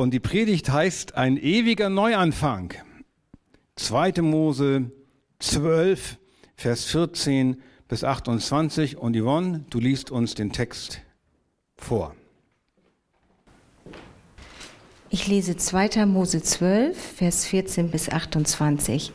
Und 0.00 0.12
die 0.12 0.18
Predigt 0.18 0.70
heißt 0.70 1.14
ein 1.16 1.36
ewiger 1.36 1.90
Neuanfang. 1.90 2.72
2. 3.76 4.22
Mose 4.22 4.90
12, 5.40 6.16
Vers 6.56 6.86
14 6.86 7.60
bis 7.86 8.02
28. 8.02 8.96
Und 8.96 9.14
Yvonne, 9.14 9.66
du 9.68 9.78
liest 9.78 10.10
uns 10.10 10.34
den 10.34 10.52
Text 10.52 11.02
vor. 11.76 12.14
Ich 15.10 15.26
lese 15.26 15.58
2. 15.58 16.06
Mose 16.06 16.40
12, 16.40 16.96
Vers 16.96 17.44
14 17.44 17.90
bis 17.90 18.08
28. 18.08 19.12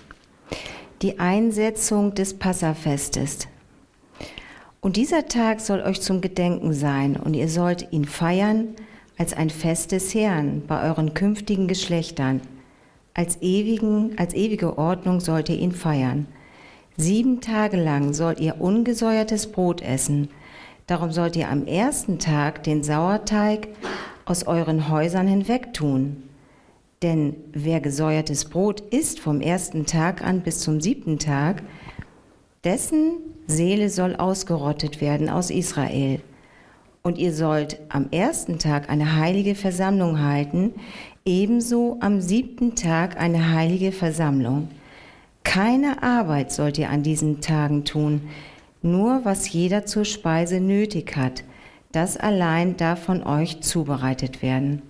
Die 1.02 1.18
Einsetzung 1.18 2.14
des 2.14 2.38
Passafestes. 2.38 3.48
Und 4.82 4.98
dieser 4.98 5.28
Tag 5.28 5.62
soll 5.62 5.82
euch 5.82 6.00
zum 6.00 6.22
Gedenken 6.22 6.74
sein, 6.74 7.18
und 7.18 7.34
ihr 7.34 7.50
sollt 7.50 7.92
ihn 7.92 8.06
feiern 8.06 8.76
als 9.18 9.34
ein 9.34 9.50
Fest 9.50 9.92
des 9.92 10.14
Herrn 10.14 10.64
bei 10.68 10.88
euren 10.88 11.14
künftigen 11.14 11.68
Geschlechtern. 11.68 12.42
Als, 13.14 13.42
ewigen, 13.42 14.18
als 14.18 14.34
ewige 14.34 14.78
Ordnung 14.78 15.20
sollt 15.20 15.50
ihr 15.50 15.58
ihn 15.58 15.72
feiern. 15.72 16.28
Sieben 16.98 17.42
Tage 17.42 17.78
lang 17.78 18.14
sollt 18.14 18.40
ihr 18.40 18.60
ungesäuertes 18.60 19.52
Brot 19.52 19.82
essen. 19.82 20.30
Darum 20.88 21.12
sollt 21.12 21.36
ihr 21.36 21.50
am 21.50 21.66
ersten 21.66 22.20
Tag 22.20 22.64
den 22.64 22.84
Sauerteig 22.84 23.70
aus 24.26 24.48
euren 24.48 24.90
Häusern 24.90 25.28
hinwegtun. 25.28 26.24
Denn 27.02 27.36
wer 27.54 27.82
gesäuertes 27.82 28.46
Brot 28.46 28.80
isst 28.80 29.20
vom 29.20 29.42
ersten 29.42 29.86
Tag 29.86 30.24
an 30.24 30.42
bis 30.42 30.60
zum 30.60 30.82
siebten 30.82 31.20
Tag, 31.20 31.64
dessen 32.64 33.18
Seele 33.48 33.90
soll 33.90 34.16
ausgerottet 34.16 35.02
werden 35.02 35.30
aus 35.30 35.50
Israel. 35.50 36.22
Und 37.06 37.20
ihr 37.20 37.34
sollt 37.34 37.78
am 37.90 38.08
ersten 38.10 38.58
Tag 38.58 38.90
eine 38.90 39.18
heilige 39.18 39.54
Versammlung 39.54 40.24
halten, 40.24 40.74
ebenso 41.24 41.98
am 42.00 42.20
siebten 42.20 42.74
Tag 42.74 43.22
eine 43.22 43.54
heilige 43.54 43.92
Versammlung. 43.92 44.70
Keine 45.44 46.02
Arbeit 46.02 46.52
sollt 46.52 46.80
ihr 46.80 46.90
an 46.90 47.04
diesen 47.04 47.42
Tagen 47.42 47.86
tun, 47.86 48.22
nur 48.82 49.24
was 49.24 49.54
jeder 49.54 49.86
zur 49.86 50.04
Speise 50.04 50.60
nötig 50.60 51.16
hat, 51.16 51.44
das 51.92 52.18
allein 52.18 52.76
darf 52.76 53.04
von 53.04 53.22
euch 53.22 53.62
zubereitet 53.62 54.42
werden. 54.42 54.82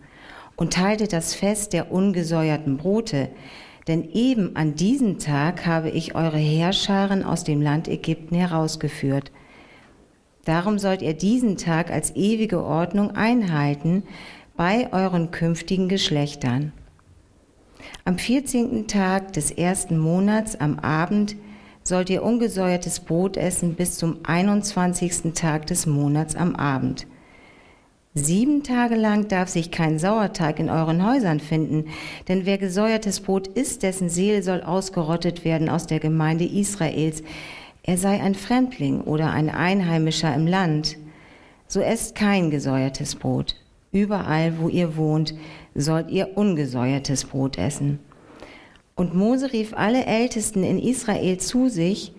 Und 0.55 0.77
haltet 0.77 1.11
das 1.11 1.35
Fest 1.35 1.73
der 1.73 1.91
ungesäuerten 1.91 2.77
Brote, 2.77 3.27
denn 3.89 4.09
eben 4.13 4.55
an 4.55 4.75
diesem 4.75 5.19
Tag 5.19 5.65
habe 5.65 5.89
ich 5.89 6.15
eure 6.15 6.37
Heerscharen 6.37 7.25
aus 7.25 7.43
dem 7.43 7.61
Land 7.61 7.89
Ägypten 7.89 8.35
herausgeführt. 8.35 9.31
Darum 10.45 10.79
sollt 10.79 11.01
ihr 11.01 11.13
diesen 11.13 11.57
Tag 11.57 11.91
als 11.91 12.15
ewige 12.15 12.63
Ordnung 12.63 13.11
einhalten 13.11 14.03
bei 14.55 14.93
euren 14.93 15.31
künftigen 15.31 15.89
Geschlechtern. 15.89 16.71
Am 18.05 18.17
14. 18.17 18.87
Tag 18.87 19.33
des 19.33 19.51
ersten 19.51 19.97
Monats 19.97 20.55
am 20.55 20.79
Abend 20.79 21.35
sollt 21.83 22.09
ihr 22.09 22.23
ungesäuertes 22.23 22.99
Brot 22.99 23.37
essen 23.37 23.75
bis 23.75 23.97
zum 23.97 24.17
21. 24.23 25.33
Tag 25.33 25.67
des 25.67 25.85
Monats 25.85 26.35
am 26.35 26.55
Abend. 26.55 27.05
Sieben 28.13 28.63
Tage 28.63 28.95
lang 28.95 29.27
darf 29.27 29.49
sich 29.49 29.71
kein 29.71 29.99
Sauerteig 29.99 30.59
in 30.59 30.69
euren 30.69 31.05
Häusern 31.05 31.41
finden, 31.41 31.89
denn 32.29 32.45
wer 32.45 32.57
gesäuertes 32.57 33.19
Brot 33.19 33.47
isst, 33.47 33.83
dessen 33.83 34.07
Seele 34.09 34.41
soll 34.41 34.61
ausgerottet 34.61 35.43
werden 35.43 35.69
aus 35.69 35.85
der 35.85 35.99
Gemeinde 35.99 36.45
Israels. 36.45 37.23
Er 37.87 37.99
sei 37.99 38.19
ein 38.19 38.33
Fremdling 38.33 39.01
oder 39.01 39.29
ein 39.29 39.47
Einheimischer 39.47 40.33
im 40.33 40.47
Land. 40.47 40.97
So 41.67 41.81
esst 41.81 42.15
kein 42.15 42.49
gesäuertes 42.49 43.15
Brot. 43.15 43.57
Überall, 43.91 44.57
wo 44.57 44.69
ihr 44.69 44.97
wohnt, 44.97 45.35
sollt 45.75 46.09
ihr 46.09 46.35
ungesäuertes 46.35 47.25
Brot 47.25 47.59
essen. 47.59 47.99
Und 48.95 49.13
Mose 49.13 49.53
rief 49.53 49.75
alle 49.75 50.03
Ältesten 50.05 50.63
in 50.63 50.79
Israel 50.79 51.37
zu 51.37 51.69
sich 51.69 52.13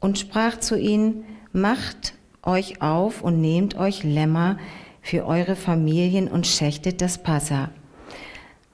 und 0.00 0.18
sprach 0.18 0.58
zu 0.58 0.76
ihnen, 0.76 1.24
macht 1.52 2.14
euch 2.42 2.82
auf 2.82 3.22
und 3.22 3.40
nehmt 3.40 3.76
euch 3.76 4.02
Lämmer, 4.02 4.58
für 5.02 5.24
eure 5.24 5.54
Familien 5.54 6.26
und 6.26 6.48
schächtet 6.48 7.00
das 7.00 7.22
Passa. 7.22 7.70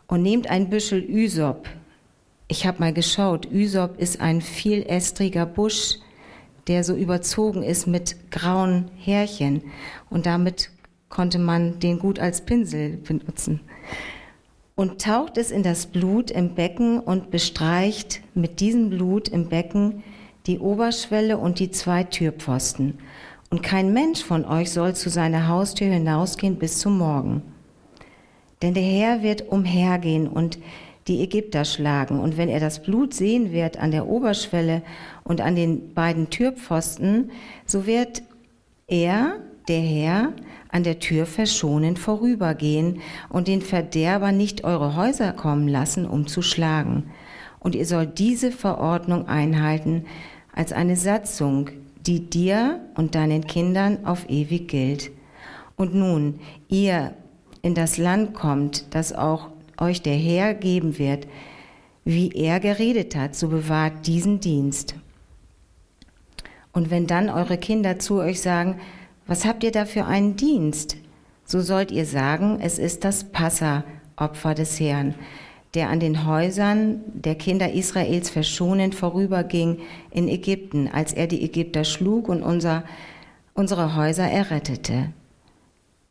Und 0.07 0.23
nehmt 0.23 0.49
ein 0.49 0.71
Büschel 0.71 1.05
Ysop. 1.07 1.69
Ich 2.49 2.67
habe 2.67 2.81
mal 2.81 2.95
geschaut, 2.95 3.47
Ysop 3.53 3.99
ist 3.99 4.23
ein 4.23 4.41
vielästriger 4.41 5.45
Busch, 5.45 5.99
der 6.69 6.85
so 6.85 6.95
überzogen 6.95 7.63
ist 7.63 7.87
mit 7.87 8.31
grauen 8.31 8.91
Härchen. 8.97 9.63
Und 10.11 10.27
damit 10.27 10.71
konnte 11.09 11.39
man 11.39 11.79
den 11.81 11.99
gut 11.99 12.19
als 12.19 12.45
Pinsel 12.45 12.97
benutzen. 12.97 13.61
Und 14.75 15.03
taucht 15.03 15.37
es 15.37 15.51
in 15.51 15.63
das 15.63 15.87
Blut 15.87 16.31
im 16.31 16.55
Becken 16.55 16.99
und 16.99 17.31
bestreicht 17.31 18.23
mit 18.35 18.61
diesem 18.61 18.91
Blut 18.91 19.29
im 19.29 19.49
Becken 19.49 20.03
die 20.47 20.59
Oberschwelle 20.59 21.39
und 21.39 21.59
die 21.59 21.71
zwei 21.71 22.05
Türpfosten 22.05 22.99
und 23.53 23.63
kein 23.63 23.93
Mensch 23.93 24.25
von 24.25 24.47
euch 24.47 24.71
soll 24.71 24.97
zu 24.97 25.11
seiner 25.11 25.47
Haustür 25.47 25.89
hinausgehen 25.89 26.57
bis 26.57 26.79
zum 26.79 26.97
Morgen. 26.97 27.43
Denn 28.63 28.73
der 28.73 28.83
Herr 28.83 29.23
wird 29.23 29.47
umhergehen 29.47 30.27
und 30.27 30.59
die 31.09 31.23
Ägypter 31.23 31.65
schlagen. 31.65 32.21
Und 32.21 32.37
wenn 32.37 32.49
er 32.49 32.61
das 32.61 32.83
Blut 32.83 33.15
sehen 33.15 33.53
wird 33.53 33.79
an 33.79 33.91
der 33.91 34.07
Oberschwelle 34.07 34.83
und 35.25 35.41
an 35.41 35.57
den 35.57 35.95
beiden 35.95 36.31
Türpfosten, 36.31 37.31
so 37.67 37.87
wird 37.87 38.23
er, 38.87 39.37
der 39.69 39.81
Herr, 39.81 40.33
an 40.71 40.83
der 40.83 40.99
Tür 40.99 41.27
verschonend 41.27 41.99
vorübergehen 41.99 43.01
und 43.29 43.47
den 43.47 43.63
Verderber 43.63 44.33
nicht 44.33 44.65
eure 44.65 44.97
Häuser 44.97 45.33
kommen 45.33 45.69
lassen, 45.69 46.07
um 46.07 46.27
zu 46.27 46.43
schlagen. 46.43 47.11
Und 47.61 47.75
ihr 47.75 47.87
sollt 47.87 48.19
diese 48.19 48.51
Verordnung 48.51 49.29
einhalten 49.29 50.07
als 50.53 50.73
eine 50.73 50.97
Satzung, 50.97 51.71
die 52.07 52.29
dir 52.29 52.81
und 52.97 53.15
deinen 53.15 53.47
Kindern 53.47 54.05
auf 54.05 54.29
ewig 54.29 54.69
gilt. 54.69 55.11
Und 55.77 55.95
nun, 55.95 56.41
ihr 56.69 57.15
in 57.63 57.75
das 57.75 57.99
Land 57.99 58.35
kommt, 58.35 58.95
das 58.95 59.13
auch 59.13 59.52
euch 59.83 60.03
der 60.03 60.15
Herr 60.15 60.55
geben 60.55 60.99
wird, 60.99 61.27
wie 62.05 62.31
er 62.33 62.61
geredet 62.61 63.15
hat, 63.17 63.35
so 63.35 63.49
bewahrt 63.49 64.07
diesen 64.07 64.41
Dienst. 64.41 64.95
Und 66.73 66.91
wenn 66.91 67.07
dann 67.07 67.29
eure 67.29 67.59
Kinder 67.59 67.99
zu 67.99 68.21
euch 68.21 68.41
sagen, 68.41 68.81
was 69.27 69.45
habt 69.45 69.63
ihr 69.63 69.73
da 69.73 69.85
für 69.85 70.07
einen 70.07 70.37
Dienst? 70.37 70.97
So 71.45 71.61
sollt 71.61 71.91
ihr 71.91 72.07
sagen, 72.07 72.59
es 72.61 72.79
ist 72.79 73.05
das 73.05 73.25
Passa-Opfer 73.25 74.55
des 74.55 74.81
Herrn 74.81 75.15
der 75.75 75.89
an 75.89 76.01
den 76.01 76.27
Häusern 76.27 77.01
der 77.15 77.35
Kinder 77.35 77.73
Israels 77.73 78.29
verschonend 78.29 78.95
vorüberging 78.95 79.81
in 80.11 80.29
Ägypten, 80.29 80.89
als 80.89 81.13
er 81.13 81.27
die 81.27 81.43
Ägypter 81.43 81.85
schlug 81.85 82.29
und 82.29 82.43
unser, 82.43 82.85
unsere 83.55 83.97
Häuser 83.97 84.25
errettete. 84.25 85.13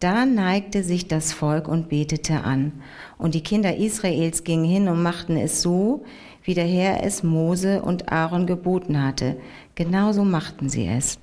Da 0.01 0.25
neigte 0.25 0.83
sich 0.83 1.07
das 1.07 1.31
Volk 1.31 1.67
und 1.67 1.87
betete 1.87 2.43
an. 2.43 2.81
Und 3.19 3.35
die 3.35 3.43
Kinder 3.43 3.77
Israels 3.77 4.43
gingen 4.43 4.65
hin 4.65 4.87
und 4.87 5.03
machten 5.03 5.37
es 5.37 5.61
so, 5.61 6.03
wie 6.43 6.55
der 6.55 6.65
Herr 6.65 7.03
es 7.03 7.21
Mose 7.21 7.83
und 7.83 8.11
Aaron 8.11 8.47
geboten 8.47 9.03
hatte. 9.03 9.39
Genauso 9.75 10.23
machten 10.23 10.69
sie 10.69 10.87
es. 10.87 11.19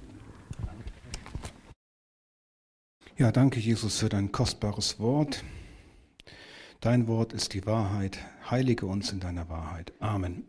Ja, 3.17 3.33
danke 3.33 3.59
Jesus 3.59 3.99
für 3.99 4.09
dein 4.09 4.31
kostbares 4.31 5.01
Wort. 5.01 5.43
Dein 6.81 7.09
Wort 7.09 7.33
ist 7.33 7.55
die 7.55 7.67
Wahrheit. 7.67 8.21
Heilige 8.49 8.87
uns 8.87 9.11
in 9.11 9.19
deiner 9.19 9.49
Wahrheit. 9.49 9.93
Amen. 9.99 10.45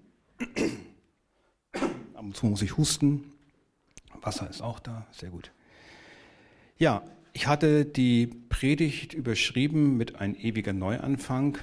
Ab 2.13 2.21
und 2.21 2.37
zu 2.37 2.45
muss 2.45 2.61
ich 2.61 2.77
husten. 2.77 3.33
Wasser 4.21 4.47
ist 4.47 4.61
auch 4.61 4.79
da. 4.79 5.07
Sehr 5.09 5.31
gut. 5.31 5.51
Ja, 6.77 7.01
ich 7.33 7.47
hatte 7.47 7.85
die 7.85 8.27
Predigt 8.27 9.13
überschrieben 9.13 9.97
mit 9.97 10.15
ein 10.15 10.35
ewiger 10.35 10.73
Neuanfang. 10.73 11.57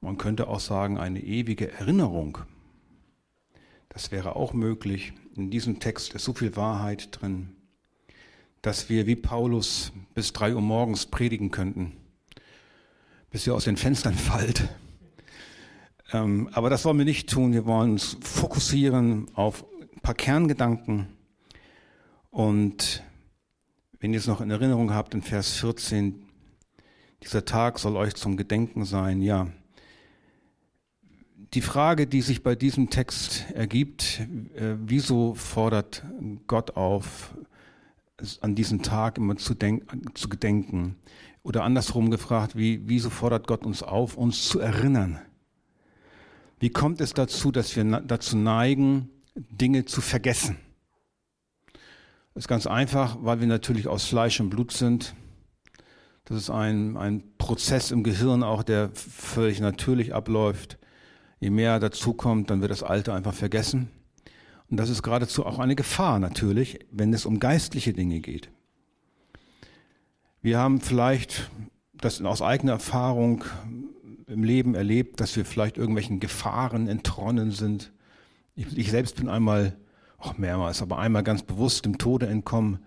Man 0.00 0.18
könnte 0.18 0.48
auch 0.48 0.60
sagen, 0.60 0.98
eine 0.98 1.22
ewige 1.22 1.70
Erinnerung. 1.70 2.38
Das 3.88 4.10
wäre 4.10 4.36
auch 4.36 4.52
möglich. 4.52 5.12
In 5.36 5.50
diesem 5.50 5.80
Text 5.80 6.14
ist 6.14 6.24
so 6.24 6.32
viel 6.32 6.56
Wahrheit 6.56 7.08
drin, 7.12 7.50
dass 8.62 8.88
wir 8.88 9.06
wie 9.06 9.16
Paulus 9.16 9.92
bis 10.14 10.32
drei 10.32 10.54
Uhr 10.54 10.60
morgens 10.60 11.06
predigen 11.06 11.50
könnten 11.50 11.92
bis 13.32 13.46
ihr 13.46 13.54
aus 13.54 13.64
den 13.64 13.76
Fenstern 13.76 14.14
fallt. 14.16 14.68
Ähm, 16.12 16.48
aber 16.52 16.70
das 16.70 16.84
wollen 16.84 16.98
wir 16.98 17.04
nicht 17.04 17.28
tun. 17.28 17.52
Wir 17.52 17.64
wollen 17.64 17.92
uns 17.92 18.18
fokussieren 18.20 19.28
auf 19.34 19.64
ein 19.80 20.00
paar 20.00 20.14
Kerngedanken. 20.14 21.08
Und 22.30 23.02
wenn 24.02 24.12
ihr 24.12 24.18
es 24.18 24.26
noch 24.26 24.40
in 24.40 24.50
Erinnerung 24.50 24.92
habt, 24.92 25.14
in 25.14 25.22
Vers 25.22 25.52
14, 25.58 26.24
dieser 27.22 27.44
Tag 27.44 27.78
soll 27.78 27.96
euch 27.96 28.16
zum 28.16 28.36
Gedenken 28.36 28.84
sein. 28.84 29.22
Ja, 29.22 29.46
die 31.54 31.60
Frage, 31.60 32.08
die 32.08 32.20
sich 32.20 32.42
bei 32.42 32.56
diesem 32.56 32.90
Text 32.90 33.44
ergibt, 33.54 34.18
äh, 34.56 34.74
wieso 34.76 35.34
fordert 35.34 36.04
Gott 36.48 36.76
auf, 36.76 37.36
an 38.40 38.56
diesen 38.56 38.82
Tag 38.82 39.18
immer 39.18 39.36
zu, 39.36 39.54
zu 40.14 40.28
gedenken? 40.28 40.96
Oder 41.44 41.62
andersrum 41.62 42.10
gefragt, 42.10 42.56
wie, 42.56 42.82
wieso 42.88 43.08
fordert 43.08 43.46
Gott 43.46 43.64
uns 43.64 43.84
auf, 43.84 44.16
uns 44.16 44.48
zu 44.48 44.58
erinnern? 44.58 45.20
Wie 46.58 46.70
kommt 46.70 47.00
es 47.00 47.14
dazu, 47.14 47.52
dass 47.52 47.76
wir 47.76 47.84
dazu 47.84 48.36
neigen, 48.36 49.10
Dinge 49.36 49.84
zu 49.84 50.00
vergessen? 50.00 50.56
Ist 52.34 52.48
ganz 52.48 52.66
einfach, 52.66 53.18
weil 53.20 53.40
wir 53.40 53.46
natürlich 53.46 53.88
aus 53.88 54.06
Fleisch 54.06 54.40
und 54.40 54.50
Blut 54.50 54.72
sind. 54.72 55.14
Das 56.24 56.36
ist 56.36 56.50
ein, 56.50 56.96
ein 56.96 57.22
Prozess 57.36 57.90
im 57.90 58.02
Gehirn 58.02 58.42
auch, 58.42 58.62
der 58.62 58.90
völlig 58.94 59.60
natürlich 59.60 60.14
abläuft. 60.14 60.78
Je 61.40 61.50
mehr 61.50 61.78
dazu 61.78 62.14
kommt, 62.14 62.50
dann 62.50 62.60
wird 62.60 62.70
das 62.70 62.82
Alte 62.82 63.12
einfach 63.12 63.34
vergessen. 63.34 63.90
Und 64.70 64.78
das 64.78 64.88
ist 64.88 65.02
geradezu 65.02 65.44
auch 65.44 65.58
eine 65.58 65.74
Gefahr 65.74 66.18
natürlich, 66.18 66.78
wenn 66.90 67.12
es 67.12 67.26
um 67.26 67.38
geistliche 67.38 67.92
Dinge 67.92 68.20
geht. 68.20 68.48
Wir 70.40 70.58
haben 70.58 70.80
vielleicht 70.80 71.50
das 71.92 72.22
aus 72.22 72.40
eigener 72.40 72.72
Erfahrung 72.72 73.44
im 74.26 74.42
Leben 74.42 74.74
erlebt, 74.74 75.20
dass 75.20 75.36
wir 75.36 75.44
vielleicht 75.44 75.76
irgendwelchen 75.76 76.18
Gefahren 76.18 76.88
entronnen 76.88 77.50
sind. 77.50 77.92
Ich, 78.54 78.76
ich 78.76 78.90
selbst 78.90 79.16
bin 79.16 79.28
einmal, 79.28 79.76
auch 80.22 80.38
mehrmals, 80.38 80.82
aber 80.82 80.98
einmal 80.98 81.22
ganz 81.22 81.42
bewusst 81.42 81.84
dem 81.84 81.98
Tode 81.98 82.26
entkommen, 82.26 82.78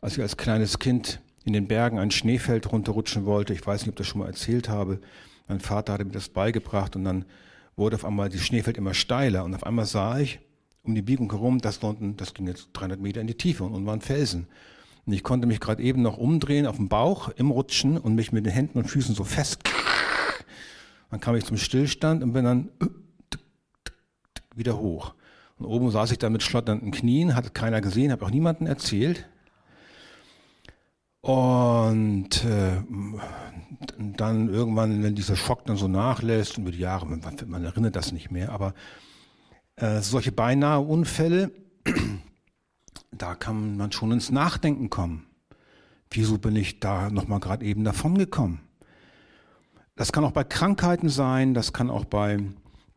als 0.00 0.16
ich 0.16 0.22
als 0.22 0.36
kleines 0.36 0.78
Kind 0.78 1.20
in 1.44 1.52
den 1.52 1.68
Bergen 1.68 1.98
ein 1.98 2.10
Schneefeld 2.10 2.70
runterrutschen 2.72 3.24
wollte. 3.24 3.52
Ich 3.52 3.66
weiß 3.66 3.82
nicht, 3.82 3.88
ob 3.88 3.94
ich 3.94 3.98
das 3.98 4.06
schon 4.06 4.20
mal 4.20 4.26
erzählt 4.26 4.68
habe. 4.68 5.00
Mein 5.48 5.60
Vater 5.60 5.92
hatte 5.92 6.04
mir 6.04 6.12
das 6.12 6.28
beigebracht 6.28 6.96
und 6.96 7.04
dann 7.04 7.24
wurde 7.76 7.96
auf 7.96 8.04
einmal 8.04 8.28
das 8.28 8.40
Schneefeld 8.40 8.76
immer 8.76 8.94
steiler 8.94 9.44
und 9.44 9.54
auf 9.54 9.64
einmal 9.64 9.86
sah 9.86 10.18
ich, 10.18 10.40
um 10.82 10.94
die 10.94 11.02
Biegung 11.02 11.30
herum, 11.30 11.60
das 11.60 11.78
unten, 11.78 12.16
das 12.16 12.32
ging 12.34 12.46
jetzt 12.46 12.68
300 12.72 13.00
Meter 13.00 13.20
in 13.20 13.26
die 13.26 13.34
Tiefe 13.34 13.64
und 13.64 13.72
unten 13.72 13.86
waren 13.86 14.00
Felsen. 14.00 14.46
Und 15.04 15.12
ich 15.12 15.22
konnte 15.22 15.46
mich 15.46 15.60
gerade 15.60 15.82
eben 15.82 16.02
noch 16.02 16.16
umdrehen 16.16 16.66
auf 16.66 16.76
dem 16.76 16.88
Bauch 16.88 17.28
im 17.30 17.50
Rutschen 17.50 17.98
und 17.98 18.14
mich 18.14 18.32
mit 18.32 18.46
den 18.46 18.52
Händen 18.52 18.78
und 18.78 18.86
Füßen 18.86 19.14
so 19.14 19.24
fest. 19.24 19.60
Dann 21.10 21.20
kam 21.20 21.36
ich 21.36 21.44
zum 21.44 21.56
Stillstand 21.56 22.22
und 22.22 22.32
bin 22.32 22.44
dann 22.44 22.68
wieder 24.54 24.78
hoch. 24.78 25.14
Und 25.58 25.66
oben 25.66 25.90
saß 25.90 26.10
ich 26.10 26.18
dann 26.18 26.32
mit 26.32 26.42
schlotternden 26.42 26.90
Knien, 26.90 27.34
hatte 27.34 27.50
keiner 27.50 27.80
gesehen, 27.80 28.12
habe 28.12 28.24
auch 28.24 28.30
niemanden 28.30 28.66
erzählt. 28.66 29.26
Und 31.22 32.44
äh, 32.44 32.82
dann 33.98 34.48
irgendwann, 34.48 35.02
wenn 35.02 35.14
dieser 35.14 35.34
Schock 35.34 35.64
dann 35.64 35.76
so 35.76 35.88
nachlässt, 35.88 36.58
über 36.58 36.70
die 36.70 36.78
Jahre, 36.78 37.06
man, 37.06 37.20
man 37.46 37.64
erinnert 37.64 37.96
das 37.96 38.12
nicht 38.12 38.30
mehr, 38.30 38.52
aber 38.52 38.74
äh, 39.76 40.00
solche 40.02 40.30
beinahe 40.30 40.80
Unfälle, 40.80 41.50
da 43.10 43.34
kann 43.34 43.76
man 43.76 43.92
schon 43.92 44.12
ins 44.12 44.30
Nachdenken 44.30 44.88
kommen. 44.88 45.26
Wieso 46.10 46.38
bin 46.38 46.54
ich 46.54 46.80
da 46.80 47.10
nochmal 47.10 47.40
gerade 47.40 47.64
eben 47.64 47.82
davon 47.82 48.16
gekommen? 48.16 48.60
Das 49.96 50.12
kann 50.12 50.24
auch 50.24 50.32
bei 50.32 50.44
Krankheiten 50.44 51.08
sein, 51.08 51.54
das 51.54 51.72
kann 51.72 51.90
auch 51.90 52.04
bei 52.04 52.38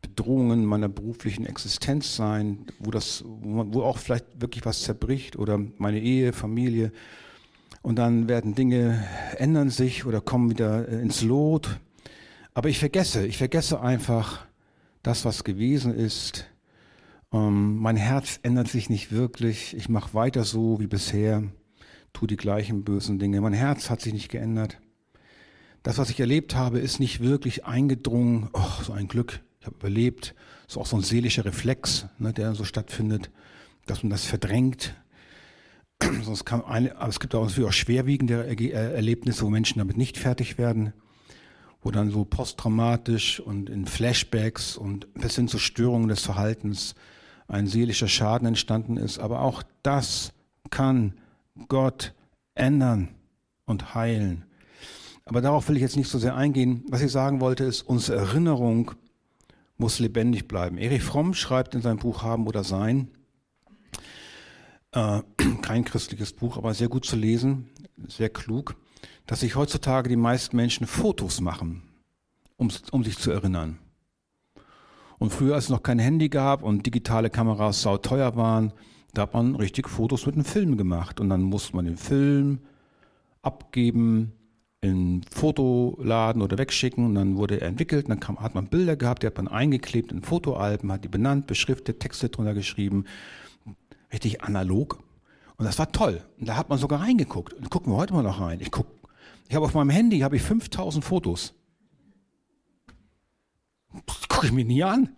Bedrohungen 0.01 0.65
meiner 0.65 0.89
beruflichen 0.89 1.45
Existenz 1.45 2.15
sein, 2.15 2.65
wo 2.79 2.91
das, 2.91 3.23
wo 3.25 3.83
auch 3.83 3.97
vielleicht 3.97 4.41
wirklich 4.41 4.65
was 4.65 4.83
zerbricht 4.83 5.37
oder 5.37 5.59
meine 5.77 5.99
Ehe, 5.99 6.33
Familie. 6.33 6.91
Und 7.81 7.97
dann 7.97 8.27
werden 8.27 8.55
Dinge, 8.55 9.03
ändern 9.37 9.69
sich 9.69 10.05
oder 10.05 10.21
kommen 10.21 10.49
wieder 10.49 10.87
äh, 10.87 11.01
ins 11.01 11.21
Lot. 11.21 11.79
Aber 12.53 12.69
ich 12.69 12.79
vergesse, 12.79 13.25
ich 13.25 13.37
vergesse 13.37 13.79
einfach 13.79 14.45
das, 15.03 15.23
was 15.25 15.43
gewesen 15.43 15.93
ist 15.93 16.49
ähm, 17.31 17.77
mein 17.77 17.95
Herz 17.95 18.39
ändert 18.43 18.67
sich 18.67 18.89
nicht 18.89 19.11
wirklich. 19.11 19.75
Ich 19.75 19.89
mache 19.89 20.13
weiter 20.13 20.43
so 20.43 20.79
wie 20.79 20.87
bisher, 20.87 21.43
tue 22.13 22.27
die 22.27 22.37
gleichen 22.37 22.83
bösen 22.83 23.19
Dinge. 23.19 23.41
Mein 23.41 23.53
Herz 23.53 23.89
hat 23.89 24.01
sich 24.01 24.13
nicht 24.13 24.29
geändert. 24.29 24.79
Das, 25.83 25.97
was 25.97 26.09
ich 26.09 26.19
erlebt 26.19 26.55
habe, 26.55 26.79
ist 26.79 26.99
nicht 26.99 27.21
wirklich 27.21 27.65
eingedrungen. 27.65 28.49
Oh, 28.53 28.83
so 28.83 28.93
ein 28.93 29.07
Glück. 29.07 29.41
Ich 29.59 29.65
habe 29.65 29.75
überlebt. 29.77 30.35
Das 30.63 30.75
ist 30.75 30.77
auch 30.77 30.85
so 30.85 30.97
ein 30.97 31.03
seelischer 31.03 31.45
Reflex, 31.45 32.07
ne, 32.17 32.33
der 32.33 32.55
so 32.55 32.63
stattfindet, 32.63 33.29
dass 33.85 34.03
man 34.03 34.09
das 34.09 34.25
verdrängt. 34.25 34.95
Sonst 36.23 36.45
kann 36.45 36.63
eine, 36.63 36.95
aber 36.97 37.09
es 37.09 37.19
gibt 37.19 37.35
auch 37.35 37.45
natürlich 37.45 37.69
auch 37.69 37.73
schwerwiegende 37.73 38.45
Erlebnisse, 38.73 39.43
wo 39.43 39.49
Menschen 39.49 39.79
damit 39.79 39.97
nicht 39.97 40.17
fertig 40.17 40.57
werden 40.57 40.93
wo 41.81 41.91
dann 41.91 42.11
so 42.11 42.25
posttraumatisch 42.25 43.39
und 43.39 43.69
in 43.69 43.85
Flashbacks 43.85 44.75
und 44.75 45.13
bis 45.13 45.35
hin 45.35 45.47
zu 45.47 45.57
Störungen 45.57 46.09
des 46.09 46.21
Verhaltens 46.21 46.95
ein 47.47 47.67
seelischer 47.67 48.07
Schaden 48.07 48.47
entstanden 48.47 48.97
ist. 48.97 49.19
Aber 49.19 49.41
auch 49.41 49.63
das 49.81 50.33
kann 50.69 51.13
Gott 51.67 52.13
ändern 52.53 53.09
und 53.65 53.95
heilen. 53.95 54.45
Aber 55.25 55.41
darauf 55.41 55.69
will 55.69 55.77
ich 55.77 55.81
jetzt 55.81 55.95
nicht 55.95 56.09
so 56.09 56.19
sehr 56.19 56.35
eingehen. 56.35 56.83
Was 56.89 57.01
ich 57.01 57.11
sagen 57.11 57.39
wollte, 57.39 57.63
ist, 57.63 57.83
unsere 57.83 58.17
Erinnerung 58.17 58.91
muss 59.79 59.99
lebendig 59.99 60.47
bleiben. 60.47 60.77
Erich 60.77 61.03
Fromm 61.03 61.33
schreibt 61.33 61.73
in 61.73 61.81
seinem 61.81 61.97
Buch 61.97 62.21
Haben 62.21 62.47
oder 62.47 62.63
Sein, 62.63 63.09
äh, 64.91 65.21
kein 65.61 65.85
christliches 65.85 66.33
Buch, 66.33 66.57
aber 66.57 66.73
sehr 66.73 66.89
gut 66.89 67.05
zu 67.05 67.15
lesen, 67.15 67.69
sehr 68.07 68.29
klug, 68.29 68.75
dass 69.25 69.39
sich 69.39 69.55
heutzutage 69.55 70.09
die 70.09 70.15
meisten 70.15 70.55
Menschen 70.55 70.85
Fotos 70.85 71.41
machen, 71.41 71.83
um, 72.57 72.69
um 72.91 73.03
sich 73.03 73.17
zu 73.17 73.31
erinnern. 73.31 73.79
Und 75.17 75.31
früher, 75.31 75.55
als 75.55 75.65
es 75.65 75.69
noch 75.69 75.83
kein 75.83 75.99
Handy 75.99 76.29
gab 76.29 76.63
und 76.63 76.85
digitale 76.85 77.29
Kameras 77.29 77.81
sauteuer 77.81 78.35
waren, 78.35 78.73
da 79.13 79.23
hat 79.23 79.33
man 79.33 79.55
richtig 79.55 79.89
Fotos 79.89 80.25
mit 80.25 80.35
einem 80.35 80.45
Film 80.45 80.77
gemacht. 80.77 81.19
Und 81.19 81.29
dann 81.29 81.41
musste 81.41 81.75
man 81.75 81.85
den 81.85 81.97
Film 81.97 82.59
abgeben, 83.41 84.33
in 84.81 85.23
Fotoladen 85.29 86.41
oder 86.41 86.57
wegschicken 86.57 87.05
und 87.05 87.15
dann 87.15 87.35
wurde 87.35 87.59
er 87.59 87.67
entwickelt 87.67 88.05
und 88.05 88.09
dann 88.11 88.19
kam, 88.19 88.39
hat 88.39 88.55
man 88.55 88.67
Bilder 88.67 88.95
gehabt, 88.95 89.23
die 89.23 89.27
hat 89.27 89.37
man 89.37 89.47
eingeklebt 89.47 90.11
in 90.11 90.21
Fotoalben, 90.21 90.91
hat 90.91 91.03
die 91.03 91.09
benannt, 91.09 91.47
beschriftet, 91.47 91.99
Texte 91.99 92.29
drunter 92.29 92.53
geschrieben. 92.53 93.05
Richtig 94.13 94.41
analog. 94.41 95.03
Und 95.57 95.65
das 95.65 95.77
war 95.77 95.91
toll. 95.91 96.21
Und 96.39 96.47
da 96.47 96.55
hat 96.55 96.69
man 96.69 96.79
sogar 96.79 97.01
reingeguckt. 97.01 97.53
Und 97.53 97.69
gucken 97.69 97.91
wir 97.91 97.97
heute 97.97 98.13
mal 98.13 98.23
noch 98.23 98.39
rein. 98.39 98.61
Ich 98.61 98.71
guck, 98.71 98.87
ich 99.49 99.55
habe 99.55 99.65
auf 99.65 99.73
meinem 99.73 99.89
Handy 99.89 100.19
habe 100.19 100.37
ich 100.37 100.41
5000 100.41 101.03
Fotos 101.03 101.53
gucke 104.39 104.47
ich 104.47 104.53
mir 104.53 104.63
nie 104.63 104.83
an. 104.83 105.09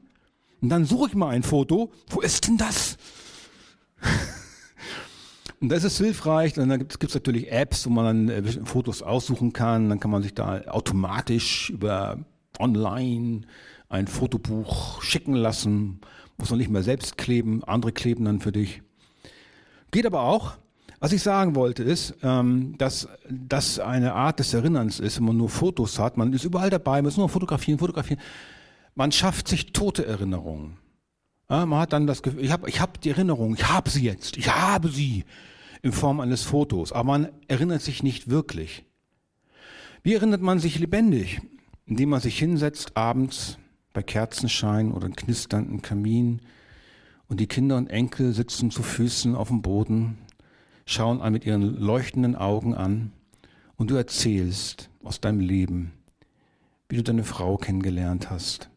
Und 0.62 0.70
dann 0.70 0.86
suche 0.86 1.10
ich 1.10 1.14
mal 1.16 1.30
ein 1.30 1.44
Foto. 1.44 1.92
Wo 2.10 2.22
ist 2.22 2.48
denn 2.48 2.58
das? 2.58 2.98
Und 5.62 5.70
das 5.70 5.84
ist 5.84 6.00
hilfreich. 6.00 6.58
Und 6.58 6.70
dann 6.70 6.80
gibt 6.80 7.04
es 7.04 7.14
natürlich 7.14 7.52
Apps, 7.52 7.86
wo 7.86 7.92
man 7.92 8.28
dann 8.28 8.46
äh, 8.46 8.52
Fotos 8.66 9.04
aussuchen 9.04 9.54
kann. 9.54 9.90
Dann 9.90 10.00
kann 10.00 10.12
man 10.12 10.24
sich 10.24 10.34
da 10.34 10.62
automatisch 10.68 11.70
über 11.70 12.18
online 12.60 13.42
ein 13.88 14.08
Fotobuch 14.08 15.02
schicken 15.04 15.36
lassen. 15.36 16.02
Muss 16.38 16.50
man 16.50 16.58
nicht 16.58 16.72
mehr 16.72 16.84
selbst 16.84 17.18
kleben. 17.18 17.64
Andere 17.64 17.92
kleben 17.92 18.26
dann 18.26 18.42
für 18.42 18.52
dich. 18.52 18.82
Geht 19.92 20.08
aber 20.08 20.22
auch. 20.22 20.58
Was 21.00 21.14
ich 21.14 21.24
sagen 21.24 21.56
wollte 21.56 21.84
ist, 21.84 22.16
ähm, 22.22 22.76
dass 22.78 23.08
das 23.28 23.80
eine 23.80 24.14
Art 24.14 24.40
des 24.40 24.54
Erinnerns 24.54 25.00
ist, 25.00 25.18
wenn 25.18 25.26
man 25.26 25.38
nur 25.38 25.50
Fotos 25.50 25.98
hat. 25.98 26.16
Man 26.16 26.32
ist 26.32 26.44
überall 26.44 26.70
dabei, 26.70 26.98
man 26.98 27.06
muss 27.06 27.18
nur 27.18 27.28
fotografieren, 27.28 27.80
fotografieren. 27.80 28.22
Man 28.94 29.12
schafft 29.12 29.48
sich 29.48 29.74
tote 29.74 30.06
Erinnerungen. 30.06 30.78
Ja, 31.52 31.66
man 31.66 31.82
hat 31.82 31.92
dann 31.92 32.08
das 32.08 32.24
Gefühl, 32.24 32.46
ich 32.46 32.52
habe 32.52 32.70
ich 32.70 32.80
hab 32.80 33.02
die 33.02 33.10
Erinnerung, 33.10 33.56
ich 33.56 33.68
habe 33.68 33.90
sie 33.90 34.06
jetzt, 34.06 34.38
ich 34.38 34.56
habe 34.56 34.88
sie 34.88 35.26
in 35.82 35.92
Form 35.92 36.22
eines 36.22 36.44
Fotos, 36.44 36.94
aber 36.94 37.04
man 37.04 37.28
erinnert 37.50 37.82
sich 37.82 38.04
nicht 38.04 38.30
wirklich. 38.30 38.86
Wie 40.02 40.14
erinnert 40.14 40.40
man 40.40 40.60
sich 40.60 40.80
lebendig? 40.80 41.42
Indem 41.86 42.08
man 42.08 42.22
sich 42.22 42.40
hinsetzt 42.40 42.96
abends 42.96 43.58
bei 43.92 44.02
Kerzenschein 44.02 44.94
oder 44.94 45.10
knisternden 45.10 45.82
Kamin 45.82 46.40
und 47.28 47.42
die 47.42 47.48
Kinder 47.48 47.76
und 47.76 47.90
Enkel 47.90 48.32
sitzen 48.32 48.72
zu 48.72 48.82
Füßen 48.82 49.36
auf 49.36 49.50
dem 49.50 49.62
Boden, 49.62 50.20
schauen 50.86 51.22
einen 51.22 51.34
mit 51.34 51.46
ihren 51.46 51.78
leuchtenden 51.78 52.38
Augen 52.38 52.76
an 52.76 53.12
und 53.76 53.92
du 53.92 53.96
erzählst 53.96 54.90
aus 55.04 55.20
deinem 55.20 55.42
Leben, 55.42 55.92
wie 56.88 56.96
du 56.96 57.04
deine 57.04 57.26
Frau 57.26 57.58
kennengelernt 57.58 58.30
hast, 58.30 58.70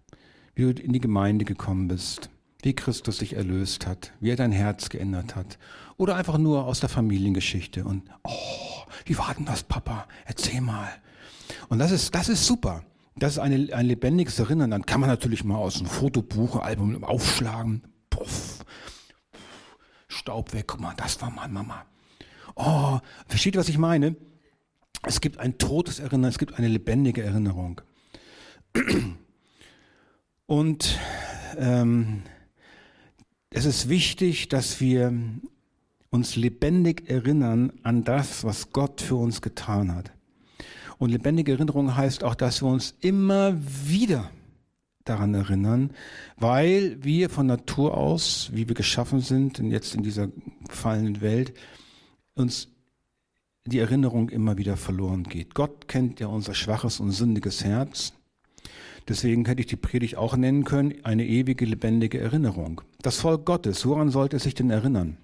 wie 0.56 0.62
du 0.62 0.82
in 0.82 0.92
die 0.92 1.00
Gemeinde 1.00 1.44
gekommen 1.44 1.86
bist, 1.86 2.30
wie 2.64 2.74
Christus 2.74 3.18
dich 3.18 3.36
erlöst 3.36 3.86
hat, 3.86 4.12
wie 4.20 4.30
er 4.30 4.36
dein 4.36 4.52
Herz 4.52 4.88
geändert 4.88 5.36
hat. 5.36 5.58
Oder 5.96 6.16
einfach 6.16 6.38
nur 6.38 6.64
aus 6.64 6.80
der 6.80 6.88
Familiengeschichte 6.88 7.84
und, 7.84 8.02
oh, 8.24 8.86
wie 9.04 9.18
war 9.18 9.34
denn 9.34 9.44
das, 9.44 9.62
Papa? 9.62 10.08
Erzähl 10.24 10.60
mal. 10.60 10.88
Und 11.68 11.78
das 11.78 11.90
ist, 11.90 12.14
das 12.14 12.28
ist 12.28 12.46
super. 12.46 12.84
Das 13.16 13.34
ist 13.34 13.38
eine, 13.38 13.72
ein 13.74 13.86
lebendiges 13.86 14.38
Erinnern. 14.38 14.70
Dann 14.70 14.86
kann 14.86 15.00
man 15.00 15.08
natürlich 15.08 15.44
mal 15.44 15.56
aus 15.56 15.76
einem 15.76 15.86
Fotobuch, 15.86 16.56
Album 16.56 17.04
aufschlagen. 17.04 17.82
Puff. 18.10 18.64
Staub 20.08 20.52
weg. 20.52 20.64
Guck 20.66 20.80
mal, 20.80 20.94
das 20.96 21.20
war 21.20 21.30
meine 21.30 21.52
Mama. 21.52 21.84
Oh, 22.56 22.98
versteht 23.28 23.56
was 23.56 23.68
ich 23.68 23.78
meine? 23.78 24.16
Es 25.02 25.20
gibt 25.20 25.38
ein 25.38 25.58
totes 25.58 25.98
Erinnern, 25.98 26.30
es 26.30 26.38
gibt 26.38 26.58
eine 26.58 26.68
lebendige 26.68 27.22
Erinnerung. 27.22 27.82
Und 30.46 30.98
ähm, 31.58 32.22
es 33.54 33.66
ist 33.66 33.88
wichtig, 33.88 34.48
dass 34.48 34.80
wir 34.80 35.12
uns 36.10 36.34
lebendig 36.34 37.08
erinnern 37.08 37.72
an 37.84 38.02
das, 38.02 38.42
was 38.42 38.72
Gott 38.72 39.00
für 39.00 39.14
uns 39.14 39.42
getan 39.42 39.94
hat. 39.94 40.10
Und 40.98 41.10
lebendige 41.10 41.52
Erinnerung 41.52 41.96
heißt 41.96 42.24
auch, 42.24 42.34
dass 42.34 42.62
wir 42.62 42.68
uns 42.68 42.96
immer 43.00 43.56
wieder 43.86 44.28
daran 45.04 45.34
erinnern, 45.34 45.90
weil 46.36 46.98
wir 47.04 47.30
von 47.30 47.46
Natur 47.46 47.96
aus, 47.96 48.50
wie 48.52 48.66
wir 48.66 48.74
geschaffen 48.74 49.20
sind, 49.20 49.60
und 49.60 49.70
jetzt 49.70 49.94
in 49.94 50.02
dieser 50.02 50.28
gefallenen 50.68 51.20
Welt, 51.20 51.54
uns 52.34 52.68
die 53.66 53.78
Erinnerung 53.78 54.30
immer 54.30 54.58
wieder 54.58 54.76
verloren 54.76 55.22
geht. 55.22 55.54
Gott 55.54 55.86
kennt 55.86 56.18
ja 56.18 56.26
unser 56.26 56.54
schwaches 56.54 56.98
und 56.98 57.12
sündiges 57.12 57.62
Herz. 57.62 58.14
Deswegen 59.08 59.44
hätte 59.44 59.60
ich 59.60 59.66
die 59.66 59.76
Predigt 59.76 60.16
auch 60.16 60.36
nennen 60.36 60.64
können, 60.64 60.94
eine 61.04 61.26
ewige, 61.26 61.66
lebendige 61.66 62.20
Erinnerung. 62.20 62.80
Das 63.02 63.20
Volk 63.20 63.44
Gottes, 63.44 63.84
woran 63.86 64.10
sollte 64.10 64.36
es 64.36 64.44
sich 64.44 64.54
denn 64.54 64.70
erinnern? 64.70 65.18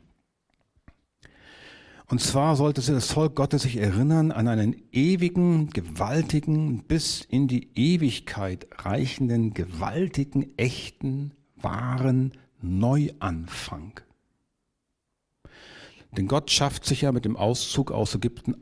Und 2.10 2.20
zwar 2.20 2.56
sollte 2.56 2.82
das 2.82 3.12
Volk 3.12 3.36
Gottes 3.36 3.62
sich 3.62 3.76
erinnern 3.76 4.32
an 4.32 4.48
einen 4.48 4.74
ewigen, 4.90 5.70
gewaltigen, 5.70 6.82
bis 6.82 7.20
in 7.20 7.46
die 7.46 7.70
Ewigkeit 7.76 8.66
reichenden, 8.78 9.54
gewaltigen, 9.54 10.58
echten, 10.58 11.32
wahren 11.54 12.32
Neuanfang. 12.60 14.00
Denn 16.16 16.26
Gott 16.26 16.50
schafft 16.50 16.84
sich 16.84 17.02
ja 17.02 17.12
mit 17.12 17.24
dem 17.24 17.36
Auszug 17.36 17.92
aus 17.92 18.16
Ägypten, 18.16 18.56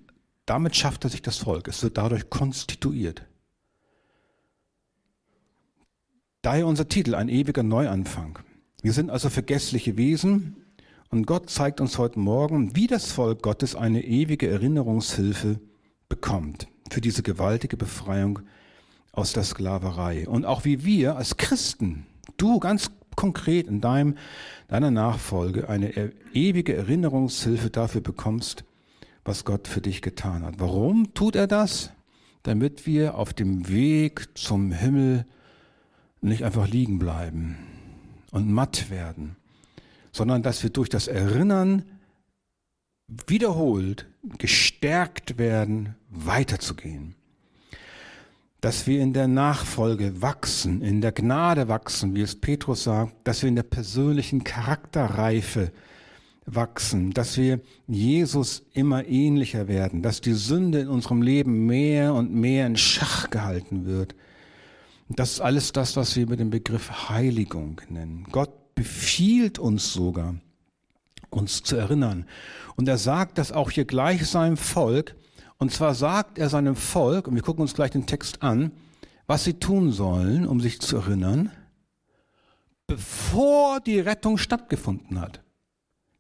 damit 0.45 0.77
schafft 0.77 1.05
er 1.05 1.11
sich 1.11 1.23
das 1.23 1.39
Volk. 1.39 1.69
Es 1.69 1.83
wird 1.83 1.97
dadurch 1.97 2.29
konstituiert. 2.29 3.28
Daher 6.43 6.67
unser 6.67 6.89
Titel, 6.89 7.15
ein 7.15 7.29
ewiger 7.29 7.65
Neuanfang. 7.65 8.39
Wir 8.81 8.93
sind 8.93 9.11
also 9.11 9.29
vergessliche 9.29 9.97
Wesen, 9.97 10.57
und 11.11 11.27
Gott 11.27 11.49
zeigt 11.49 11.81
uns 11.81 11.97
heute 11.97 12.19
Morgen, 12.19 12.77
wie 12.77 12.87
das 12.87 13.11
Volk 13.11 13.43
Gottes 13.43 13.75
eine 13.75 14.05
ewige 14.05 14.49
Erinnerungshilfe 14.49 15.59
bekommt 16.09 16.69
für 16.91 17.01
diese 17.01 17.23
gewaltige 17.23 17.77
Befreiung 17.79 18.41
aus 19.13 19.33
der 19.33 19.43
Sklaverei. 19.43 20.29
Und 20.29 20.45
auch 20.45 20.65
wie 20.65 20.85
wir 20.85 21.17
als 21.17 21.39
Christen, 21.39 22.07
du 22.37 22.61
ganz 22.61 22.91
konkret 23.17 23.67
in 23.67 23.81
deinem, 23.81 24.17
deiner 24.69 24.91
Nachfolge, 24.91 25.69
eine 25.69 26.13
ewige 26.35 26.77
Erinnerungshilfe 26.77 27.71
dafür 27.71 28.03
bekommst, 28.03 28.65
was 29.25 29.45
Gott 29.45 29.67
für 29.67 29.81
dich 29.81 30.03
getan 30.03 30.45
hat. 30.45 30.57
Warum 30.59 31.15
tut 31.15 31.37
er 31.37 31.47
das? 31.47 31.91
Damit 32.43 32.87
wir 32.87 33.17
auf 33.17 33.33
dem 33.33 33.69
Weg 33.69 34.29
zum 34.35 34.73
Himmel 34.73 35.27
nicht 36.21 36.45
einfach 36.45 36.69
liegen 36.69 36.99
bleiben 36.99 37.57
und 38.31 38.51
matt 38.51 38.91
werden, 38.91 39.37
sondern 40.13 40.43
dass 40.43 40.63
wir 40.63 40.71
durch 40.71 40.89
das 40.89 41.09
Erinnern 41.09 41.85
wiederholt 43.27 44.07
gestärkt 44.39 45.39
werden, 45.39 45.95
weiterzugehen. 46.11 47.15
Dass 48.61 48.87
wir 48.87 49.01
in 49.01 49.13
der 49.13 49.29
Nachfolge 49.29 50.21
wachsen, 50.21 50.83
in 50.83 51.01
der 51.01 51.13
Gnade 51.13 51.69
wachsen, 51.69 52.15
wie 52.15 52.23
es 52.23 52.35
Petrus 52.35 52.85
sagt, 52.85 53.15
dass 53.25 53.43
wir 53.43 53.49
in 53.49 53.57
der 53.57 53.63
persönlichen 53.63 54.43
Charakterreife 54.43 55.71
wachsen, 56.45 57.13
dass 57.13 57.37
wir 57.37 57.61
Jesus 57.87 58.63
immer 58.73 59.07
ähnlicher 59.07 59.69
werden, 59.69 60.03
dass 60.03 60.21
die 60.21 60.33
Sünde 60.33 60.81
in 60.81 60.89
unserem 60.89 61.23
Leben 61.23 61.67
mehr 61.67 62.15
und 62.15 62.33
mehr 62.35 62.67
in 62.67 62.77
Schach 62.77 63.31
gehalten 63.31 63.87
wird. 63.87 64.15
Das 65.09 65.33
ist 65.33 65.41
alles 65.41 65.73
das, 65.73 65.97
was 65.97 66.17
wir 66.17 66.27
mit 66.29 66.39
dem 66.41 66.51
Begriff 66.51 67.09
Heiligung 67.09 67.81
nennen. 67.89 68.27
Gott 68.31 68.75
befiehlt 68.75 69.59
uns 69.59 69.93
sogar, 69.93 70.35
uns 71.31 71.63
zu 71.63 71.77
erinnern. 71.77 72.27
Und 72.77 72.89
er 72.89 72.99
sagt 72.99 73.39
das 73.39 73.51
auch 73.51 73.71
hier 73.71 73.87
gleich 73.87 74.27
seinem 74.27 74.57
Volk. 74.57 75.17
Und 75.57 75.73
zwar 75.73 75.95
sagt 75.95 76.39
er 76.39 76.49
seinem 76.49 76.77
Volk, 76.77 77.27
und 77.27 77.35
wir 77.35 77.43
gucken 77.43 77.63
uns 77.63 77.75
gleich 77.75 77.91
den 77.91 78.07
Text 78.07 78.43
an, 78.43 78.71
was 79.27 79.45
sie 79.45 79.55
tun 79.55 79.93
sollen, 79.93 80.47
um 80.47 80.61
sich 80.61 80.81
zu 80.81 80.97
erinnern, 80.97 81.51
bevor 82.87 83.81
die 83.81 84.01
Rettung 84.01 84.39
stattgefunden 84.39 85.21
hat. 85.21 85.43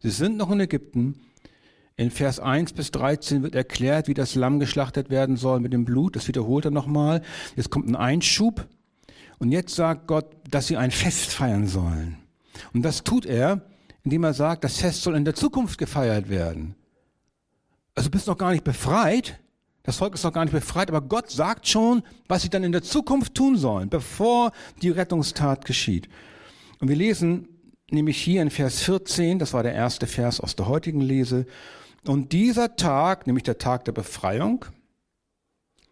Sie 0.00 0.11
sind 0.11 0.37
noch 0.37 0.50
in 0.50 0.61
Ägypten. 0.61 1.21
In 1.97 2.11
Vers 2.11 2.38
1 2.38 2.73
bis 2.75 2.90
13 2.92 3.42
wird 3.42 3.54
erklärt, 3.54 4.09
wie 4.09 4.14
das 4.14 4.35
Lamm 4.35 4.61
geschlachtet 4.61 5.11
werden 5.11 5.37
soll 5.37 5.61
mit 5.61 5.73
dem 5.73 5.85
Blut. 5.85 6.16
Das 6.16 6.28
wiederholt 6.28 6.64
er 6.64 6.71
nochmal. 6.71 7.23
Jetzt 7.57 7.71
kommt 7.71 7.88
ein 7.88 7.97
Einschub. 7.97 8.66
Und 9.38 9.52
jetzt 9.52 9.75
sagt 9.75 10.07
Gott, 10.07 10.26
dass 10.50 10.66
sie 10.66 10.76
ein 10.76 10.90
Fest 10.90 11.30
feiern 11.30 11.66
sollen. 11.66 12.18
Und 12.73 12.83
das 12.83 13.04
tut 13.04 13.25
er, 13.25 13.62
indem 14.04 14.25
er 14.25 14.35
sagt, 14.35 14.64
das 14.64 14.78
Fest 14.78 15.02
soll 15.02 15.14
in 15.16 15.25
der 15.25 15.35
Zukunft 15.35 15.78
gefeiert 15.78 16.28
werden. 16.28 16.75
Also 17.95 18.09
du 18.09 18.12
bist 18.12 18.26
noch 18.26 18.38
gar 18.38 18.52
nicht 18.52 18.64
befreit. 18.64 19.38
Das 19.83 19.97
Volk 19.97 20.14
ist 20.14 20.25
noch 20.25 20.33
gar 20.33 20.45
nicht 20.45 20.52
befreit, 20.52 20.88
aber 20.88 21.00
Gott 21.00 21.30
sagt 21.30 21.66
schon, 21.66 22.02
was 22.26 22.42
sie 22.42 22.50
dann 22.50 22.64
in 22.64 22.73
der 22.73 22.83
Zukunft 22.83 23.35
tun 23.35 23.57
sollen, 23.57 23.88
bevor 23.88 24.52
die 24.83 24.90
Rettungstat 24.90 25.64
geschieht. 25.64 26.09
Und 26.80 26.88
wir 26.88 26.97
lesen 26.97 27.49
nämlich 27.90 28.21
hier 28.21 28.42
in 28.42 28.50
Vers 28.50 28.83
14, 28.83 29.38
das 29.38 29.52
war 29.54 29.62
der 29.62 29.75
erste 29.75 30.07
Vers 30.07 30.40
aus 30.40 30.57
der 30.57 30.68
heutigen 30.68 31.00
Lese, 31.00 31.47
und 32.07 32.33
dieser 32.33 32.76
Tag, 32.76 33.26
nämlich 33.26 33.45
der 33.45 33.59
Tag 33.59 33.85
der 33.85 33.92
Befreiung, 33.92 34.64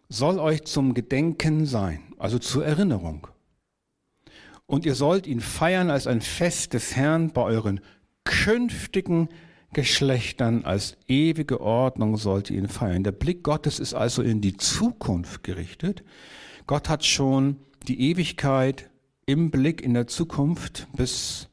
soll 0.09 0.39
euch 0.39 0.63
zum 0.63 0.93
Gedenken 0.93 1.65
sein, 1.65 2.01
also 2.17 2.39
zur 2.39 2.65
Erinnerung. 2.65 3.27
Und 4.67 4.85
ihr 4.85 4.95
sollt 4.95 5.27
ihn 5.27 5.39
feiern 5.39 5.89
als 5.89 6.07
ein 6.07 6.21
Fest 6.21 6.73
des 6.73 6.95
Herrn 6.95 7.31
bei 7.31 7.41
euren 7.41 7.79
künftigen 8.25 9.29
Geschlechtern, 9.73 10.65
als 10.65 10.97
ewige 11.07 11.61
Ordnung 11.61 12.17
sollt 12.17 12.49
ihr 12.49 12.57
ihn 12.57 12.67
feiern. 12.67 13.03
Der 13.03 13.13
Blick 13.13 13.43
Gottes 13.43 13.79
ist 13.79 13.93
also 13.93 14.21
in 14.21 14.41
die 14.41 14.57
Zukunft 14.57 15.43
gerichtet. 15.43 16.03
Gott 16.67 16.89
hat 16.89 17.05
schon 17.05 17.57
die 17.87 18.09
Ewigkeit 18.11 18.89
im 19.25 19.51
Blick 19.51 19.81
in 19.81 19.93
der 19.93 20.07
Zukunft 20.07 20.87
bis 20.95 21.49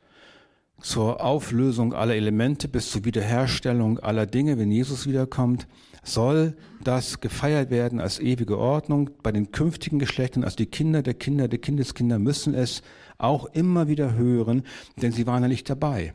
zur 0.80 1.24
Auflösung 1.24 1.94
aller 1.94 2.14
Elemente, 2.14 2.68
bis 2.68 2.90
zur 2.90 3.04
Wiederherstellung 3.04 3.98
aller 4.00 4.26
Dinge, 4.26 4.58
wenn 4.58 4.70
Jesus 4.70 5.06
wiederkommt, 5.06 5.66
soll 6.02 6.56
das 6.82 7.20
gefeiert 7.20 7.70
werden 7.70 8.00
als 8.00 8.20
ewige 8.20 8.58
Ordnung 8.58 9.10
bei 9.22 9.32
den 9.32 9.50
künftigen 9.50 9.98
Geschlechtern, 9.98 10.44
also 10.44 10.56
die 10.56 10.66
Kinder 10.66 11.02
der 11.02 11.14
Kinder 11.14 11.48
der 11.48 11.58
Kindeskinder 11.58 12.18
müssen 12.18 12.54
es 12.54 12.82
auch 13.18 13.46
immer 13.46 13.88
wieder 13.88 14.14
hören, 14.14 14.62
denn 15.00 15.12
sie 15.12 15.26
waren 15.26 15.42
ja 15.42 15.48
nicht 15.48 15.68
dabei. 15.68 16.14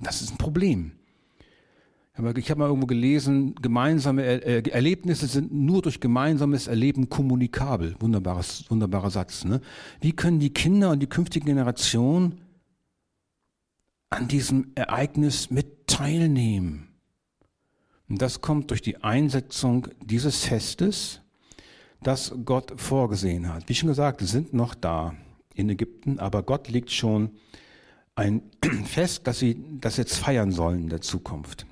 Das 0.00 0.22
ist 0.22 0.32
ein 0.32 0.38
Problem. 0.38 0.92
Ich 2.36 2.50
habe 2.50 2.60
mal 2.60 2.68
irgendwo 2.68 2.86
gelesen, 2.86 3.56
gemeinsame 3.56 4.22
Erlebnisse 4.22 5.26
sind 5.26 5.52
nur 5.52 5.82
durch 5.82 5.98
gemeinsames 5.98 6.68
Erleben 6.68 7.08
kommunikabel. 7.08 7.96
Wunderbares, 7.98 8.70
wunderbarer 8.70 9.10
Satz. 9.10 9.44
Ne? 9.44 9.60
Wie 10.00 10.12
können 10.12 10.38
die 10.38 10.52
Kinder 10.52 10.90
und 10.90 11.00
die 11.00 11.08
künftige 11.08 11.46
Generation 11.46 12.40
an 14.10 14.28
diesem 14.28 14.70
Ereignis 14.76 15.50
mit 15.50 15.88
teilnehmen? 15.88 16.86
Und 18.08 18.22
das 18.22 18.40
kommt 18.40 18.70
durch 18.70 18.82
die 18.82 19.02
Einsetzung 19.02 19.88
dieses 20.04 20.44
Festes, 20.44 21.20
das 22.00 22.32
Gott 22.44 22.80
vorgesehen 22.80 23.52
hat. 23.52 23.68
Wie 23.68 23.74
schon 23.74 23.88
gesagt, 23.88 24.20
sind 24.20 24.54
noch 24.54 24.76
da 24.76 25.14
in 25.54 25.70
Ägypten, 25.70 26.18
aber 26.18 26.42
Gott 26.42 26.68
legt 26.68 26.90
schon 26.90 27.30
ein 28.14 28.42
Fest, 28.84 29.26
dass 29.26 29.38
sie 29.38 29.64
das 29.80 29.96
jetzt 29.96 30.16
feiern 30.16 30.52
sollen 30.52 30.80
in 30.80 30.88
der 30.88 31.00
Zukunft. 31.00 31.66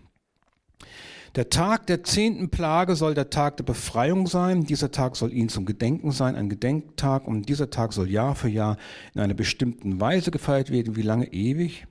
Der 1.35 1.49
Tag 1.49 1.87
der 1.87 2.05
zehnten 2.05 2.51
Plage 2.51 2.95
soll 2.95 3.15
der 3.15 3.31
Tag 3.31 3.57
der 3.57 3.65
Befreiung 3.65 4.27
sein. 4.27 4.65
Dieser 4.65 4.91
Tag 4.91 5.17
soll 5.17 5.33
ihnen 5.33 5.49
zum 5.49 5.65
Gedenken 5.65 6.13
sein, 6.13 6.37
ein 6.37 6.51
Gedenktag. 6.51 7.27
Und 7.27 7.49
dieser 7.49 7.71
Tag 7.71 7.95
soll 7.95 8.11
Jahr 8.11 8.35
für 8.35 8.51
Jahr 8.51 8.77
in 9.15 9.23
einer 9.23 9.33
bestimmten 9.33 9.99
Weise 9.99 10.31
gefeiert 10.31 10.71
werden. 10.71 10.95
Wie 10.95 11.03
lange? 11.03 11.33
Ewig. 11.33 11.87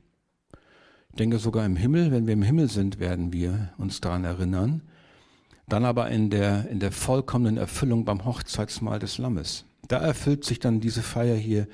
Ich 1.10 1.16
denke 1.16 1.40
sogar 1.40 1.66
im 1.66 1.76
Himmel, 1.76 2.12
wenn 2.12 2.28
wir 2.28 2.34
im 2.34 2.44
Himmel 2.44 2.70
sind, 2.70 3.00
werden 3.00 3.34
wir 3.34 3.74
uns 3.80 4.00
daran 4.00 4.26
erinnern. 4.26 4.84
Dann 5.68 5.86
aber 5.86 6.10
in 6.10 6.30
der, 6.30 6.70
in 6.70 6.80
der 6.80 6.92
vollkommenen 6.92 7.58
Erfüllung 7.58 8.06
beim 8.06 8.26
Hochzeitsmahl 8.26 9.00
des 9.00 9.18
Lammes. 9.18 9.66
Da 9.88 9.98
erfüllt 9.98 10.46
sich 10.46 10.60
dann 10.60 10.80
diese 10.80 11.02
Feier 11.02 11.36
hier. 11.36 11.68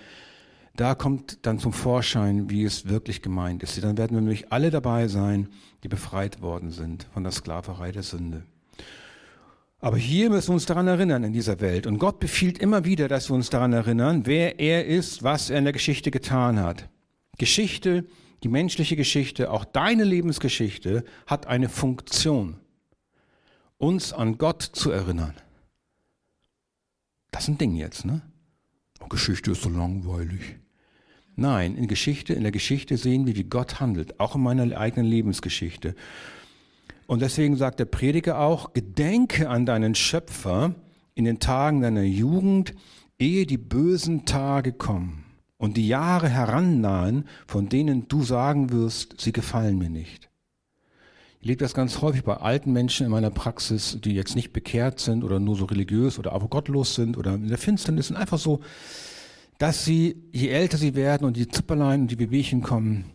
Da 0.76 0.96
kommt 0.96 1.46
dann 1.46 1.60
zum 1.60 1.74
Vorschein, 1.74 2.50
wie 2.50 2.64
es 2.64 2.88
wirklich 2.88 3.22
gemeint 3.22 3.64
ist. 3.64 3.84
Dann 3.84 3.98
werden 3.98 4.16
wir 4.16 4.22
nämlich 4.22 4.52
alle 4.52 4.70
dabei 4.70 5.08
sein, 5.08 5.50
die 5.84 5.88
befreit 5.88 6.42
worden 6.42 6.72
sind 6.72 7.08
von 7.14 7.24
der 7.24 7.32
Sklaverei 7.32 7.92
der 7.92 8.04
Sünde. 8.04 8.44
Aber 9.80 9.98
hier 9.98 10.30
müssen 10.30 10.50
wir 10.50 10.56
uns 10.56 10.66
daran 10.66 10.88
erinnern 10.88 11.24
in 11.24 11.34
dieser 11.34 11.60
Welt. 11.60 11.86
Und 11.86 12.00
Gott 12.00 12.20
befiehlt 12.20 12.58
immer 12.58 12.86
wieder, 12.86 13.08
dass 13.08 13.30
wir 13.30 13.36
uns 13.36 13.50
daran 13.50 13.74
erinnern, 13.74 14.26
wer 14.26 14.60
er 14.60 14.86
ist, 14.86 15.24
was 15.24 15.50
er 15.50 15.60
in 15.60 15.66
der 15.66 15.74
Geschichte 15.74 16.10
getan 16.10 16.60
hat. 16.60 16.90
Geschichte, 17.38 18.06
die 18.44 18.48
menschliche 18.50 18.96
Geschichte, 18.96 19.52
auch 19.52 19.66
deine 19.66 20.04
Lebensgeschichte 20.04 21.04
hat 21.28 21.48
eine 21.48 21.70
Funktion, 21.70 22.60
uns 23.78 24.14
an 24.14 24.38
Gott 24.38 24.62
zu 24.62 24.92
erinnern. 24.92 25.34
Das 27.38 27.44
ist 27.44 27.50
ein 27.50 27.60
Ding 27.60 27.76
jetzt, 27.76 28.04
ne? 28.04 28.24
Geschichte 29.10 29.52
ist 29.52 29.62
so 29.62 29.70
langweilig. 29.70 30.58
Nein, 31.36 31.76
in 31.76 31.88
Geschichte, 31.88 32.34
in 32.34 32.42
der 32.42 32.52
Geschichte 32.52 32.98
sehen 32.98 33.28
wir, 33.28 33.36
wie 33.36 33.44
Gott 33.44 33.80
handelt, 33.80 34.20
auch 34.20 34.34
in 34.34 34.42
meiner 34.42 34.76
eigenen 34.76 35.06
Lebensgeschichte. 35.06 35.94
Und 37.06 37.22
deswegen 37.22 37.56
sagt 37.56 37.80
der 37.80 37.86
Prediger 37.86 38.40
auch, 38.40 38.74
gedenke 38.74 39.50
an 39.50 39.68
deinen 39.68 39.94
Schöpfer 39.94 40.74
in 41.14 41.26
den 41.26 41.38
Tagen 41.38 41.82
deiner 41.82 42.02
Jugend, 42.02 42.74
ehe 43.20 43.46
die 43.46 43.60
bösen 43.60 44.26
Tage 44.26 44.74
kommen 44.74 45.24
und 45.60 45.78
die 45.78 45.88
Jahre 45.88 46.30
herannahen, 46.30 47.26
von 47.46 47.70
denen 47.70 48.08
du 48.08 48.24
sagen 48.24 48.72
wirst, 48.72 49.22
sie 49.22 49.32
gefallen 49.32 49.78
mir 49.78 49.92
nicht. 49.92 50.27
Lebe 51.48 51.64
das 51.64 51.74
ganz 51.74 52.02
häufig 52.02 52.26
bei 52.26 52.36
alten 52.36 52.74
Menschen 52.74 53.06
in 53.06 53.12
meiner 53.12 53.30
Praxis, 53.30 53.98
die 54.02 54.12
jetzt 54.12 54.36
nicht 54.36 54.52
bekehrt 54.52 55.00
sind 55.00 55.24
oder 55.24 55.40
nur 55.40 55.56
so 55.56 55.64
religiös 55.64 56.20
oder 56.20 56.34
aber 56.34 56.50
gottlos 56.50 56.94
sind 56.94 57.16
oder 57.16 57.36
in 57.36 57.48
der 57.48 57.58
Finsternis 57.58 58.08
sind 58.08 58.18
einfach 58.18 58.38
so, 58.38 58.60
dass 59.58 59.86
sie, 59.86 60.22
je 60.34 60.50
älter 60.50 60.78
sie 60.78 60.94
werden 60.94 61.26
und 61.26 61.38
die 61.38 61.48
Zipperlein 61.48 62.02
und 62.02 62.12
die 62.12 62.20
Wehwehchen 62.20 62.64
kommen, 62.64 63.06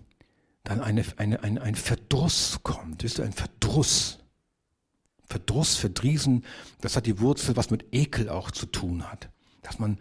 dann 0.65 0.81
eine, 0.81 1.05
eine, 1.19 1.43
ein, 1.43 1.59
ein 1.59 1.75
Verdruss 1.75 2.61
kommt. 2.63 3.05
Ihr, 3.05 3.23
ein 3.23 3.33
Verdruss. 3.33 4.19
Verdruss, 5.27 5.77
Verdriesen, 5.77 6.45
das 6.81 6.97
hat 6.97 7.05
die 7.05 7.21
Wurzel, 7.21 7.55
was 7.57 7.71
mit 7.71 7.85
Ekel 7.93 8.31
auch 8.31 8.51
zu 8.51 8.65
tun 8.65 9.11
hat. 9.11 9.29
Dass 9.61 9.79
man 9.79 9.99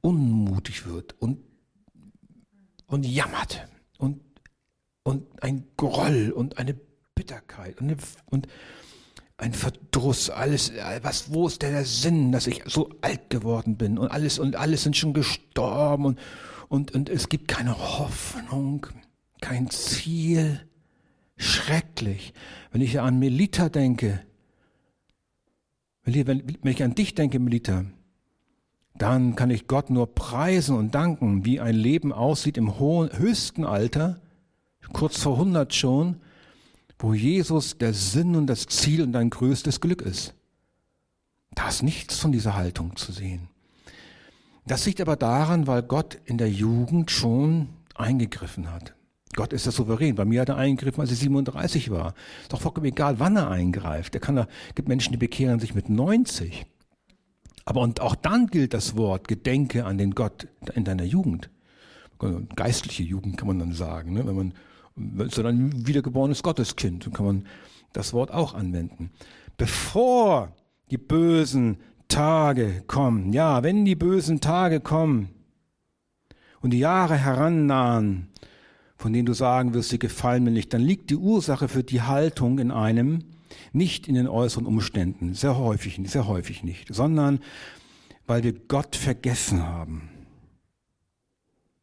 unmutig 0.00 0.86
wird 0.86 1.14
und, 1.18 1.38
und 2.86 3.04
jammert 3.04 3.68
und, 3.98 4.22
und 5.02 5.42
ein 5.42 5.66
Groll 5.76 6.32
und 6.34 6.56
eine 6.56 6.74
Bitterkeit 7.20 7.80
und, 7.80 7.88
eine, 7.88 7.96
und 8.26 8.48
ein 9.36 9.52
Verdruss, 9.52 10.30
alles, 10.30 10.72
was, 11.02 11.32
wo 11.32 11.46
ist 11.46 11.62
denn 11.62 11.72
der 11.72 11.84
Sinn, 11.84 12.32
dass 12.32 12.46
ich 12.46 12.62
so 12.66 12.90
alt 13.00 13.30
geworden 13.30 13.76
bin 13.76 13.98
und 13.98 14.08
alles 14.08 14.38
und 14.38 14.56
alles 14.56 14.82
sind 14.82 14.96
schon 14.96 15.12
gestorben 15.12 16.04
und, 16.04 16.18
und, 16.68 16.90
und 16.92 17.08
es 17.08 17.28
gibt 17.28 17.48
keine 17.48 17.76
Hoffnung 17.78 18.86
kein 19.40 19.70
Ziel. 19.70 20.60
Schrecklich. 21.36 22.34
Wenn 22.70 22.82
ich 22.82 23.00
an 23.00 23.18
Melita 23.18 23.70
denke, 23.70 24.20
wenn 26.04 26.58
ich 26.64 26.82
an 26.82 26.94
dich 26.94 27.14
denke, 27.14 27.38
Melita, 27.38 27.86
dann 28.94 29.36
kann 29.36 29.50
ich 29.50 29.66
Gott 29.66 29.88
nur 29.88 30.14
preisen 30.14 30.76
und 30.76 30.94
danken, 30.94 31.46
wie 31.46 31.60
ein 31.60 31.74
Leben 31.74 32.12
aussieht 32.12 32.58
im 32.58 32.78
hohen, 32.78 33.10
höchsten 33.16 33.64
Alter, 33.64 34.20
kurz 34.92 35.22
vor 35.22 35.34
100 35.34 35.74
schon, 35.74 36.20
wo 37.00 37.14
Jesus 37.14 37.78
der 37.78 37.94
Sinn 37.94 38.36
und 38.36 38.46
das 38.46 38.66
Ziel 38.66 39.02
und 39.02 39.12
dein 39.12 39.30
größtes 39.30 39.80
Glück 39.80 40.02
ist. 40.02 40.34
Da 41.54 41.68
ist 41.68 41.82
nichts 41.82 42.18
von 42.18 42.30
dieser 42.30 42.54
Haltung 42.54 42.94
zu 42.96 43.10
sehen. 43.10 43.48
Das 44.66 44.86
liegt 44.86 45.00
aber 45.00 45.16
daran, 45.16 45.66
weil 45.66 45.82
Gott 45.82 46.18
in 46.26 46.38
der 46.38 46.50
Jugend 46.50 47.10
schon 47.10 47.70
eingegriffen 47.94 48.70
hat. 48.70 48.94
Gott 49.34 49.52
ist 49.52 49.66
ja 49.66 49.72
souverän. 49.72 50.14
Bei 50.14 50.24
mir 50.24 50.42
hat 50.42 50.50
er 50.50 50.56
eingegriffen, 50.56 51.00
als 51.00 51.10
ich 51.10 51.18
37 51.20 51.90
war. 51.90 52.14
Ist 52.42 52.52
doch 52.52 52.60
vollkommen 52.60 52.86
egal, 52.86 53.18
wann 53.18 53.36
er 53.36 53.50
eingreift. 53.50 54.14
Er 54.14 54.20
kann 54.20 54.36
da, 54.36 54.46
gibt 54.74 54.88
Menschen, 54.88 55.12
die 55.12 55.18
bekehren 55.18 55.60
sich 55.60 55.74
mit 55.74 55.88
90. 55.88 56.66
Aber 57.64 57.80
und 57.80 58.00
auch 58.00 58.14
dann 58.14 58.48
gilt 58.48 58.74
das 58.74 58.96
Wort, 58.96 59.28
gedenke 59.28 59.86
an 59.86 59.98
den 59.98 60.14
Gott 60.14 60.48
in 60.74 60.84
deiner 60.84 61.04
Jugend. 61.04 61.48
Geistliche 62.54 63.02
Jugend 63.02 63.38
kann 63.38 63.48
man 63.48 63.58
dann 63.58 63.72
sagen. 63.72 64.12
Ne? 64.12 64.26
Wenn 64.26 64.36
man 64.36 64.54
ein 64.96 65.86
wiedergeborenes 65.86 66.42
Gotteskind, 66.42 67.06
dann 67.06 67.12
kann 67.12 67.26
man 67.26 67.46
das 67.92 68.12
Wort 68.12 68.30
auch 68.30 68.54
anwenden. 68.54 69.10
Bevor 69.56 70.54
die 70.90 70.98
bösen 70.98 71.78
Tage 72.08 72.82
kommen, 72.86 73.32
ja, 73.32 73.62
wenn 73.62 73.84
die 73.84 73.94
bösen 73.94 74.40
Tage 74.40 74.80
kommen 74.80 75.30
und 76.60 76.70
die 76.70 76.78
Jahre 76.78 77.16
herannahen, 77.16 78.28
von 78.96 79.12
denen 79.12 79.26
du 79.26 79.32
sagen 79.32 79.72
wirst, 79.72 79.90
sie 79.90 79.98
gefallen 79.98 80.44
mir 80.44 80.50
nicht, 80.50 80.74
dann 80.74 80.82
liegt 80.82 81.10
die 81.10 81.16
Ursache 81.16 81.68
für 81.68 81.82
die 81.82 82.02
Haltung 82.02 82.58
in 82.58 82.70
einem 82.70 83.24
nicht 83.72 84.08
in 84.08 84.14
den 84.14 84.28
äußeren 84.28 84.66
Umständen, 84.66 85.34
sehr 85.34 85.56
häufig, 85.56 86.00
sehr 86.04 86.26
häufig 86.26 86.62
nicht, 86.62 86.94
sondern 86.94 87.40
weil 88.26 88.42
wir 88.42 88.52
Gott 88.52 88.96
vergessen 88.96 89.66
haben. 89.66 90.08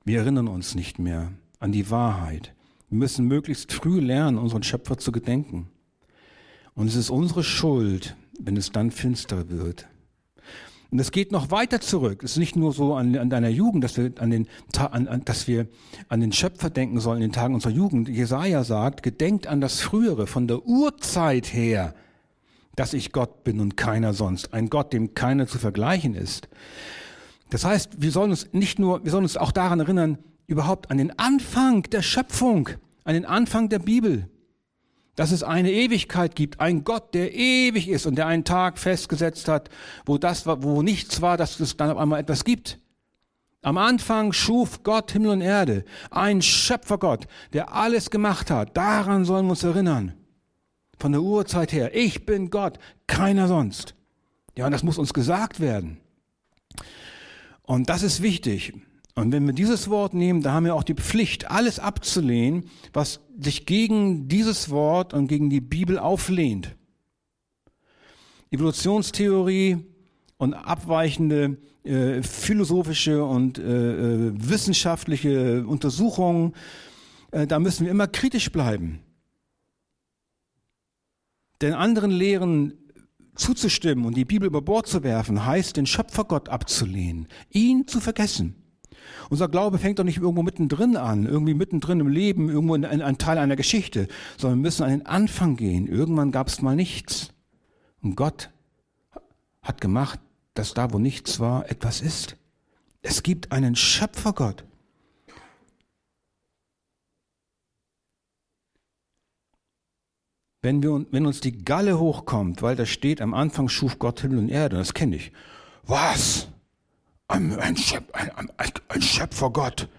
Wir 0.06 0.20
erinnern 0.20 0.48
uns 0.48 0.76
nicht 0.76 1.00
mehr 1.00 1.34
an 1.60 1.72
die 1.72 1.89
Wahrheit. 1.89 2.54
Wir 2.89 2.97
müssen 3.00 3.26
möglichst 3.26 3.73
früh 3.73 4.00
lernen, 4.00 4.38
unseren 4.38 4.63
Schöpfer 4.63 4.97
zu 4.97 5.12
gedenken. 5.12 5.67
Und 6.73 6.88
es 6.88 6.95
ist 6.95 7.10
unsere 7.10 7.43
Schuld, 7.43 8.15
wenn 8.39 8.56
es 8.56 8.71
dann 8.71 8.91
finster 8.91 9.50
wird. 9.50 9.88
Und 10.89 11.00
es 11.00 11.12
geht 11.12 11.34
noch 11.34 11.52
weiter 11.52 11.82
zurück. 11.82 12.23
Es 12.23 12.32
ist 12.32 12.38
nicht 12.38 12.56
nur 12.56 12.71
so 12.71 12.95
an, 12.95 13.17
an 13.17 13.30
deiner 13.30 13.50
Jugend, 13.50 13.84
dass 13.84 13.97
wir 13.97 14.13
an 14.19 14.30
den, 14.30 14.47
an, 14.78 15.08
an, 15.08 15.26
dass 15.26 15.47
wir 15.47 15.67
an 16.08 16.21
den 16.21 16.32
Schöpfer 16.32 16.69
denken 16.69 17.02
sollen 17.02 17.17
in 17.21 17.30
den 17.30 17.34
Tagen 17.34 17.56
unserer 17.56 17.73
Jugend. 17.73 18.08
Jesaja 18.08 18.63
sagt, 18.63 19.04
gedenkt 19.04 19.47
an 19.47 19.60
das 19.60 19.82
Frühere, 19.82 20.28
von 20.28 20.47
der 20.47 20.65
Urzeit 20.65 21.52
her, 21.54 21.93
dass 22.78 22.93
ich 22.93 23.12
Gott 23.12 23.43
bin 23.43 23.60
und 23.60 23.76
keiner 23.76 24.13
sonst. 24.13 24.54
Ein 24.54 24.69
Gott, 24.69 24.93
dem 24.93 25.13
keiner 25.13 25.47
zu 25.47 25.58
vergleichen 25.58 26.13
ist. 26.13 26.47
Das 27.50 27.65
heißt, 27.65 28.02
wir 28.02 28.12
sollen 28.12 28.32
uns 28.32 28.54
nicht 28.54 28.80
nur, 28.80 29.04
wir 29.04 29.12
sollen 29.12 29.26
uns 29.26 29.36
auch 29.36 29.52
daran 29.52 29.82
erinnern, 29.82 30.19
überhaupt 30.47 30.89
an 30.89 30.97
den 30.97 31.17
Anfang 31.19 31.83
der 31.83 32.01
Schöpfung, 32.01 32.69
an 33.03 33.13
den 33.13 33.25
Anfang 33.25 33.69
der 33.69 33.79
Bibel 33.79 34.29
dass 35.17 35.31
es 35.31 35.41
eine 35.41 35.71
Ewigkeit 35.71 36.36
gibt, 36.36 36.62
ein 36.62 36.83
Gott, 36.83 37.15
der 37.15 37.33
ewig 37.33 37.89
ist 37.89 38.05
und 38.05 38.15
der 38.15 38.27
einen 38.27 38.43
Tag 38.43 38.77
festgesetzt 38.77 39.47
hat, 39.47 39.69
wo 40.05 40.19
das 40.19 40.45
war, 40.45 40.62
wo 40.62 40.83
nichts 40.83 41.21
war, 41.21 41.38
dass 41.38 41.60
es 41.60 41.75
dann 41.75 41.89
auf 41.89 41.97
einmal 41.97 42.19
etwas 42.19 42.43
gibt. 42.43 42.79
Am 43.63 43.79
Anfang 43.79 44.31
schuf 44.31 44.83
Gott 44.83 45.12
Himmel 45.12 45.31
und 45.31 45.41
Erde, 45.41 45.86
ein 46.12 46.43
Schöpfergott, 46.43 47.27
der 47.51 47.73
alles 47.73 48.12
gemacht 48.12 48.51
hat. 48.51 48.77
Daran 48.77 49.25
sollen 49.25 49.47
wir 49.47 49.51
uns 49.51 49.63
erinnern. 49.63 50.13
Von 50.99 51.13
der 51.13 51.23
Urzeit 51.23 51.73
her. 51.73 51.95
Ich 51.95 52.27
bin 52.27 52.51
Gott, 52.51 52.77
keiner 53.07 53.47
sonst. 53.47 53.95
Ja, 54.55 54.67
und 54.67 54.71
das 54.71 54.83
muss 54.83 54.99
uns 54.99 55.13
gesagt 55.13 55.60
werden. 55.60 55.97
Und 57.63 57.89
das 57.89 58.03
ist 58.03 58.21
wichtig. 58.21 58.73
Und 59.17 59.32
wenn 59.32 59.47
wir 59.47 59.53
dieses 59.53 59.89
Wort 59.89 60.13
nehmen, 60.13 60.43
da 60.43 60.53
haben 60.53 60.65
wir 60.65 60.75
auch 60.75 60.84
die 60.84 60.93
Pflicht, 60.93 61.49
alles 61.49 61.80
abzulehnen, 61.80 62.69
was 62.93 63.19
sich 63.36 63.65
gegen 63.65 64.27
dieses 64.27 64.69
Wort 64.69 65.12
und 65.12 65.27
gegen 65.27 65.49
die 65.49 65.60
Bibel 65.60 65.97
auflehnt. 65.97 66.75
Evolutionstheorie 68.51 69.77
und 70.38 70.53
abweichende 70.53 71.58
äh, 71.84 72.21
philosophische 72.21 73.25
und 73.25 73.58
äh, 73.58 73.63
äh, 73.63 74.34
wissenschaftliche 74.36 75.65
Untersuchungen, 75.65 76.53
äh, 77.32 77.47
da 77.47 77.58
müssen 77.58 77.86
wir 77.86 77.91
immer 77.91 78.06
kritisch 78.06 78.51
bleiben. 78.51 78.99
Den 81.63 81.73
anderen 81.73 82.12
Lehren 82.12 82.73
zuzustimmen 83.34 84.06
und 84.06 84.15
die 84.15 84.25
Bibel 84.25 84.45
über 84.45 84.62
Bord 84.62 84.86
zu 84.86 85.01
werfen, 85.01 85.43
heißt 85.43 85.75
den 85.75 85.88
Schöpfergott 85.88 86.49
abzulehnen, 86.49 87.27
ihn 87.49 87.88
zu 87.88 87.99
vergessen. 87.99 88.66
Unser 89.30 89.50
Glaube 89.50 89.78
fängt 89.78 90.00
doch 90.00 90.04
nicht 90.04 90.18
irgendwo 90.18 90.44
mittendrin 90.44 90.96
an, 90.96 91.26
irgendwie 91.26 91.54
mittendrin 91.54 92.00
im 92.00 92.08
Leben, 92.08 92.50
irgendwo 92.50 92.76
in, 92.76 92.84
in 92.84 93.02
ein 93.02 93.18
Teil 93.18 93.38
einer 93.38 93.56
Geschichte, 93.56 94.08
sondern 94.38 94.60
wir 94.60 94.63
müssen 94.63 94.84
an 94.84 94.90
den 94.90 95.06
Anfang 95.06 95.56
gehen. 95.56 95.88
Irgendwann 95.88 96.32
gab 96.32 96.48
es 96.48 96.62
mal 96.62 96.76
nichts. 96.76 97.34
Und 98.02 98.16
Gott 98.16 98.50
hat 99.62 99.82
gemacht, 99.82 100.20
dass 100.54 100.74
da, 100.74 100.94
wo 100.94 101.00
nichts 101.00 101.40
war, 101.40 101.70
etwas 101.70 102.02
ist. 102.02 102.38
Es 103.02 103.24
gibt 103.24 103.52
einen 103.52 103.76
Schöpfergott. 103.76 104.63
Wenn, 110.62 110.82
wir, 110.82 111.06
wenn 111.12 111.26
uns 111.26 111.40
die 111.40 111.63
Galle 111.63 112.00
hochkommt, 112.00 112.62
weil 112.62 112.76
da 112.76 112.86
steht, 112.86 113.22
am 113.22 113.34
Anfang 113.34 113.70
schuf 113.70 114.00
Gott 114.00 114.22
Himmel 114.22 114.40
und 114.40 114.50
Erde, 114.50 114.78
das 114.78 114.94
kenne 114.94 115.16
ich. 115.16 115.32
Was? 115.84 116.50
Ein, 117.28 117.54
ein, 117.60 117.76
ein, 118.58 118.72
ein 118.88 119.02
Schöpfergott. 119.02 119.90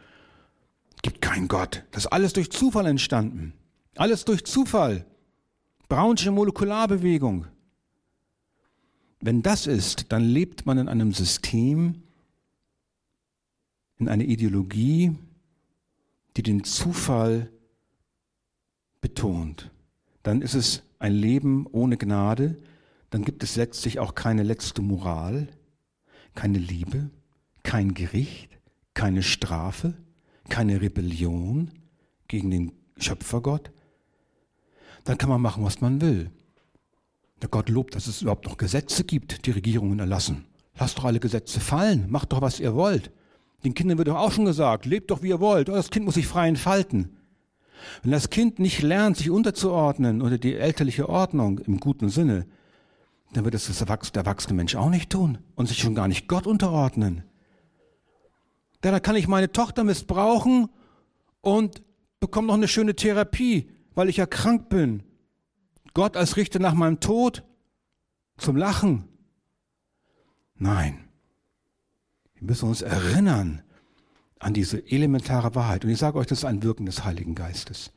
Gibt 1.03 1.21
keinen 1.21 1.49
Gott. 1.49 1.85
Das 1.91 2.05
ist 2.05 2.13
alles 2.13 2.33
durch 2.33 2.51
Zufall 2.51 2.87
entstanden. 2.87 3.53
Alles 3.97 4.25
durch 4.25 4.45
Zufall. 4.45 5.07
Brownsche 5.89 6.31
Molekularbewegung. 6.31 7.47
Wenn 9.21 9.43
das 9.43 9.67
ist, 9.67 10.13
dann 10.13 10.23
lebt 10.23 10.67
man 10.67 10.79
in 10.79 10.89
einem 10.89 11.13
System, 11.13 12.03
in 13.99 14.09
einer 14.09 14.25
Ideologie, 14.25 15.17
die 16.37 16.43
den 16.43 16.63
Zufall 16.63 17.51
betont. 19.01 19.71
Dann 20.23 20.41
ist 20.41 20.55
es 20.55 20.83
ein 20.99 21.13
Leben 21.13 21.67
ohne 21.67 21.97
Gnade, 21.97 22.59
dann 23.11 23.25
gibt 23.25 23.43
es 23.43 23.57
letztlich 23.57 23.99
auch 23.99 24.15
keine 24.15 24.43
letzte 24.43 24.83
Moral, 24.83 25.49
keine 26.35 26.59
Liebe, 26.59 27.11
kein 27.69 27.93
Gericht, 27.93 28.49
keine 28.95 29.23
Strafe, 29.23 29.93
keine 30.49 30.81
Rebellion 30.81 31.71
gegen 32.27 32.51
den 32.51 32.73
Schöpfergott, 32.97 33.71
dann 35.05 35.19
kann 35.19 35.29
man 35.29 35.43
machen, 35.43 35.63
was 35.63 35.83
man 35.83 36.01
will. 36.01 36.31
Der 37.43 37.51
Gott 37.51 37.69
lobt, 37.69 37.95
dass 37.95 38.07
es 38.07 38.23
überhaupt 38.23 38.47
noch 38.47 38.57
Gesetze 38.57 39.05
gibt, 39.05 39.45
die 39.45 39.51
Regierungen 39.51 39.99
erlassen. 39.99 40.47
Lasst 40.79 40.97
doch 40.97 41.05
alle 41.05 41.21
Gesetze 41.21 41.61
fallen, 41.61 42.07
macht 42.09 42.33
doch, 42.33 42.41
was 42.41 42.59
ihr 42.59 42.75
wollt. 42.75 43.11
Den 43.65 43.75
Kindern 43.75 43.99
wird 43.99 44.09
doch 44.09 44.17
auch 44.17 44.33
schon 44.33 44.47
gesagt, 44.47 44.87
lebt 44.87 45.11
doch, 45.11 45.21
wie 45.23 45.29
ihr 45.29 45.41
wollt, 45.41 45.69
das 45.69 45.91
Kind 45.91 46.07
muss 46.07 46.15
sich 46.15 46.27
frei 46.27 46.49
entfalten. 46.49 47.19
Wenn 48.03 48.13
das 48.13 48.31
Kind 48.31 48.61
nicht 48.61 48.81
lernt, 48.81 49.19
sich 49.19 49.29
unterzuordnen 49.29 50.23
unter 50.23 50.39
die 50.39 50.55
elterliche 50.55 51.07
Ordnung 51.11 51.59
im 51.59 51.81
guten 51.81 52.09
Sinne, 52.09 52.47
dann 53.35 53.45
wird 53.45 53.55
es 53.55 53.67
der 53.67 54.21
erwachsene 54.23 54.55
Mensch 54.55 54.75
auch 54.75 54.89
nicht 54.89 55.11
tun 55.11 55.37
und 55.55 55.69
sich 55.69 55.77
schon 55.77 55.95
gar 55.95 56.09
nicht 56.09 56.29
Gott 56.29 56.47
unterordnen. 56.47 57.25
Da 58.81 59.01
kann 59.01 59.17
ich 59.17 59.29
meine 59.29 59.51
Tochter 59.51 59.85
missbrauchen 59.85 60.69
und 61.41 61.83
bekomme 62.21 62.49
noch 62.49 62.55
eine 62.55 62.69
schöne 62.69 62.95
Therapie, 62.95 63.71
weil 63.95 64.09
ich 64.09 64.19
ja 64.19 64.27
krank 64.27 64.69
bin. 64.69 65.03
Gott 65.95 66.17
als 66.17 66.37
Richter 66.37 66.59
nach 66.59 66.75
meinem 66.75 67.01
Tod 67.01 67.43
zum 68.37 68.57
Lachen. 68.57 69.09
Nein, 70.55 71.09
wir 72.35 72.47
müssen 72.47 72.69
uns 72.69 72.83
erinnern 72.83 73.63
an 74.39 74.55
diese 74.55 74.91
elementare 74.91 75.55
Wahrheit. 75.55 75.85
Und 75.85 75.91
ich 75.91 75.99
sage 75.99 76.19
euch, 76.19 76.27
das 76.27 76.39
ist 76.39 76.45
ein 76.45 76.63
Wirken 76.63 76.87
des 76.87 77.05
Heiligen 77.05 77.35
Geistes. 77.35 77.93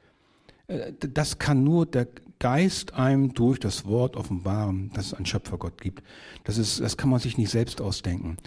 Äh, 0.67 0.94
das 0.98 1.38
kann 1.38 1.63
nur 1.63 1.86
der 1.86 2.08
Geist 2.39 2.94
einem 2.94 3.34
durch 3.34 3.60
das 3.60 3.86
Wort 3.86 4.15
offenbaren, 4.15 4.91
dass 4.94 5.08
es 5.08 5.13
einen 5.13 5.28
Schöpfergott 5.28 5.80
gibt. 5.80 6.04
Das, 6.44 6.58
ist, 6.58 6.80
das 6.80 6.98
kann 6.98 7.10
man 7.10 7.20
sich 7.20 7.38
nicht 7.38 7.52
selbst 7.52 7.82
ausdenken. 7.82 8.38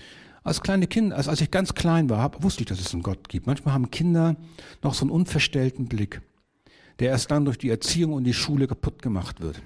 Als 0.45 0.61
kleine 0.61 0.87
Kinder, 0.87 1.17
als, 1.17 1.27
als 1.27 1.41
ich 1.41 1.51
ganz 1.51 1.75
klein 1.75 2.11
war, 2.11 2.43
wusste 2.43 2.61
ich, 2.61 2.67
dass 2.69 2.79
es 2.79 2.93
einen 2.93 3.03
Gott 3.03 3.29
gibt. 3.29 3.47
Manchmal 3.47 3.75
haben 3.75 3.91
Kinder 3.91 4.37
noch 4.83 4.95
so 4.95 5.03
einen 5.03 5.11
unverstellten 5.11 5.87
Blick, 5.87 6.21
der 6.99 7.09
erst 7.09 7.31
dann 7.31 7.47
durch 7.47 7.59
die 7.59 7.71
Erziehung 7.71 8.13
und 8.13 8.25
die 8.25 8.35
Schule 8.35 8.69
kaputt 8.69 9.01
gemacht 9.01 9.41
wird. 9.41 9.63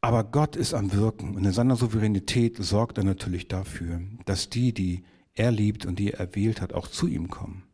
Aber 0.00 0.24
Gott 0.24 0.56
ist 0.56 0.74
am 0.74 0.92
Wirken 0.92 1.36
und 1.36 1.44
in 1.44 1.52
seiner 1.52 1.76
Souveränität 1.76 2.56
sorgt 2.56 2.98
er 2.98 3.04
natürlich 3.04 3.46
dafür, 3.46 4.00
dass 4.24 4.48
die, 4.48 4.72
die 4.72 5.04
er 5.34 5.52
liebt 5.52 5.86
und 5.86 5.98
die 5.98 6.12
er 6.12 6.20
erwählt 6.20 6.60
hat, 6.60 6.72
auch 6.72 6.88
zu 6.88 7.06
ihm 7.06 7.28
kommen. 7.28 7.64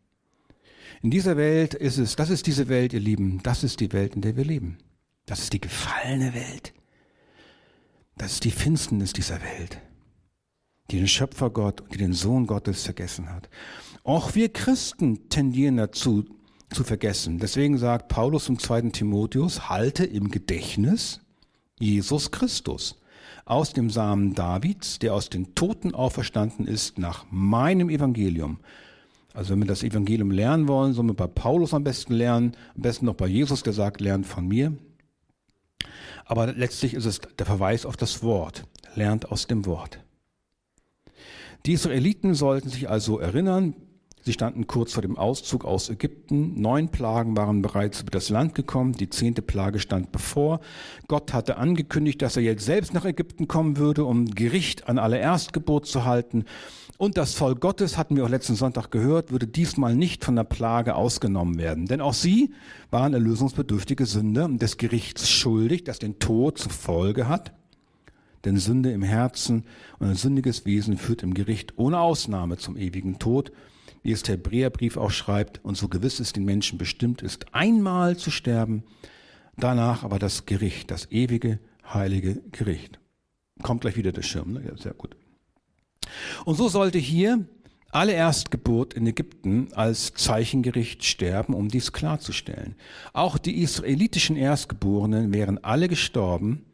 In 1.01 1.11
dieser 1.11 1.37
Welt 1.37 1.75
ist 1.75 1.99
es, 1.99 2.17
das 2.17 2.31
ist 2.31 2.47
diese 2.47 2.69
Welt, 2.69 2.93
ihr 2.93 3.01
Lieben, 3.01 3.41
das 3.45 3.63
ist 3.63 3.81
die 3.81 3.93
Welt, 3.93 4.17
in 4.17 4.23
der 4.23 4.37
wir 4.37 4.45
leben. 4.45 4.79
Das 5.25 5.41
ist 5.41 5.53
die 5.53 5.61
gefallene 5.61 6.35
Welt. 6.35 6.75
Das 8.17 8.33
ist 8.33 8.45
die 8.45 8.51
Finsternis 8.51 9.13
dieser 9.13 9.41
Welt, 9.41 9.81
die 10.91 10.99
den 10.99 11.09
Schöpfergott 11.09 11.81
und 11.81 11.95
die 11.95 11.99
den 11.99 12.13
Sohn 12.13 12.47
Gottes 12.47 12.85
vergessen 12.85 13.31
hat. 13.31 13.49
Auch 14.05 14.35
wir 14.35 14.49
Christen 14.49 15.29
tendieren 15.29 15.77
dazu, 15.77 16.25
zu 16.71 16.85
vergessen. 16.85 17.39
Deswegen 17.39 17.79
sagt 17.79 18.09
Paulus 18.09 18.49
im 18.49 18.59
zweiten 18.59 18.93
Timotheus, 18.93 19.69
halte 19.69 20.05
im 20.05 20.31
Gedächtnis, 20.31 21.21
Jesus 21.79 22.31
Christus, 22.31 23.01
aus 23.45 23.73
dem 23.73 23.89
Samen 23.89 24.35
Davids, 24.35 24.99
der 24.99 25.15
aus 25.15 25.31
den 25.31 25.55
Toten 25.55 25.95
auferstanden 25.95 26.67
ist, 26.67 26.99
nach 26.99 27.25
meinem 27.31 27.89
Evangelium. 27.89 28.59
Also 29.33 29.51
wenn 29.51 29.61
wir 29.61 29.67
das 29.67 29.83
Evangelium 29.83 30.31
lernen 30.31 30.69
wollen, 30.69 30.93
sollen 30.93 31.09
wir 31.09 31.15
bei 31.15 31.27
Paulus 31.27 31.73
am 31.73 31.85
besten 31.85 32.13
lernen, 32.13 32.53
am 32.77 32.83
besten 32.83 33.07
noch 33.07 33.15
bei 33.15 33.27
Jesus, 33.27 33.63
der 33.63 33.73
sagt, 33.73 34.01
lernt 34.01 34.27
von 34.27 34.47
mir. 34.47 34.77
Aber 36.27 36.53
letztlich 36.53 36.93
ist 36.93 37.07
es 37.07 37.21
der 37.21 37.47
Verweis 37.47 37.87
auf 37.87 37.97
das 37.97 38.23
Wort, 38.23 38.65
lernt 38.95 39.31
aus 39.31 39.47
dem 39.47 39.65
Wort. 39.65 40.01
Die 41.67 41.73
Israeliten 41.73 42.35
sollten 42.35 42.69
sich 42.69 42.89
also 42.89 43.19
erinnern, 43.19 43.75
Sie 44.29 44.35
standen 44.35 44.67
kurz 44.67 44.93
vor 44.93 45.01
dem 45.01 45.17
Auszug 45.17 45.65
aus 45.65 45.89
Ägypten. 45.89 46.61
Neun 46.61 46.91
Plagen 46.91 47.35
waren 47.35 47.63
bereits 47.63 48.03
über 48.03 48.11
das 48.11 48.29
Land 48.29 48.55
gekommen. 48.55 48.93
Die 48.93 49.09
zehnte 49.09 49.41
Plage 49.41 49.79
stand 49.79 50.13
bevor. 50.13 50.61
Gott 51.07 51.33
hatte 51.33 51.57
angekündigt, 51.57 52.21
dass 52.21 52.37
er 52.37 52.43
jetzt 52.43 52.67
selbst 52.67 52.93
nach 52.93 53.07
Ägypten 53.07 53.49
kommen 53.49 53.79
würde, 53.79 54.05
um 54.05 54.27
Gericht 54.27 54.87
an 54.87 54.99
alle 54.99 55.17
Erstgeburt 55.17 55.87
zu 55.87 56.05
halten. 56.05 56.45
Und 56.99 57.17
das 57.17 57.33
Volk 57.33 57.61
Gottes, 57.61 57.97
hatten 57.97 58.17
wir 58.17 58.25
auch 58.27 58.29
letzten 58.29 58.55
Sonntag 58.57 58.91
gehört, 58.91 59.31
würde 59.31 59.47
diesmal 59.47 59.95
nicht 59.95 60.27
von 60.27 60.37
der 60.37 60.45
Plage 60.45 60.95
ausgenommen 60.95 61.57
werden. 61.57 61.87
Denn 61.87 62.03
auch 62.03 62.13
sie 62.13 62.53
waren 62.91 63.15
erlösungsbedürftige 63.15 64.05
Sünder 64.05 64.45
und 64.45 64.61
des 64.61 64.77
Gerichts 64.77 65.31
schuldig, 65.31 65.85
das 65.85 66.01
den 66.01 66.19
Tod 66.19 66.59
zur 66.59 66.73
Folge 66.73 67.29
hat. 67.29 67.53
Denn 68.45 68.57
Sünde 68.57 68.93
im 68.93 69.03
Herzen 69.03 69.65
und 69.99 70.09
ein 70.09 70.15
sündiges 70.15 70.65
Wesen 70.65 70.97
führt 70.97 71.23
im 71.23 71.35
Gericht 71.35 71.77
ohne 71.77 72.01
Ausnahme 72.01 72.57
zum 72.57 72.77
ewigen 72.77 73.19
Tod 73.19 73.53
wie 74.03 74.13
es 74.13 74.23
der 74.23 74.37
Hebräerbrief 74.37 74.97
auch 74.97 75.11
schreibt, 75.11 75.65
und 75.65 75.77
so 75.77 75.89
gewiss 75.89 76.21
es 76.21 76.33
den 76.33 76.45
Menschen 76.45 76.79
bestimmt 76.79 77.23
ist, 77.23 77.55
einmal 77.55 78.17
zu 78.17 78.31
sterben, 78.31 78.85
danach 79.57 80.03
aber 80.03 80.19
das 80.19 80.47
Gericht, 80.47 80.91
das 80.91 81.11
ewige, 81.11 81.59
heilige 81.93 82.43
Gericht. 82.53 82.99
Kommt 83.63 83.83
gleich 83.83 83.97
wieder 83.97 84.13
der 84.13 84.23
Schirm, 84.23 84.53
ne? 84.53 84.63
ja, 84.67 84.77
sehr 84.77 84.95
gut. 84.95 85.17
Und 86.45 86.57
so 86.57 86.69
sollte 86.69 86.99
hier 86.99 87.45
alle 87.91 88.13
Erstgeburt 88.13 88.95
in 88.95 89.07
Ägypten 89.07 89.73
als 89.73 90.13
Zeichengericht 90.15 91.05
sterben, 91.05 91.55
um 91.55 91.69
dies 91.69 91.93
klarzustellen. 91.93 92.77
Auch 93.13 93.39
die 93.39 93.61
israelitischen 93.63 94.37
Erstgeborenen 94.37 95.33
wären 95.33 95.63
alle 95.65 95.89
gestorben, 95.89 96.65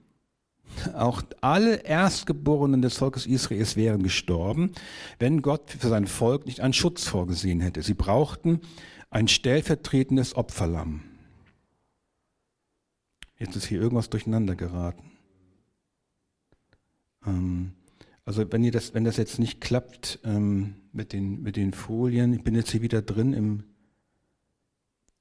auch 0.94 1.22
alle 1.40 1.76
Erstgeborenen 1.84 2.82
des 2.82 2.96
Volkes 2.96 3.26
Israels 3.26 3.76
wären 3.76 4.02
gestorben, 4.02 4.72
wenn 5.18 5.42
Gott 5.42 5.70
für 5.78 5.88
sein 5.88 6.06
Volk 6.06 6.46
nicht 6.46 6.60
einen 6.60 6.72
Schutz 6.72 7.06
vorgesehen 7.06 7.60
hätte. 7.60 7.82
Sie 7.82 7.94
brauchten 7.94 8.60
ein 9.10 9.28
stellvertretendes 9.28 10.36
Opferlamm. 10.36 11.02
Jetzt 13.38 13.56
ist 13.56 13.66
hier 13.66 13.80
irgendwas 13.80 14.10
durcheinander 14.10 14.54
geraten. 14.54 15.10
Ähm, 17.26 17.72
also 18.24 18.50
wenn, 18.50 18.64
ihr 18.64 18.72
das, 18.72 18.94
wenn 18.94 19.04
das 19.04 19.16
jetzt 19.16 19.38
nicht 19.38 19.60
klappt 19.60 20.18
ähm, 20.24 20.76
mit, 20.92 21.12
den, 21.12 21.42
mit 21.42 21.56
den 21.56 21.72
Folien, 21.72 22.32
ich 22.32 22.42
bin 22.42 22.54
jetzt 22.54 22.70
hier 22.70 22.82
wieder 22.82 23.02
drin 23.02 23.32
im, 23.32 23.64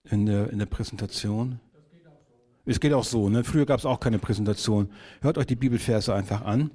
in, 0.09 0.25
der, 0.25 0.49
in 0.51 0.59
der 0.59 0.65
Präsentation. 0.65 1.59
Es 2.65 2.79
geht 2.79 2.93
auch 2.93 3.03
so. 3.03 3.29
Ne? 3.29 3.43
Früher 3.43 3.65
gab 3.65 3.79
es 3.79 3.85
auch 3.85 3.99
keine 3.99 4.19
Präsentation. 4.19 4.89
Hört 5.21 5.37
euch 5.37 5.47
die 5.47 5.55
Bibelverse 5.55 6.13
einfach 6.13 6.43
an. 6.43 6.71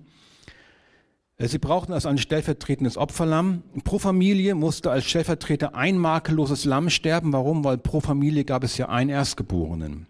Äh, 1.38 1.48
sie 1.48 1.58
brauchten 1.58 1.92
also 1.92 2.08
ein 2.08 2.18
stellvertretendes 2.18 2.96
Opferlamm. 2.98 3.62
Pro 3.84 3.98
Familie 3.98 4.54
musste 4.54 4.90
als 4.90 5.06
Stellvertreter 5.06 5.74
ein 5.74 5.96
makelloses 5.96 6.64
Lamm 6.64 6.90
sterben. 6.90 7.32
Warum? 7.32 7.64
Weil 7.64 7.78
pro 7.78 8.00
Familie 8.00 8.44
gab 8.44 8.64
es 8.64 8.76
ja 8.76 8.88
einen 8.88 9.10
Erstgeborenen. 9.10 10.06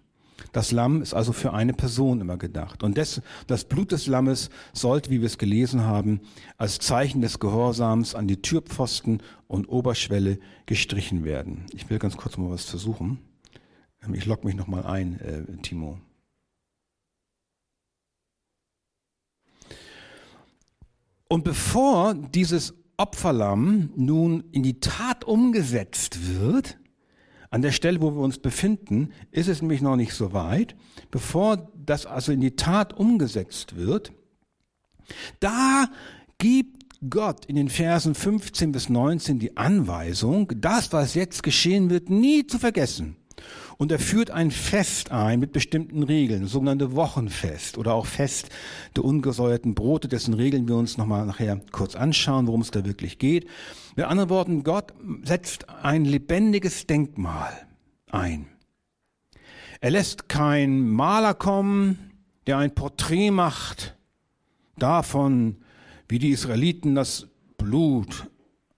Das 0.53 0.73
Lamm 0.73 1.03
ist 1.03 1.15
also 1.15 1.33
für 1.33 1.53
eine 1.53 1.75
Person 1.75 2.21
immer 2.21 2.39
gedacht. 2.39 2.83
Und 2.83 2.97
das, 2.97 3.21
das 3.47 3.65
Blut 3.65 3.93
des 3.93 4.07
Lammes 4.07 4.51
sollte, 4.73 5.11
wie 5.11 5.21
wir 5.21 5.27
es 5.27 5.37
gelesen 5.37 5.83
haben, 5.83 6.21
als 6.57 6.79
Zeichen 6.79 7.21
des 7.21 7.39
Gehorsams 7.39 8.15
an 8.15 8.27
die 8.29 8.41
Türpfosten 8.41 9.23
und 9.47 9.69
Oberschwelle 9.69 10.39
gestrichen 10.67 11.25
werden. 11.25 11.67
Ich 11.75 11.91
will 11.91 11.99
ganz 11.99 12.17
kurz 12.17 12.39
mal 12.39 12.51
was 12.51 12.65
versuchen. 12.65 13.19
Ich 14.13 14.27
logge 14.27 14.47
mich 14.47 14.55
nochmal 14.55 14.87
ein, 14.87 15.21
äh, 15.21 15.45
Timo. 15.63 16.01
Und 21.29 21.45
bevor 21.45 22.15
dieses 22.15 22.75
Opferlamm 22.97 23.91
nun 23.97 24.45
in 24.51 24.63
die 24.63 24.81
Tat 24.81 25.25
umgesetzt 25.25 26.41
wird, 26.41 26.79
an 27.51 27.63
der 27.63 27.73
Stelle, 27.73 28.01
wo 28.01 28.11
wir 28.11 28.21
uns 28.21 28.39
befinden, 28.39 29.13
ist 29.31 29.49
es 29.49 29.63
nämlich 29.63 29.81
noch 29.81 29.97
nicht 29.97 30.15
so 30.15 30.33
weit, 30.33 30.75
bevor 31.11 31.71
das 31.75 32.07
also 32.07 32.33
in 32.33 32.41
die 32.41 32.57
Tat 32.57 32.93
umgesetzt 32.93 33.77
wird, 33.77 34.13
da 35.41 35.91
gibt 36.39 36.79
Gott 37.09 37.47
in 37.47 37.57
den 37.57 37.69
Versen 37.69 38.15
15 38.15 38.73
bis 38.73 38.89
19 38.89 39.39
die 39.39 39.57
Anweisung, 39.57 40.51
das, 40.57 40.93
was 40.93 41.15
jetzt 41.15 41.43
geschehen 41.43 41.91
wird, 41.91 42.11
nie 42.11 42.47
zu 42.47 42.59
vergessen. 42.59 43.17
Und 43.79 43.93
er 43.93 44.01
führt 44.01 44.33
ein 44.33 44.51
Fest 44.51 45.13
ein 45.13 45.39
mit 45.39 45.53
bestimmten 45.53 46.03
Regeln, 46.03 46.43
das 46.43 46.51
sogenannte 46.51 46.97
Wochenfest 46.97 47.79
oder 47.79 47.95
auch 47.95 48.07
Fest 48.07 48.51
der 48.97 49.05
ungesäuerten 49.05 49.77
Brote, 49.77 50.09
dessen 50.09 50.35
Regeln 50.35 50.67
wir 50.67 50.75
uns 50.75 50.99
nochmal 50.99 51.25
nachher 51.25 51.61
kurz 51.71 51.95
anschauen, 51.95 52.49
worum 52.49 52.61
es 52.61 52.73
da 52.73 52.85
wirklich 52.85 53.21
geht. 53.21 53.47
Mit 53.95 54.07
anderen 54.07 54.31
Worten, 54.31 54.65
Gott 54.65 54.93
setzt 55.23 55.69
ein 55.69 56.05
lebendiges 56.05 56.89
Denkmal 56.89 57.53
ein. 58.11 58.49
Er 59.81 59.93
lässt 59.93 60.29
kein 60.29 60.89
Maler 60.89 61.35
kommen, 61.35 62.11
der 62.49 62.59
ein 62.59 62.75
Porträt 62.75 63.31
macht 63.31 63.97
davon, 64.77 65.59
wie 66.09 66.19
die 66.19 66.31
Israeliten 66.31 66.97
das 66.97 67.29
Blut 67.59 68.29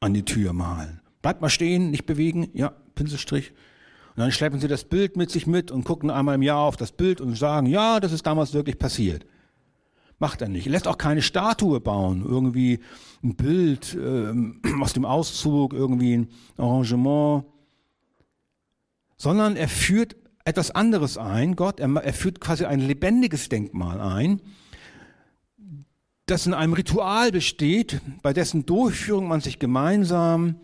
an 0.00 0.12
die 0.12 0.26
Tür 0.26 0.52
malen. 0.52 1.00
Bleibt 1.22 1.40
mal 1.40 1.48
stehen, 1.48 1.90
nicht 1.90 2.04
bewegen, 2.04 2.50
ja, 2.52 2.74
Pinselstrich. 2.94 3.52
Und 4.10 4.18
dann 4.18 4.32
schleppen 4.32 4.60
sie 4.60 4.68
das 4.68 4.84
Bild 4.84 5.16
mit 5.16 5.30
sich 5.30 5.46
mit 5.46 5.70
und 5.70 5.84
gucken 5.84 6.10
einmal 6.10 6.34
im 6.34 6.42
Jahr 6.42 6.60
auf 6.60 6.76
das 6.76 6.92
Bild 6.92 7.20
und 7.20 7.36
sagen, 7.36 7.66
ja, 7.66 8.00
das 8.00 8.12
ist 8.12 8.26
damals 8.26 8.52
wirklich 8.52 8.78
passiert. 8.78 9.24
Macht 10.18 10.42
er 10.42 10.48
nicht. 10.48 10.66
Er 10.66 10.72
lässt 10.72 10.88
auch 10.88 10.98
keine 10.98 11.22
Statue 11.22 11.80
bauen, 11.80 12.24
irgendwie 12.26 12.80
ein 13.22 13.36
Bild 13.36 13.94
ähm, 13.94 14.60
aus 14.82 14.92
dem 14.92 15.04
Auszug, 15.04 15.72
irgendwie 15.72 16.18
ein 16.18 16.28
Arrangement, 16.58 17.44
sondern 19.16 19.56
er 19.56 19.68
führt 19.68 20.16
etwas 20.44 20.70
anderes 20.70 21.16
ein, 21.16 21.56
Gott, 21.56 21.80
er, 21.80 21.88
er 21.94 22.12
führt 22.12 22.40
quasi 22.40 22.64
ein 22.64 22.80
lebendiges 22.80 23.48
Denkmal 23.48 24.00
ein, 24.00 24.40
das 26.26 26.46
in 26.46 26.54
einem 26.54 26.72
Ritual 26.72 27.30
besteht, 27.30 28.00
bei 28.22 28.32
dessen 28.32 28.66
Durchführung 28.66 29.28
man 29.28 29.40
sich 29.40 29.58
gemeinsam 29.58 30.56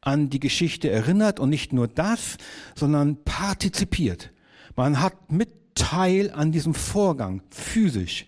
an 0.00 0.30
die 0.30 0.40
Geschichte 0.40 0.90
erinnert 0.90 1.40
und 1.40 1.50
nicht 1.50 1.72
nur 1.72 1.88
das, 1.88 2.36
sondern 2.74 3.22
partizipiert. 3.24 4.32
Man 4.76 5.00
hat 5.00 5.32
mit 5.32 5.50
Teil 5.74 6.30
an 6.30 6.52
diesem 6.52 6.74
Vorgang, 6.74 7.42
physisch, 7.50 8.26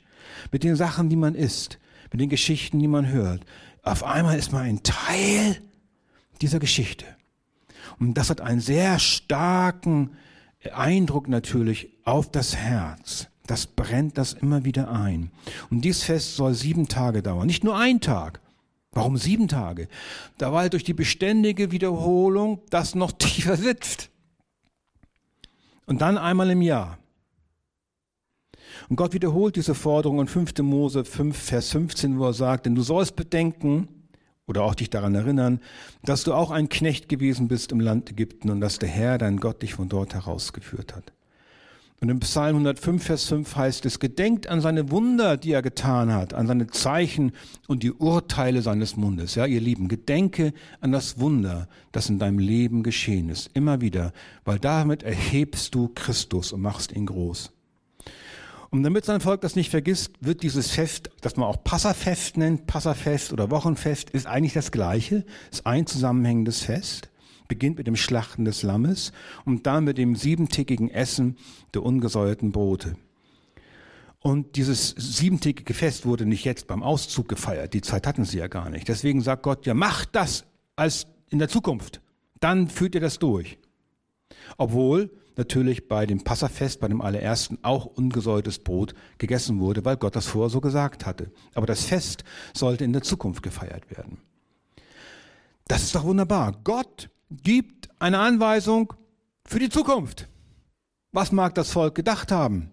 mit 0.52 0.64
den 0.64 0.76
Sachen, 0.76 1.08
die 1.08 1.16
man 1.16 1.34
isst, 1.34 1.78
mit 2.10 2.20
den 2.20 2.28
Geschichten, 2.28 2.78
die 2.78 2.88
man 2.88 3.08
hört. 3.08 3.44
Auf 3.82 4.04
einmal 4.04 4.38
ist 4.38 4.52
man 4.52 4.62
ein 4.62 4.82
Teil 4.82 5.56
dieser 6.40 6.58
Geschichte. 6.58 7.04
Und 7.98 8.14
das 8.14 8.30
hat 8.30 8.40
einen 8.40 8.60
sehr 8.60 8.98
starken 8.98 10.12
Eindruck 10.72 11.28
natürlich 11.28 11.90
auf 12.04 12.30
das 12.30 12.56
Herz. 12.56 13.28
Das 13.46 13.66
brennt 13.66 14.16
das 14.16 14.32
immer 14.32 14.64
wieder 14.64 14.90
ein. 14.90 15.30
Und 15.70 15.84
dieses 15.84 16.04
Fest 16.04 16.36
soll 16.36 16.54
sieben 16.54 16.88
Tage 16.88 17.22
dauern, 17.22 17.46
nicht 17.46 17.64
nur 17.64 17.76
ein 17.76 18.00
Tag. 18.00 18.40
Warum 18.92 19.16
sieben 19.16 19.48
Tage? 19.48 19.88
Da 20.38 20.52
weil 20.52 20.68
durch 20.68 20.84
die 20.84 20.94
beständige 20.94 21.70
Wiederholung 21.70 22.62
das 22.70 22.94
noch 22.94 23.12
tiefer 23.18 23.56
sitzt. 23.56 24.10
Und 25.86 26.00
dann 26.00 26.18
einmal 26.18 26.50
im 26.50 26.62
Jahr. 26.62 26.98
Und 28.88 28.96
Gott 28.96 29.12
wiederholt 29.12 29.56
diese 29.56 29.74
Forderung 29.74 30.20
in 30.20 30.26
5. 30.26 30.58
Mose 30.58 31.04
5, 31.04 31.36
Vers 31.36 31.70
15, 31.70 32.18
wo 32.18 32.26
er 32.26 32.32
sagt, 32.32 32.66
denn 32.66 32.74
du 32.74 32.82
sollst 32.82 33.16
bedenken 33.16 33.88
oder 34.46 34.62
auch 34.62 34.74
dich 34.74 34.90
daran 34.90 35.14
erinnern, 35.14 35.60
dass 36.02 36.24
du 36.24 36.34
auch 36.34 36.50
ein 36.50 36.68
Knecht 36.68 37.08
gewesen 37.08 37.48
bist 37.48 37.72
im 37.72 37.80
Land 37.80 38.10
Ägypten 38.10 38.50
und 38.50 38.60
dass 38.60 38.78
der 38.78 38.88
Herr, 38.88 39.18
dein 39.18 39.38
Gott, 39.38 39.62
dich 39.62 39.74
von 39.74 39.88
dort 39.88 40.14
herausgeführt 40.14 40.94
hat. 40.94 41.12
Und 42.02 42.08
im 42.08 42.20
Psalm 42.20 42.56
105, 42.56 43.02
Vers 43.04 43.24
5 43.26 43.56
heißt 43.56 43.84
es, 43.84 43.98
gedenkt 43.98 44.46
an 44.46 44.62
seine 44.62 44.90
Wunder, 44.90 45.36
die 45.36 45.52
er 45.52 45.60
getan 45.60 46.14
hat, 46.14 46.32
an 46.32 46.46
seine 46.46 46.66
Zeichen 46.68 47.32
und 47.68 47.82
die 47.82 47.92
Urteile 47.92 48.62
seines 48.62 48.96
Mundes. 48.96 49.34
Ja, 49.34 49.44
ihr 49.44 49.60
Lieben, 49.60 49.88
gedenke 49.88 50.54
an 50.80 50.92
das 50.92 51.20
Wunder, 51.20 51.68
das 51.92 52.08
in 52.08 52.18
deinem 52.18 52.38
Leben 52.38 52.82
geschehen 52.82 53.28
ist. 53.28 53.50
Immer 53.52 53.82
wieder, 53.82 54.14
weil 54.46 54.58
damit 54.58 55.02
erhebst 55.02 55.74
du 55.74 55.90
Christus 55.94 56.52
und 56.52 56.62
machst 56.62 56.92
ihn 56.92 57.04
groß. 57.04 57.52
Und 58.70 58.82
damit 58.82 59.04
sein 59.04 59.20
Volk 59.20 59.42
das 59.42 59.54
nicht 59.54 59.70
vergisst, 59.70 60.12
wird 60.20 60.42
dieses 60.42 60.70
Fest, 60.70 61.10
das 61.20 61.36
man 61.36 61.48
auch 61.48 61.62
Passafest 61.64 62.38
nennt, 62.38 62.66
Passafest 62.66 63.30
oder 63.32 63.50
Wochenfest, 63.50 64.08
ist 64.10 64.26
eigentlich 64.26 64.54
das 64.54 64.70
gleiche, 64.70 65.26
ist 65.50 65.66
ein 65.66 65.86
zusammenhängendes 65.86 66.62
Fest, 66.62 67.10
beginnt 67.50 67.78
mit 67.78 67.88
dem 67.88 67.96
Schlachten 67.96 68.46
des 68.46 68.62
Lammes 68.62 69.12
und 69.44 69.66
dann 69.66 69.84
mit 69.84 69.98
dem 69.98 70.14
siebentägigen 70.14 70.88
Essen 70.88 71.36
der 71.74 71.82
ungesäuerten 71.82 72.52
Brote. 72.52 72.94
Und 74.20 74.56
dieses 74.56 74.90
siebentägige 74.96 75.74
Fest 75.74 76.06
wurde 76.06 76.26
nicht 76.26 76.44
jetzt 76.44 76.68
beim 76.68 76.82
Auszug 76.82 77.28
gefeiert, 77.28 77.74
die 77.74 77.80
Zeit 77.80 78.06
hatten 78.06 78.24
sie 78.24 78.38
ja 78.38 78.46
gar 78.46 78.70
nicht. 78.70 78.86
Deswegen 78.86 79.20
sagt 79.20 79.42
Gott, 79.42 79.66
ja 79.66 79.74
macht 79.74 80.10
das 80.12 80.44
als 80.76 81.08
in 81.28 81.40
der 81.40 81.48
Zukunft, 81.48 82.00
dann 82.38 82.68
führt 82.68 82.94
ihr 82.94 83.00
das 83.00 83.18
durch. 83.18 83.58
Obwohl 84.56 85.10
natürlich 85.36 85.88
bei 85.88 86.06
dem 86.06 86.22
Passafest, 86.22 86.78
bei 86.78 86.86
dem 86.86 87.00
allerersten, 87.00 87.58
auch 87.62 87.86
ungesäuertes 87.86 88.60
Brot 88.60 88.94
gegessen 89.18 89.58
wurde, 89.58 89.84
weil 89.84 89.96
Gott 89.96 90.14
das 90.14 90.26
vorher 90.26 90.50
so 90.50 90.60
gesagt 90.60 91.04
hatte. 91.04 91.32
Aber 91.54 91.66
das 91.66 91.84
Fest 91.84 92.22
sollte 92.54 92.84
in 92.84 92.92
der 92.92 93.02
Zukunft 93.02 93.42
gefeiert 93.42 93.90
werden. 93.90 94.18
Das 95.66 95.82
ist 95.82 95.94
doch 95.94 96.04
wunderbar. 96.04 96.60
Gott 96.64 97.10
gibt 97.30 97.88
eine 97.98 98.18
Anweisung 98.18 98.92
für 99.46 99.58
die 99.58 99.68
Zukunft. 99.68 100.28
Was 101.12 101.32
mag 101.32 101.54
das 101.54 101.70
Volk 101.70 101.94
gedacht 101.94 102.30
haben? 102.30 102.70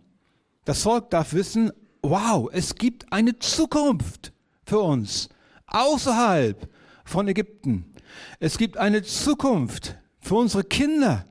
Das 0.66 0.84
Volk 0.84 1.10
darf 1.10 1.34
wissen, 1.34 1.72
wow, 2.02 2.50
es 2.52 2.76
gibt 2.76 3.12
eine 3.12 3.40
Zukunft 3.40 4.34
für 4.66 4.80
uns 4.80 5.30
außerhalb 5.68 6.70
von 7.06 7.28
Ägypten. 7.28 7.94
Es 8.40 8.58
gibt 8.58 8.78
eine 8.78 9.04
Zukunft 9.04 9.98
für 10.20 10.36
unsere 10.36 10.64
Kinder. 10.64 11.26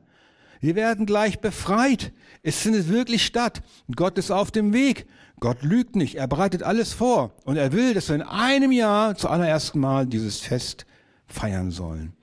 Wir 0.60 0.74
werden 0.74 1.06
gleich 1.06 1.40
befreit. 1.40 2.12
Es 2.42 2.58
findet 2.58 2.88
wirklich 2.88 3.24
statt. 3.24 3.62
Gott 3.94 4.18
ist 4.18 4.30
auf 4.30 4.50
dem 4.50 4.72
Weg. 4.72 5.06
Gott 5.38 5.62
lügt 5.62 5.96
nicht. 5.96 6.14
Er 6.16 6.28
bereitet 6.28 6.62
alles 6.62 6.92
vor. 6.92 7.34
Und 7.44 7.56
er 7.56 7.72
will, 7.72 7.94
dass 7.94 8.08
wir 8.08 8.16
in 8.16 8.22
einem 8.22 8.72
Jahr 8.72 9.16
zu 9.16 9.28
allerersten 9.28 9.80
Mal 9.80 10.06
dieses 10.06 10.40
Fest 10.40 10.86
feiern 11.26 11.70
sollen. 11.70 12.14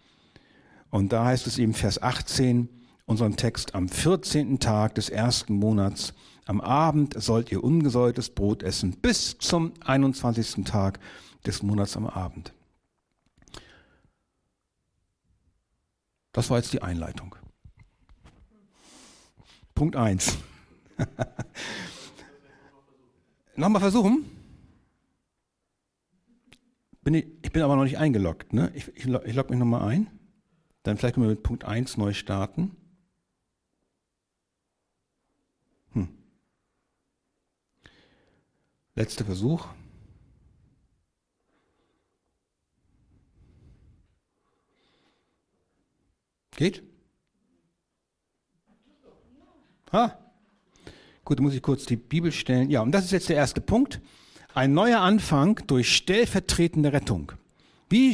Und 0.93 1.11
da 1.11 1.25
heißt 1.25 1.47
es 1.47 1.57
eben 1.57 1.73
Vers 1.73 2.03
18, 2.03 2.69
unserem 3.07 3.35
Text, 3.35 3.73
am 3.73 3.89
14. 3.89 4.59
Tag 4.59 4.93
des 4.93 5.09
ersten 5.09 5.55
Monats, 5.55 6.13
am 6.45 6.61
Abend 6.61 7.15
sollt 7.19 7.51
ihr 7.51 7.63
ungesäuertes 7.63 8.29
Brot 8.29 8.61
essen, 8.61 8.91
bis 9.01 9.39
zum 9.39 9.73
21. 9.83 10.63
Tag 10.65 10.99
des 11.47 11.63
Monats 11.63 11.97
am 11.97 12.05
Abend. 12.05 12.53
Das 16.31 16.51
war 16.51 16.57
jetzt 16.57 16.73
die 16.73 16.83
Einleitung. 16.83 17.35
Punkt 19.73 19.95
1. 19.95 20.37
Nochmal 23.55 23.81
versuchen. 23.81 24.29
Bin 27.01 27.15
ich, 27.15 27.25
ich, 27.41 27.51
bin 27.51 27.63
aber 27.63 27.77
noch 27.77 27.83
nicht 27.83 27.97
eingeloggt. 27.97 28.53
Ne? 28.53 28.71
Ich, 28.75 28.89
ich, 28.89 29.07
ich 29.07 29.33
logge 29.33 29.49
mich 29.49 29.57
nochmal 29.57 29.89
ein. 29.89 30.19
Dann 30.83 30.97
vielleicht 30.97 31.15
können 31.15 31.27
wir 31.27 31.31
mit 31.31 31.43
Punkt 31.43 31.63
1 31.63 31.97
neu 31.97 32.13
starten. 32.13 32.75
Hm. 35.93 36.09
Letzter 38.95 39.25
Versuch. 39.25 39.67
Geht? 46.55 46.83
Ha? 49.91 50.19
Gut, 51.23 51.39
muss 51.39 51.53
ich 51.53 51.61
kurz 51.61 51.85
die 51.85 51.95
Bibel 51.95 52.31
stellen. 52.31 52.69
Ja, 52.69 52.81
und 52.81 52.91
das 52.91 53.05
ist 53.05 53.11
jetzt 53.11 53.29
der 53.29 53.37
erste 53.37 53.61
Punkt. 53.61 54.01
Ein 54.53 54.73
neuer 54.73 54.99
Anfang 54.99 55.55
durch 55.67 55.95
stellvertretende 55.95 56.93
Rettung. 56.93 57.31
Wie 57.89 58.13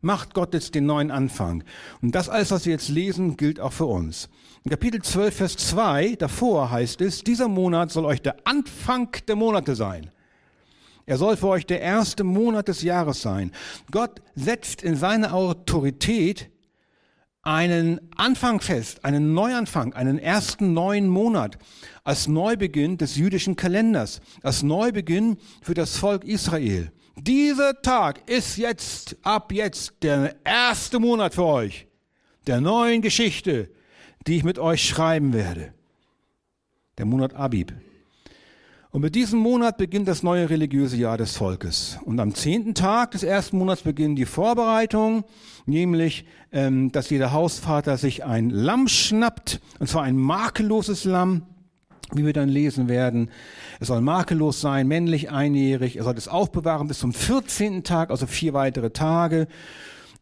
macht 0.00 0.34
Gott 0.34 0.54
jetzt 0.54 0.74
den 0.74 0.86
neuen 0.86 1.10
Anfang? 1.10 1.64
Und 2.02 2.14
das 2.14 2.28
alles, 2.28 2.50
was 2.50 2.66
wir 2.66 2.72
jetzt 2.72 2.88
lesen, 2.88 3.36
gilt 3.36 3.60
auch 3.60 3.72
für 3.72 3.86
uns. 3.86 4.28
In 4.64 4.70
Kapitel 4.70 5.00
12, 5.00 5.34
Vers 5.34 5.56
2, 5.56 6.16
davor 6.16 6.70
heißt 6.70 7.00
es, 7.00 7.24
dieser 7.24 7.48
Monat 7.48 7.90
soll 7.90 8.04
euch 8.04 8.22
der 8.22 8.36
Anfang 8.44 9.10
der 9.26 9.36
Monate 9.36 9.74
sein. 9.74 10.10
Er 11.06 11.16
soll 11.16 11.36
für 11.36 11.48
euch 11.48 11.66
der 11.66 11.80
erste 11.80 12.24
Monat 12.24 12.68
des 12.68 12.82
Jahres 12.82 13.22
sein. 13.22 13.52
Gott 13.90 14.22
setzt 14.34 14.82
in 14.82 14.96
seine 14.96 15.32
Autorität 15.32 16.50
einen 17.42 18.00
Anfang 18.16 18.60
fest, 18.60 19.04
einen 19.04 19.32
Neuanfang, 19.32 19.94
einen 19.94 20.18
ersten 20.18 20.74
neuen 20.74 21.08
Monat 21.08 21.58
als 22.04 22.28
Neubeginn 22.28 22.98
des 22.98 23.16
jüdischen 23.16 23.56
Kalenders, 23.56 24.20
als 24.42 24.62
Neubeginn 24.62 25.38
für 25.62 25.74
das 25.74 25.96
Volk 25.96 26.24
Israel. 26.24 26.92
Dieser 27.22 27.82
Tag 27.82 28.30
ist 28.30 28.56
jetzt, 28.56 29.16
ab 29.22 29.52
jetzt, 29.52 29.92
der 30.00 30.36
erste 30.42 30.98
Monat 30.98 31.34
für 31.34 31.44
euch, 31.44 31.86
der 32.46 32.62
neuen 32.62 33.02
Geschichte, 33.02 33.68
die 34.26 34.36
ich 34.36 34.44
mit 34.44 34.58
euch 34.58 34.88
schreiben 34.88 35.34
werde. 35.34 35.74
Der 36.96 37.04
Monat 37.04 37.34
Abib. 37.34 37.74
Und 38.90 39.02
mit 39.02 39.14
diesem 39.14 39.38
Monat 39.38 39.76
beginnt 39.76 40.08
das 40.08 40.22
neue 40.22 40.48
religiöse 40.48 40.96
Jahr 40.96 41.18
des 41.18 41.36
Volkes. 41.36 41.98
Und 42.06 42.18
am 42.20 42.34
zehnten 42.34 42.74
Tag 42.74 43.10
des 43.10 43.22
ersten 43.22 43.58
Monats 43.58 43.82
beginnen 43.82 44.16
die 44.16 44.24
Vorbereitungen, 44.24 45.24
nämlich, 45.66 46.24
ähm, 46.52 46.90
dass 46.90 47.10
jeder 47.10 47.32
Hausvater 47.32 47.98
sich 47.98 48.24
ein 48.24 48.48
Lamm 48.48 48.88
schnappt, 48.88 49.60
und 49.78 49.88
zwar 49.88 50.04
ein 50.04 50.16
makelloses 50.16 51.04
Lamm, 51.04 51.42
wie 52.12 52.26
wir 52.26 52.32
dann 52.32 52.48
lesen 52.48 52.88
werden. 52.88 53.30
Es 53.78 53.88
soll 53.88 54.00
makellos 54.00 54.60
sein, 54.60 54.88
männlich, 54.88 55.30
einjährig. 55.30 55.96
Er 55.96 56.04
soll 56.04 56.16
es 56.16 56.28
aufbewahren 56.28 56.88
bis 56.88 56.98
zum 56.98 57.12
14. 57.12 57.84
Tag, 57.84 58.10
also 58.10 58.26
vier 58.26 58.52
weitere 58.52 58.90
Tage. 58.90 59.46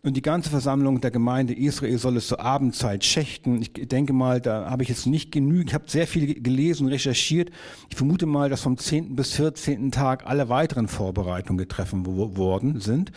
Und 0.03 0.17
die 0.17 0.23
ganze 0.23 0.49
Versammlung 0.49 1.01
der 1.01 1.11
Gemeinde 1.11 1.55
Israel 1.55 1.99
soll 1.99 2.17
es 2.17 2.29
zur 2.29 2.41
Abendzeit 2.41 3.05
schächten. 3.05 3.61
Ich 3.61 3.73
denke 3.73 4.13
mal, 4.13 4.41
da 4.41 4.71
habe 4.71 4.85
ich 4.85 4.89
jetzt 4.89 5.07
nicht 5.07 5.33
genügend, 5.33 5.71
ich 5.71 5.75
habe 5.75 5.91
sehr 5.91 6.07
viel 6.07 6.41
gelesen 6.41 6.87
und 6.87 6.93
recherchiert. 6.93 7.51
Ich 7.91 7.97
vermute 7.97 8.25
mal, 8.27 8.49
dass 8.49 8.61
vom 8.61 8.79
10. 8.79 9.17
bis 9.17 9.33
14. 9.33 9.91
Tag 9.91 10.25
alle 10.25 10.49
weiteren 10.49 10.87
Vorbereitungen 10.87 11.59
getroffen 11.59 12.07
worden 12.07 12.81
sind. 12.81 13.11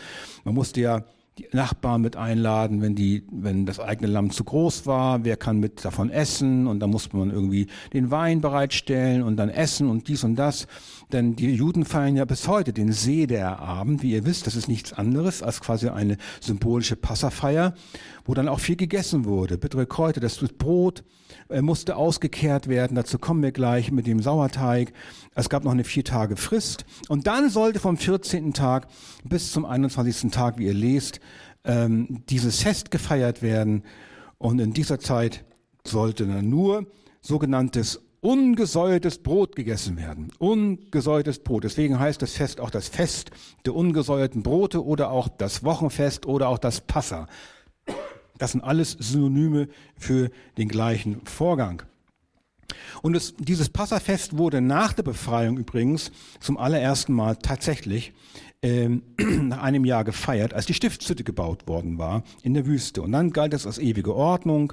Man 0.44 0.54
musste 0.54 0.80
ja 0.80 1.04
die 1.38 1.48
Nachbarn 1.52 2.02
mit 2.02 2.16
einladen, 2.16 2.82
wenn 2.82 2.94
die, 2.94 3.24
wenn 3.30 3.64
das 3.64 3.80
eigene 3.80 4.10
Lamm 4.10 4.30
zu 4.30 4.44
groß 4.44 4.86
war, 4.86 5.24
wer 5.24 5.36
kann 5.38 5.58
mit 5.58 5.82
davon 5.84 6.10
essen 6.10 6.66
und 6.66 6.80
dann 6.80 6.90
musste 6.90 7.16
man 7.16 7.30
irgendwie 7.30 7.68
den 7.94 8.10
Wein 8.10 8.42
bereitstellen 8.42 9.22
und 9.22 9.36
dann 9.36 9.48
essen 9.48 9.88
und 9.88 10.08
dies 10.08 10.24
und 10.24 10.36
das. 10.36 10.66
Denn 11.10 11.34
die 11.34 11.54
Juden 11.54 11.86
feiern 11.86 12.16
ja 12.16 12.26
bis 12.26 12.48
heute 12.48 12.74
den 12.74 12.92
Sederabend, 12.92 14.02
wie 14.02 14.12
ihr 14.12 14.26
wisst, 14.26 14.46
das 14.46 14.56
ist 14.56 14.68
nichts 14.68 14.92
anderes 14.92 15.42
als 15.42 15.60
quasi 15.60 15.88
eine 15.88 16.18
symbolische 16.40 16.96
Passafeier, 16.96 17.74
wo 18.26 18.34
dann 18.34 18.48
auch 18.48 18.60
viel 18.60 18.76
gegessen 18.76 19.24
wurde. 19.24 19.56
Bittere 19.56 19.86
Kräuter, 19.86 20.20
das 20.20 20.36
Brot 20.58 21.00
äh, 21.00 21.21
musste 21.60 21.96
ausgekehrt 21.96 22.68
werden, 22.68 22.94
dazu 22.94 23.18
kommen 23.18 23.42
wir 23.42 23.52
gleich 23.52 23.92
mit 23.92 24.06
dem 24.06 24.22
Sauerteig. 24.22 24.94
Es 25.34 25.50
gab 25.50 25.64
noch 25.64 25.72
eine 25.72 25.84
vier 25.84 26.04
Tage 26.04 26.36
Frist 26.36 26.86
und 27.08 27.26
dann 27.26 27.50
sollte 27.50 27.80
vom 27.80 27.98
14. 27.98 28.54
Tag 28.54 28.86
bis 29.24 29.52
zum 29.52 29.66
21. 29.66 30.30
Tag, 30.30 30.56
wie 30.56 30.66
ihr 30.66 30.74
lest, 30.74 31.20
ähm, 31.64 32.22
dieses 32.30 32.62
Fest 32.62 32.90
gefeiert 32.90 33.42
werden. 33.42 33.82
Und 34.38 34.58
in 34.60 34.72
dieser 34.72 34.98
Zeit 34.98 35.44
sollte 35.86 36.26
dann 36.26 36.48
nur 36.48 36.86
sogenanntes 37.20 38.00
ungesäuertes 38.22 39.18
Brot 39.18 39.56
gegessen 39.56 39.96
werden. 39.96 40.30
Ungesäuertes 40.38 41.40
Brot. 41.40 41.64
Deswegen 41.64 41.98
heißt 41.98 42.22
das 42.22 42.32
Fest 42.32 42.60
auch 42.60 42.70
das 42.70 42.88
Fest 42.88 43.32
der 43.66 43.74
ungesäuerten 43.74 44.42
Brote 44.42 44.84
oder 44.84 45.10
auch 45.10 45.28
das 45.28 45.64
Wochenfest 45.64 46.24
oder 46.24 46.48
auch 46.48 46.58
das 46.58 46.80
Passa. 46.80 47.26
Das 48.38 48.52
sind 48.52 48.62
alles 48.62 48.92
Synonyme 48.92 49.68
für 49.96 50.30
den 50.58 50.68
gleichen 50.68 51.24
Vorgang. 51.24 51.82
Und 53.02 53.14
es, 53.16 53.34
dieses 53.38 53.68
Passafest 53.68 54.38
wurde 54.38 54.60
nach 54.60 54.92
der 54.92 55.02
Befreiung 55.02 55.58
übrigens 55.58 56.10
zum 56.40 56.56
allerersten 56.56 57.12
Mal 57.12 57.36
tatsächlich 57.36 58.12
ähm, 58.62 59.02
nach 59.18 59.62
einem 59.62 59.84
Jahr 59.84 60.04
gefeiert, 60.04 60.54
als 60.54 60.66
die 60.66 60.74
Stiftshütte 60.74 61.24
gebaut 61.24 61.66
worden 61.66 61.98
war 61.98 62.22
in 62.42 62.54
der 62.54 62.66
Wüste. 62.66 63.02
Und 63.02 63.12
dann 63.12 63.30
galt 63.30 63.54
es 63.54 63.66
als 63.66 63.78
ewige 63.78 64.14
Ordnung. 64.14 64.72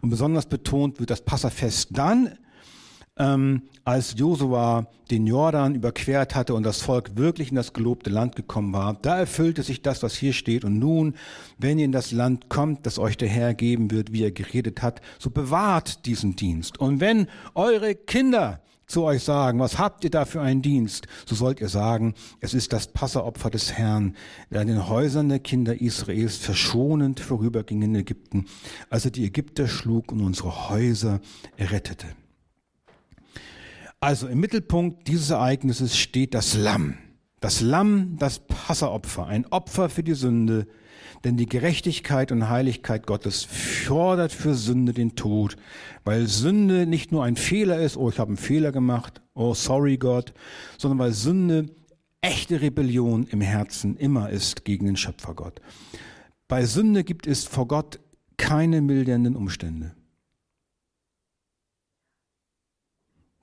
Und 0.00 0.10
besonders 0.10 0.46
betont 0.46 0.98
wird 0.98 1.10
das 1.10 1.24
Passafest 1.24 1.90
dann, 1.96 2.38
ähm, 3.18 3.62
als 3.84 4.14
Josua 4.18 4.86
den 5.10 5.26
Jordan 5.26 5.74
überquert 5.74 6.34
hatte 6.34 6.54
und 6.54 6.62
das 6.62 6.82
Volk 6.82 7.16
wirklich 7.16 7.50
in 7.50 7.56
das 7.56 7.72
gelobte 7.72 8.10
Land 8.10 8.36
gekommen 8.36 8.72
war. 8.72 8.94
Da 9.00 9.18
erfüllte 9.18 9.62
sich 9.62 9.82
das, 9.82 10.02
was 10.02 10.14
hier 10.14 10.32
steht. 10.32 10.64
Und 10.64 10.78
nun, 10.78 11.14
wenn 11.56 11.78
ihr 11.78 11.86
in 11.86 11.92
das 11.92 12.12
Land 12.12 12.48
kommt, 12.48 12.84
das 12.84 12.98
euch 12.98 13.16
der 13.16 13.28
Herr 13.28 13.54
geben 13.54 13.90
wird, 13.90 14.12
wie 14.12 14.24
er 14.24 14.30
geredet 14.30 14.82
hat, 14.82 15.00
so 15.18 15.30
bewahrt 15.30 16.04
diesen 16.06 16.36
Dienst. 16.36 16.78
Und 16.78 17.00
wenn 17.00 17.28
eure 17.54 17.94
Kinder 17.94 18.60
zu 18.86 19.02
euch 19.04 19.22
sagen, 19.22 19.60
was 19.60 19.78
habt 19.78 20.04
ihr 20.04 20.10
da 20.10 20.24
für 20.24 20.40
einen 20.40 20.62
Dienst? 20.62 21.06
So 21.26 21.34
sollt 21.34 21.60
ihr 21.60 21.68
sagen, 21.68 22.14
es 22.40 22.54
ist 22.54 22.72
das 22.72 22.88
Passeropfer 22.88 23.50
des 23.50 23.72
Herrn, 23.74 24.16
der 24.50 24.62
in 24.62 24.68
den 24.68 24.88
Häusern 24.88 25.28
der 25.28 25.38
Kinder 25.38 25.80
Israels 25.80 26.36
verschonend 26.36 27.20
vorüberging 27.20 27.82
in 27.82 27.94
Ägypten, 27.94 28.46
als 28.90 29.04
er 29.04 29.10
die 29.10 29.24
Ägypter 29.24 29.68
schlug 29.68 30.10
und 30.10 30.22
unsere 30.22 30.70
Häuser 30.70 31.20
errettete. 31.56 32.06
Also 34.00 34.28
im 34.28 34.38
Mittelpunkt 34.38 35.08
dieses 35.08 35.30
Ereignisses 35.30 35.98
steht 35.98 36.34
das 36.34 36.54
Lamm. 36.54 36.98
Das 37.40 37.60
Lamm, 37.60 38.16
das 38.18 38.40
Passeropfer, 38.40 39.26
ein 39.26 39.46
Opfer 39.46 39.88
für 39.88 40.02
die 40.02 40.14
Sünde, 40.14 40.66
denn 41.24 41.36
die 41.36 41.46
Gerechtigkeit 41.46 42.30
und 42.30 42.48
Heiligkeit 42.48 43.06
Gottes 43.06 43.44
fordert 43.44 44.32
für 44.32 44.54
Sünde 44.54 44.92
den 44.92 45.16
Tod, 45.16 45.56
weil 46.04 46.26
Sünde 46.26 46.86
nicht 46.86 47.10
nur 47.10 47.24
ein 47.24 47.36
Fehler 47.36 47.80
ist, 47.80 47.96
oh, 47.96 48.08
ich 48.08 48.18
habe 48.18 48.28
einen 48.28 48.36
Fehler 48.36 48.72
gemacht, 48.72 49.20
oh, 49.34 49.54
sorry 49.54 49.96
Gott, 49.96 50.32
sondern 50.78 50.98
weil 50.98 51.12
Sünde 51.12 51.66
echte 52.20 52.60
Rebellion 52.60 53.26
im 53.26 53.40
Herzen 53.40 53.96
immer 53.96 54.30
ist 54.30 54.64
gegen 54.64 54.86
den 54.86 54.96
Schöpfer 54.96 55.34
Gott. 55.34 55.60
Bei 56.46 56.64
Sünde 56.64 57.04
gibt 57.04 57.26
es 57.26 57.44
vor 57.44 57.68
Gott 57.68 58.00
keine 58.36 58.80
mildernden 58.80 59.36
Umstände. 59.36 59.94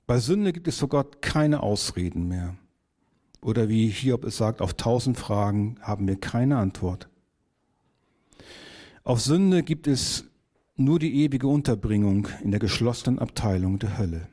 Bei 0.06 0.18
Sünde 0.20 0.52
gibt 0.52 0.68
es 0.68 0.78
Gott 0.88 1.20
keine 1.20 1.62
Ausreden 1.62 2.28
mehr. 2.28 2.56
Oder 3.40 3.68
wie 3.68 3.88
Hiob 3.88 4.24
es 4.24 4.36
sagt, 4.36 4.60
auf 4.60 4.74
tausend 4.74 5.18
Fragen 5.18 5.76
haben 5.80 6.06
wir 6.06 6.16
keine 6.16 6.58
Antwort. 6.58 7.08
Auf 9.02 9.20
Sünde 9.20 9.62
gibt 9.62 9.86
es 9.86 10.24
nur 10.76 10.98
die 10.98 11.24
ewige 11.24 11.48
Unterbringung 11.48 12.28
in 12.42 12.50
der 12.50 12.60
geschlossenen 12.60 13.18
Abteilung 13.18 13.78
der 13.78 13.98
Hölle. 13.98 14.28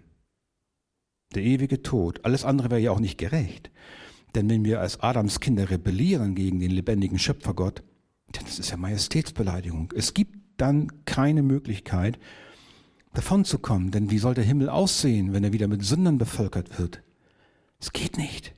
Der 1.34 1.44
ewige 1.44 1.82
Tod. 1.82 2.24
Alles 2.24 2.46
andere 2.46 2.70
wäre 2.70 2.82
ja 2.82 2.92
auch 2.92 3.00
nicht 3.00 3.18
gerecht. 3.18 3.72
Denn 4.36 4.50
wenn 4.50 4.66
wir 4.66 4.80
als 4.80 5.00
Adams 5.00 5.40
Kinder 5.40 5.70
rebellieren 5.70 6.36
gegen 6.36 6.60
den 6.60 6.72
lebendigen 6.72 7.20
Schöpfergott, 7.20 7.84
dann 8.32 8.46
das 8.46 8.60
ist 8.60 8.72
ja 8.72 8.78
Majestätsbeleidigung. 8.78 9.94
Es 9.96 10.14
gibt 10.14 10.36
dann 10.58 11.06
keine 11.06 11.44
Möglichkeit, 11.44 12.20
davonzukommen. 13.14 13.92
Denn 13.92 14.12
wie 14.12 14.20
soll 14.20 14.34
der 14.34 14.44
Himmel 14.44 14.70
aussehen, 14.70 15.34
wenn 15.34 15.44
er 15.44 15.54
wieder 15.54 15.68
mit 15.68 15.84
Sündern 15.84 16.18
bevölkert 16.18 16.80
wird? 16.80 17.02
Es 17.80 17.94
geht 17.94 18.18
nicht. 18.18 18.54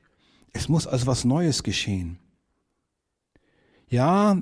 Es 0.53 0.69
muss 0.69 0.87
also 0.87 1.07
was 1.07 1.25
Neues 1.25 1.63
geschehen. 1.63 2.17
Ja, 3.89 4.41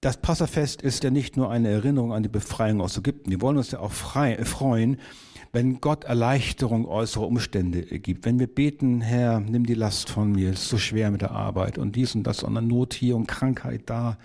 das 0.00 0.18
Passafest 0.18 0.82
ist 0.82 1.04
ja 1.04 1.10
nicht 1.10 1.36
nur 1.36 1.50
eine 1.50 1.68
Erinnerung 1.68 2.12
an 2.12 2.22
die 2.22 2.28
Befreiung 2.28 2.80
aus 2.80 2.98
Ägypten. 2.98 3.30
Wir 3.30 3.40
wollen 3.40 3.56
uns 3.56 3.70
ja 3.70 3.80
auch 3.80 3.92
frei, 3.92 4.34
äh, 4.34 4.44
freuen, 4.44 4.98
wenn 5.52 5.80
Gott 5.80 6.04
Erleichterung 6.04 6.86
äußerer 6.86 7.26
Umstände 7.26 7.82
gibt. 7.82 8.24
Wenn 8.24 8.38
wir 8.38 8.46
beten, 8.46 9.00
Herr, 9.00 9.40
nimm 9.40 9.64
die 9.64 9.74
Last 9.74 10.10
von 10.10 10.32
mir, 10.32 10.50
es 10.50 10.62
ist 10.62 10.68
so 10.68 10.78
schwer 10.78 11.10
mit 11.10 11.22
der 11.22 11.30
Arbeit 11.30 11.78
und 11.78 11.96
dies 11.96 12.14
und 12.14 12.24
das 12.24 12.42
und 12.42 12.54
dann 12.54 12.66
Not 12.66 12.94
hier 12.94 13.16
und 13.16 13.26
Krankheit 13.26 13.82
da, 13.86 14.18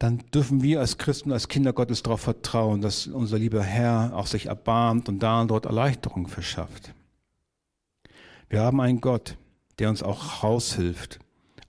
dann 0.00 0.24
dürfen 0.34 0.64
wir 0.64 0.80
als 0.80 0.98
Christen, 0.98 1.30
als 1.30 1.46
Kinder 1.46 1.72
Gottes 1.72 2.02
darauf 2.02 2.22
vertrauen, 2.22 2.80
dass 2.80 3.06
unser 3.06 3.38
lieber 3.38 3.62
Herr 3.62 4.10
auch 4.16 4.26
sich 4.26 4.46
erbarmt 4.46 5.08
und 5.08 5.20
da 5.22 5.42
und 5.42 5.48
dort 5.48 5.66
Erleichterung 5.66 6.26
verschafft. 6.26 6.92
Wir 8.48 8.62
haben 8.62 8.80
einen 8.80 9.00
Gott, 9.00 9.36
der 9.78 9.90
uns 9.90 10.02
auch 10.02 10.42
raushilft 10.42 11.20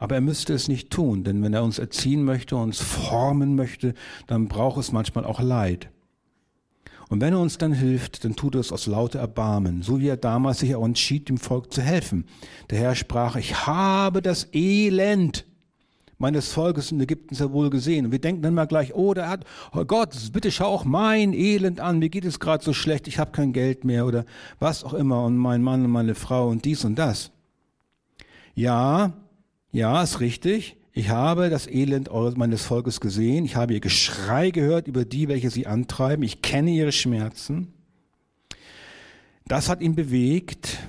aber 0.01 0.15
er 0.15 0.21
müsste 0.21 0.55
es 0.55 0.67
nicht 0.67 0.89
tun, 0.89 1.23
denn 1.23 1.43
wenn 1.43 1.53
er 1.53 1.63
uns 1.63 1.77
erziehen 1.77 2.23
möchte, 2.23 2.55
uns 2.55 2.81
formen 2.81 3.53
möchte, 3.53 3.93
dann 4.25 4.47
braucht 4.47 4.79
es 4.79 4.91
manchmal 4.91 5.25
auch 5.25 5.39
Leid. 5.39 5.91
Und 7.09 7.21
wenn 7.21 7.33
er 7.33 7.39
uns 7.39 7.59
dann 7.59 7.71
hilft, 7.71 8.25
dann 8.25 8.35
tut 8.35 8.55
er 8.55 8.61
es 8.61 8.71
aus 8.71 8.87
lauter 8.87 9.19
Erbarmen, 9.19 9.83
so 9.83 9.99
wie 9.99 10.07
er 10.07 10.17
damals 10.17 10.57
sich 10.57 10.73
auch 10.73 10.83
entschied, 10.83 11.29
dem 11.29 11.37
Volk 11.37 11.71
zu 11.71 11.83
helfen. 11.83 12.25
Der 12.71 12.79
Herr 12.79 12.95
sprach, 12.95 13.35
ich 13.35 13.67
habe 13.67 14.23
das 14.23 14.47
Elend 14.53 15.45
meines 16.21 16.53
Volkes 16.53 16.91
in 16.91 17.01
Ägypten 17.01 17.35
sehr 17.35 17.51
wohl 17.51 17.69
gesehen. 17.69 18.05
Und 18.05 18.11
wir 18.11 18.19
denken 18.19 18.41
dann 18.41 18.53
mal 18.53 18.65
gleich, 18.65 18.93
oh, 18.95 19.13
der 19.13 19.27
hat, 19.27 19.43
oh 19.73 19.83
Gott, 19.83 20.15
bitte 20.31 20.51
schau 20.51 20.67
auch 20.67 20.85
mein 20.85 21.33
Elend 21.33 21.79
an, 21.79 21.99
mir 21.99 22.09
geht 22.09 22.23
es 22.23 22.39
gerade 22.39 22.63
so 22.63 22.71
schlecht, 22.71 23.07
ich 23.07 23.19
habe 23.19 23.31
kein 23.31 23.51
Geld 23.51 23.83
mehr 23.83 24.05
oder 24.05 24.25
was 24.59 24.83
auch 24.83 24.93
immer 24.93 25.25
und 25.25 25.35
mein 25.37 25.61
Mann 25.61 25.83
und 25.83 25.91
meine 25.91 26.15
Frau 26.15 26.47
und 26.47 26.63
dies 26.63 26.85
und 26.85 26.95
das. 26.95 27.31
Ja, 28.55 29.13
ja, 29.71 30.01
ist 30.01 30.19
richtig. 30.19 30.77
Ich 30.93 31.09
habe 31.09 31.49
das 31.49 31.67
Elend 31.67 32.09
meines 32.37 32.63
Volkes 32.63 32.99
gesehen. 32.99 33.45
Ich 33.45 33.55
habe 33.55 33.73
ihr 33.73 33.79
Geschrei 33.79 34.51
gehört 34.51 34.87
über 34.87 35.05
die, 35.05 35.27
welche 35.29 35.49
sie 35.49 35.65
antreiben. 35.65 36.23
Ich 36.23 36.41
kenne 36.41 36.71
ihre 36.71 36.91
Schmerzen. 36.91 37.73
Das 39.45 39.69
hat 39.69 39.81
ihn 39.81 39.95
bewegt. 39.95 40.79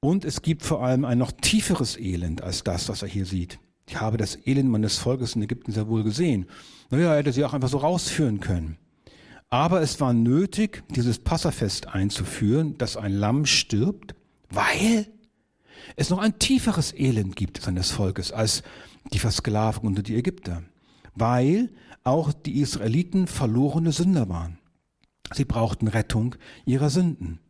Und 0.00 0.24
es 0.24 0.42
gibt 0.42 0.62
vor 0.62 0.84
allem 0.84 1.04
ein 1.04 1.18
noch 1.18 1.32
tieferes 1.32 1.96
Elend 1.96 2.42
als 2.42 2.64
das, 2.64 2.88
was 2.88 3.02
er 3.02 3.08
hier 3.08 3.24
sieht. 3.24 3.58
Ich 3.92 4.00
habe 4.00 4.16
das 4.16 4.38
Elend 4.46 4.70
meines 4.70 4.96
Volkes 4.96 5.36
in 5.36 5.42
Ägypten 5.42 5.70
sehr 5.70 5.86
wohl 5.86 6.02
gesehen. 6.02 6.46
Naja, 6.88 7.12
er 7.12 7.18
hätte 7.18 7.30
sie 7.30 7.44
auch 7.44 7.52
einfach 7.52 7.68
so 7.68 7.76
rausführen 7.76 8.40
können. 8.40 8.78
Aber 9.50 9.82
es 9.82 10.00
war 10.00 10.14
nötig, 10.14 10.82
dieses 10.88 11.18
Passafest 11.18 11.88
einzuführen, 11.88 12.78
dass 12.78 12.96
ein 12.96 13.12
Lamm 13.12 13.44
stirbt, 13.44 14.14
weil 14.48 15.08
es 15.94 16.08
noch 16.08 16.20
ein 16.20 16.38
tieferes 16.38 16.94
Elend 16.94 17.36
gibt 17.36 17.60
seines 17.60 17.90
Volkes 17.90 18.32
als 18.32 18.62
die 19.12 19.18
Versklavung 19.18 19.88
unter 19.88 20.02
die 20.02 20.16
Ägypter, 20.16 20.62
weil 21.14 21.68
auch 22.02 22.32
die 22.32 22.62
Israeliten 22.62 23.26
verlorene 23.26 23.92
Sünder 23.92 24.30
waren. 24.30 24.58
Sie 25.34 25.44
brauchten 25.44 25.86
Rettung 25.86 26.34
ihrer 26.64 26.88
Sünden, 26.88 27.40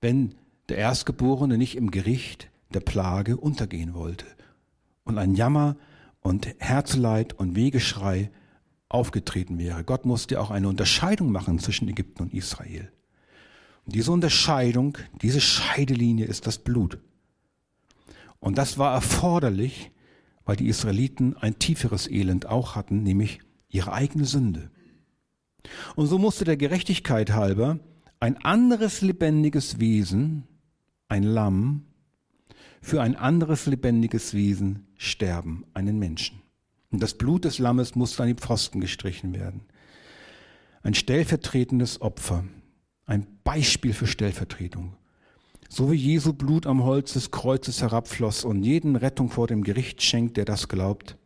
wenn 0.00 0.36
der 0.68 0.76
Erstgeborene 0.76 1.58
nicht 1.58 1.76
im 1.76 1.90
Gericht 1.90 2.50
der 2.72 2.80
Plage 2.80 3.36
untergehen 3.36 3.94
wollte 3.94 4.26
und 5.04 5.18
ein 5.18 5.34
Jammer 5.34 5.76
und 6.20 6.54
Herzeleid 6.58 7.32
und 7.32 7.56
Wegeschrei 7.56 8.30
aufgetreten 8.88 9.58
wäre. 9.58 9.84
Gott 9.84 10.04
musste 10.04 10.40
auch 10.40 10.50
eine 10.50 10.68
Unterscheidung 10.68 11.32
machen 11.32 11.58
zwischen 11.58 11.88
Ägypten 11.88 12.22
und 12.22 12.34
Israel. 12.34 12.92
Und 13.84 13.94
diese 13.94 14.12
Unterscheidung, 14.12 14.98
diese 15.20 15.40
Scheidelinie 15.40 16.26
ist 16.26 16.46
das 16.46 16.58
Blut. 16.58 16.98
Und 18.38 18.58
das 18.58 18.78
war 18.78 18.92
erforderlich, 18.92 19.90
weil 20.44 20.56
die 20.56 20.68
Israeliten 20.68 21.36
ein 21.36 21.58
tieferes 21.58 22.08
Elend 22.08 22.46
auch 22.46 22.74
hatten, 22.74 23.02
nämlich 23.02 23.40
ihre 23.68 23.92
eigene 23.92 24.24
Sünde. 24.24 24.70
Und 25.94 26.06
so 26.06 26.18
musste 26.18 26.44
der 26.44 26.56
Gerechtigkeit 26.56 27.32
halber 27.32 27.78
ein 28.20 28.36
anderes 28.44 29.00
lebendiges 29.00 29.80
Wesen, 29.80 30.44
ein 31.08 31.22
Lamm, 31.22 31.86
für 32.82 33.00
ein 33.00 33.16
anderes 33.16 33.64
lebendiges 33.64 34.34
Wesen 34.34 34.86
sterben, 34.98 35.64
einen 35.72 35.98
Menschen. 35.98 36.42
Und 36.90 37.02
das 37.02 37.14
Blut 37.14 37.46
des 37.46 37.58
Lammes 37.58 37.94
musste 37.94 38.22
an 38.22 38.28
die 38.28 38.34
Pfosten 38.34 38.80
gestrichen 38.80 39.34
werden. 39.34 39.62
Ein 40.82 40.92
stellvertretendes 40.92 42.02
Opfer, 42.02 42.44
ein 43.06 43.26
Beispiel 43.44 43.94
für 43.94 44.06
Stellvertretung 44.06 44.96
so 45.74 45.90
wie 45.90 45.96
Jesu 45.96 46.34
Blut 46.34 46.66
am 46.66 46.84
Holz 46.84 47.14
des 47.14 47.30
Kreuzes 47.30 47.80
herabfloss 47.80 48.44
und 48.44 48.62
jeden 48.62 48.94
Rettung 48.94 49.30
vor 49.30 49.46
dem 49.46 49.64
Gericht 49.64 50.02
schenkt, 50.02 50.36
der 50.36 50.44
das 50.44 50.68
glaubt, 50.68 51.16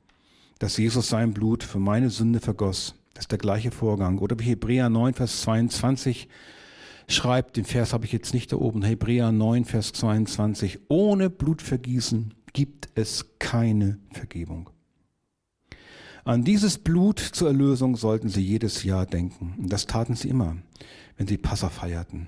dass 0.61 0.77
Jesus 0.77 1.09
sein 1.09 1.35
Blut 1.35 1.65
für 1.65 1.81
meine 1.81 2.11
Sünde 2.11 2.39
vergoss. 2.39 2.95
Das 3.15 3.25
ist 3.25 3.33
der 3.33 3.39
gleiche 3.39 3.73
Vorgang. 3.73 4.19
Oder 4.19 4.39
wie 4.39 4.45
Hebräer 4.45 4.89
9, 4.89 5.15
Vers 5.15 5.41
22 5.43 6.29
schreibt, 7.09 7.57
den 7.57 7.65
Vers 7.65 7.93
habe 7.93 8.05
ich 8.05 8.13
jetzt 8.13 8.35
nicht 8.35 8.53
da 8.53 8.57
oben, 8.57 8.83
Hebräer 8.83 9.33
9, 9.33 9.65
Vers 9.65 9.93
22, 9.93 10.81
ohne 10.89 11.31
Blutvergießen 11.31 12.35
gibt 12.53 12.89
es 12.95 13.39
keine 13.39 13.99
Vergebung. 14.13 14.71
An 16.25 16.43
dieses 16.43 16.79
Blut 16.79 17.21
zur 17.21 17.49
Erlösung 17.49 17.95
sollten 17.97 18.29
sie 18.29 18.43
jedes 18.43 18.83
Jahr 18.83 19.07
denken. 19.07 19.55
Und 19.59 19.73
das 19.73 19.87
taten 19.87 20.17
sie 20.17 20.29
immer, 20.29 20.57
wenn 21.17 21.29
sie 21.29 21.39
Passa 21.39 21.69
feierten. 21.69 22.27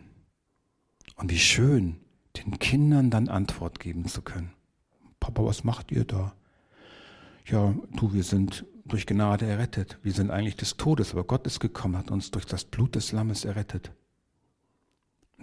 Und 1.16 1.32
wie 1.32 1.38
schön, 1.38 1.96
den 2.36 2.60
Kindern 2.60 3.10
dann 3.10 3.26
Antwort 3.26 3.80
geben 3.80 4.06
zu 4.06 4.22
können. 4.22 4.52
Papa, 5.18 5.44
was 5.44 5.64
macht 5.64 5.90
ihr 5.90 6.04
da? 6.04 6.34
Ja, 7.46 7.74
du, 7.96 8.12
wir 8.12 8.22
sind 8.22 8.64
durch 8.84 9.04
Gnade 9.06 9.46
errettet. 9.46 9.98
Wir 10.04 10.12
sind 10.12 10.30
eigentlich 10.30 10.54
des 10.54 10.76
Todes, 10.76 11.12
aber 11.12 11.24
Gott 11.24 11.46
ist 11.48 11.58
gekommen, 11.58 11.96
hat 11.96 12.12
uns 12.12 12.30
durch 12.30 12.46
das 12.46 12.64
Blut 12.64 12.94
des 12.94 13.10
Lammes 13.10 13.44
errettet. 13.44 13.90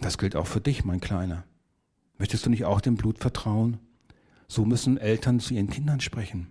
Das 0.01 0.17
gilt 0.17 0.35
auch 0.35 0.47
für 0.47 0.61
dich, 0.61 0.85
mein 0.85 0.99
Kleiner. 0.99 1.43
Möchtest 2.17 2.45
du 2.45 2.49
nicht 2.49 2.65
auch 2.65 2.81
dem 2.81 2.95
Blut 2.95 3.19
vertrauen? 3.19 3.79
So 4.47 4.65
müssen 4.65 4.97
Eltern 4.97 5.39
zu 5.39 5.53
ihren 5.53 5.69
Kindern 5.69 5.99
sprechen 5.99 6.47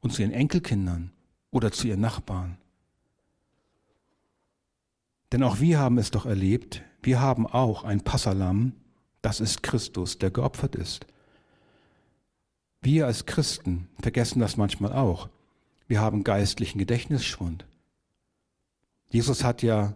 und 0.00 0.12
zu 0.12 0.22
ihren 0.22 0.32
Enkelkindern 0.32 1.12
oder 1.50 1.70
zu 1.70 1.86
ihren 1.86 2.00
Nachbarn. 2.00 2.58
Denn 5.32 5.42
auch 5.42 5.60
wir 5.60 5.78
haben 5.78 5.98
es 5.98 6.10
doch 6.10 6.26
erlebt, 6.26 6.82
wir 7.02 7.20
haben 7.20 7.46
auch 7.46 7.84
ein 7.84 8.02
Passalam, 8.02 8.72
das 9.22 9.40
ist 9.40 9.62
Christus, 9.62 10.18
der 10.18 10.30
geopfert 10.30 10.74
ist. 10.74 11.06
Wir 12.80 13.06
als 13.06 13.24
Christen 13.24 13.88
vergessen 14.00 14.40
das 14.40 14.56
manchmal 14.56 14.92
auch. 14.92 15.30
Wir 15.86 16.00
haben 16.00 16.24
geistlichen 16.24 16.78
Gedächtnisschwund. 16.78 17.66
Jesus 19.08 19.42
hat 19.42 19.62
ja, 19.62 19.94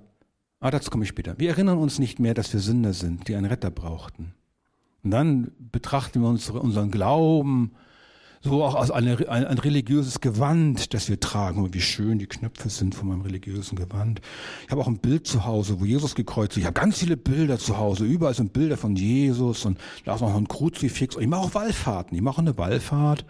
ah, 0.60 0.70
dazu 0.70 0.90
komme 0.90 1.04
ich 1.04 1.10
später. 1.10 1.38
Wir 1.38 1.50
erinnern 1.50 1.78
uns 1.78 1.98
nicht 1.98 2.18
mehr, 2.18 2.34
dass 2.34 2.52
wir 2.52 2.60
Sünder 2.60 2.92
sind, 2.92 3.28
die 3.28 3.34
einen 3.34 3.46
Retter 3.46 3.70
brauchten. 3.70 4.34
Und 5.02 5.10
dann 5.10 5.52
betrachten 5.58 6.20
wir 6.20 6.28
uns, 6.28 6.50
unseren 6.50 6.90
Glauben 6.90 7.72
so 8.40 8.62
auch 8.62 8.76
als 8.76 8.90
eine, 8.90 9.16
ein, 9.28 9.46
ein, 9.46 9.58
religiöses 9.58 10.20
Gewand, 10.20 10.94
das 10.94 11.08
wir 11.08 11.18
tragen. 11.18 11.62
Und 11.62 11.74
wie 11.74 11.80
schön 11.80 12.18
die 12.18 12.26
Knöpfe 12.26 12.70
sind 12.70 12.94
von 12.94 13.08
meinem 13.08 13.22
religiösen 13.22 13.76
Gewand. 13.76 14.20
Ich 14.64 14.70
habe 14.70 14.80
auch 14.80 14.86
ein 14.86 14.98
Bild 14.98 15.26
zu 15.26 15.44
Hause, 15.44 15.80
wo 15.80 15.84
Jesus 15.84 16.14
gekreuzigt 16.14 16.58
ist. 16.58 16.60
Ich 16.62 16.66
habe 16.66 16.80
ganz 16.80 16.98
viele 16.98 17.16
Bilder 17.16 17.58
zu 17.58 17.78
Hause. 17.78 18.04
Überall 18.04 18.34
sind 18.34 18.52
Bilder 18.52 18.76
von 18.76 18.94
Jesus 18.94 19.64
und 19.64 19.78
da 20.04 20.14
ist 20.14 20.20
noch 20.20 20.34
ein 20.34 20.46
Kruzifix. 20.46 21.16
Und 21.16 21.22
ich 21.22 21.28
mache 21.28 21.42
auch 21.42 21.54
Wallfahrten. 21.54 22.16
Ich 22.16 22.22
mache 22.22 22.40
eine 22.40 22.56
Wallfahrt 22.56 23.24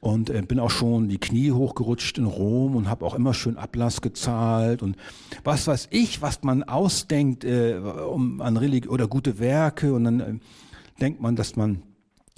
und 0.00 0.30
äh, 0.30 0.42
bin 0.42 0.58
auch 0.58 0.70
schon 0.70 1.08
die 1.08 1.18
Knie 1.18 1.52
hochgerutscht 1.52 2.18
in 2.18 2.26
Rom 2.26 2.76
und 2.76 2.88
habe 2.88 3.04
auch 3.04 3.14
immer 3.14 3.34
schön 3.34 3.56
Ablass 3.56 4.00
gezahlt 4.00 4.82
und 4.82 4.96
was 5.44 5.66
weiß 5.66 5.88
ich, 5.90 6.22
was 6.22 6.42
man 6.42 6.62
ausdenkt 6.62 7.44
äh, 7.44 7.76
um 7.76 8.40
an 8.40 8.56
Religi 8.56 8.88
oder 8.88 9.08
gute 9.08 9.38
Werke 9.38 9.92
und 9.94 10.04
dann 10.04 10.20
äh, 10.20 10.34
denkt 11.00 11.20
man, 11.20 11.36
dass 11.36 11.56
man 11.56 11.82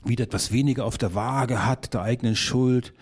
wieder 0.04 0.24
etwas 0.24 0.52
weniger 0.52 0.84
auf 0.84 0.98
der 0.98 1.14
Waage 1.14 1.66
hat, 1.66 1.94
der 1.94 2.02
eigenen 2.02 2.36
Schuld. 2.36 2.92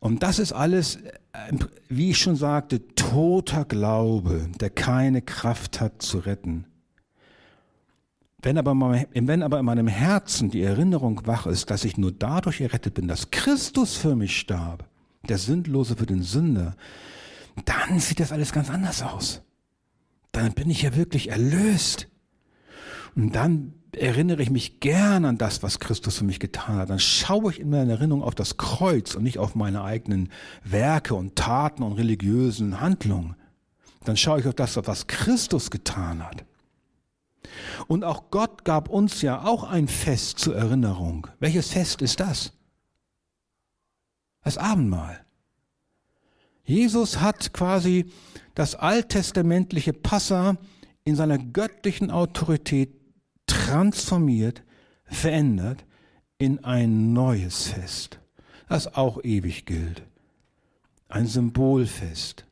Und 0.00 0.22
das 0.22 0.38
ist 0.38 0.52
alles, 0.52 0.96
äh, 0.96 1.52
wie 1.88 2.10
ich 2.10 2.18
schon 2.18 2.36
sagte, 2.36 2.86
toter 2.94 3.64
Glaube, 3.64 4.48
der 4.60 4.70
keine 4.70 5.22
Kraft 5.22 5.80
hat 5.80 6.02
zu 6.02 6.18
retten. 6.18 6.66
Wenn 8.46 8.58
aber, 8.58 8.78
wenn 9.12 9.42
aber 9.42 9.58
in 9.58 9.64
meinem 9.64 9.88
Herzen 9.88 10.50
die 10.50 10.62
Erinnerung 10.62 11.20
wach 11.26 11.48
ist, 11.48 11.68
dass 11.72 11.84
ich 11.84 11.98
nur 11.98 12.12
dadurch 12.12 12.60
errettet 12.60 12.94
bin, 12.94 13.08
dass 13.08 13.32
Christus 13.32 13.96
für 13.96 14.14
mich 14.14 14.38
starb, 14.38 14.88
der 15.28 15.38
Sündlose 15.38 15.96
für 15.96 16.06
den 16.06 16.22
Sünder, 16.22 16.76
dann 17.64 17.98
sieht 17.98 18.20
das 18.20 18.30
alles 18.30 18.52
ganz 18.52 18.70
anders 18.70 19.02
aus. 19.02 19.42
Dann 20.30 20.52
bin 20.52 20.70
ich 20.70 20.82
ja 20.82 20.94
wirklich 20.94 21.30
erlöst. 21.30 22.06
Und 23.16 23.34
dann 23.34 23.72
erinnere 23.90 24.42
ich 24.42 24.50
mich 24.50 24.78
gern 24.78 25.24
an 25.24 25.38
das, 25.38 25.64
was 25.64 25.80
Christus 25.80 26.18
für 26.18 26.24
mich 26.24 26.38
getan 26.38 26.76
hat. 26.76 26.90
Dann 26.90 27.00
schaue 27.00 27.50
ich 27.50 27.58
in 27.58 27.70
meiner 27.70 27.94
Erinnerung 27.94 28.22
auf 28.22 28.36
das 28.36 28.56
Kreuz 28.56 29.16
und 29.16 29.24
nicht 29.24 29.38
auf 29.38 29.56
meine 29.56 29.82
eigenen 29.82 30.28
Werke 30.62 31.16
und 31.16 31.34
Taten 31.34 31.82
und 31.82 31.94
religiösen 31.94 32.80
Handlungen. 32.80 33.34
Dann 34.04 34.16
schaue 34.16 34.38
ich 34.38 34.46
auf 34.46 34.54
das, 34.54 34.76
was 34.86 35.08
Christus 35.08 35.72
getan 35.72 36.24
hat. 36.24 36.44
Und 37.86 38.04
auch 38.04 38.30
Gott 38.30 38.64
gab 38.64 38.88
uns 38.88 39.22
ja 39.22 39.44
auch 39.44 39.64
ein 39.64 39.88
Fest 39.88 40.38
zur 40.38 40.56
Erinnerung. 40.56 41.26
Welches 41.38 41.70
Fest 41.70 42.02
ist 42.02 42.20
das? 42.20 42.52
Das 44.42 44.58
Abendmahl. 44.58 45.24
Jesus 46.64 47.20
hat 47.20 47.52
quasi 47.52 48.10
das 48.54 48.74
alttestamentliche 48.74 49.92
Passa 49.92 50.56
in 51.04 51.14
seiner 51.14 51.38
göttlichen 51.38 52.10
Autorität 52.10 52.94
transformiert, 53.46 54.64
verändert 55.04 55.84
in 56.38 56.64
ein 56.64 57.12
neues 57.12 57.68
Fest, 57.68 58.18
das 58.68 58.94
auch 58.94 59.22
ewig 59.22 59.66
gilt. 59.66 60.02
Ein 61.08 61.26
Symbolfest. 61.26 62.44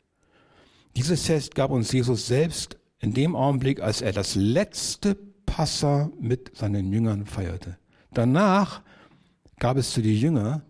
Dieses 0.97 1.27
Fest 1.27 1.57
gab 1.57 1.71
uns 1.71 1.91
Jesus 1.91 2.29
selbst 2.29 2.77
in 3.05 3.13
dem 3.13 3.37
Augenblick, 3.37 3.83
als 3.83 4.01
er 4.01 4.13
das 4.13 4.35
letzte 4.35 5.15
Passa 5.45 6.11
mit 6.19 6.57
seinen 6.57 6.91
Jüngern 6.91 7.27
feierte. 7.27 7.77
Danach 8.15 8.81
gab 9.59 9.77
es 9.77 9.93
für 9.93 10.01
die 10.01 10.19
Jünger 10.19 10.63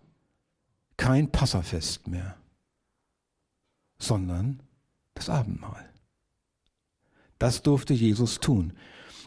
kein 0.97 1.31
Passafest 1.31 2.09
mehr, 2.09 2.35
sondern 3.99 4.59
das 5.13 5.29
Abendmahl. 5.29 5.85
Das 7.39 7.61
durfte 7.61 7.93
Jesus 7.93 8.41
tun. 8.41 8.73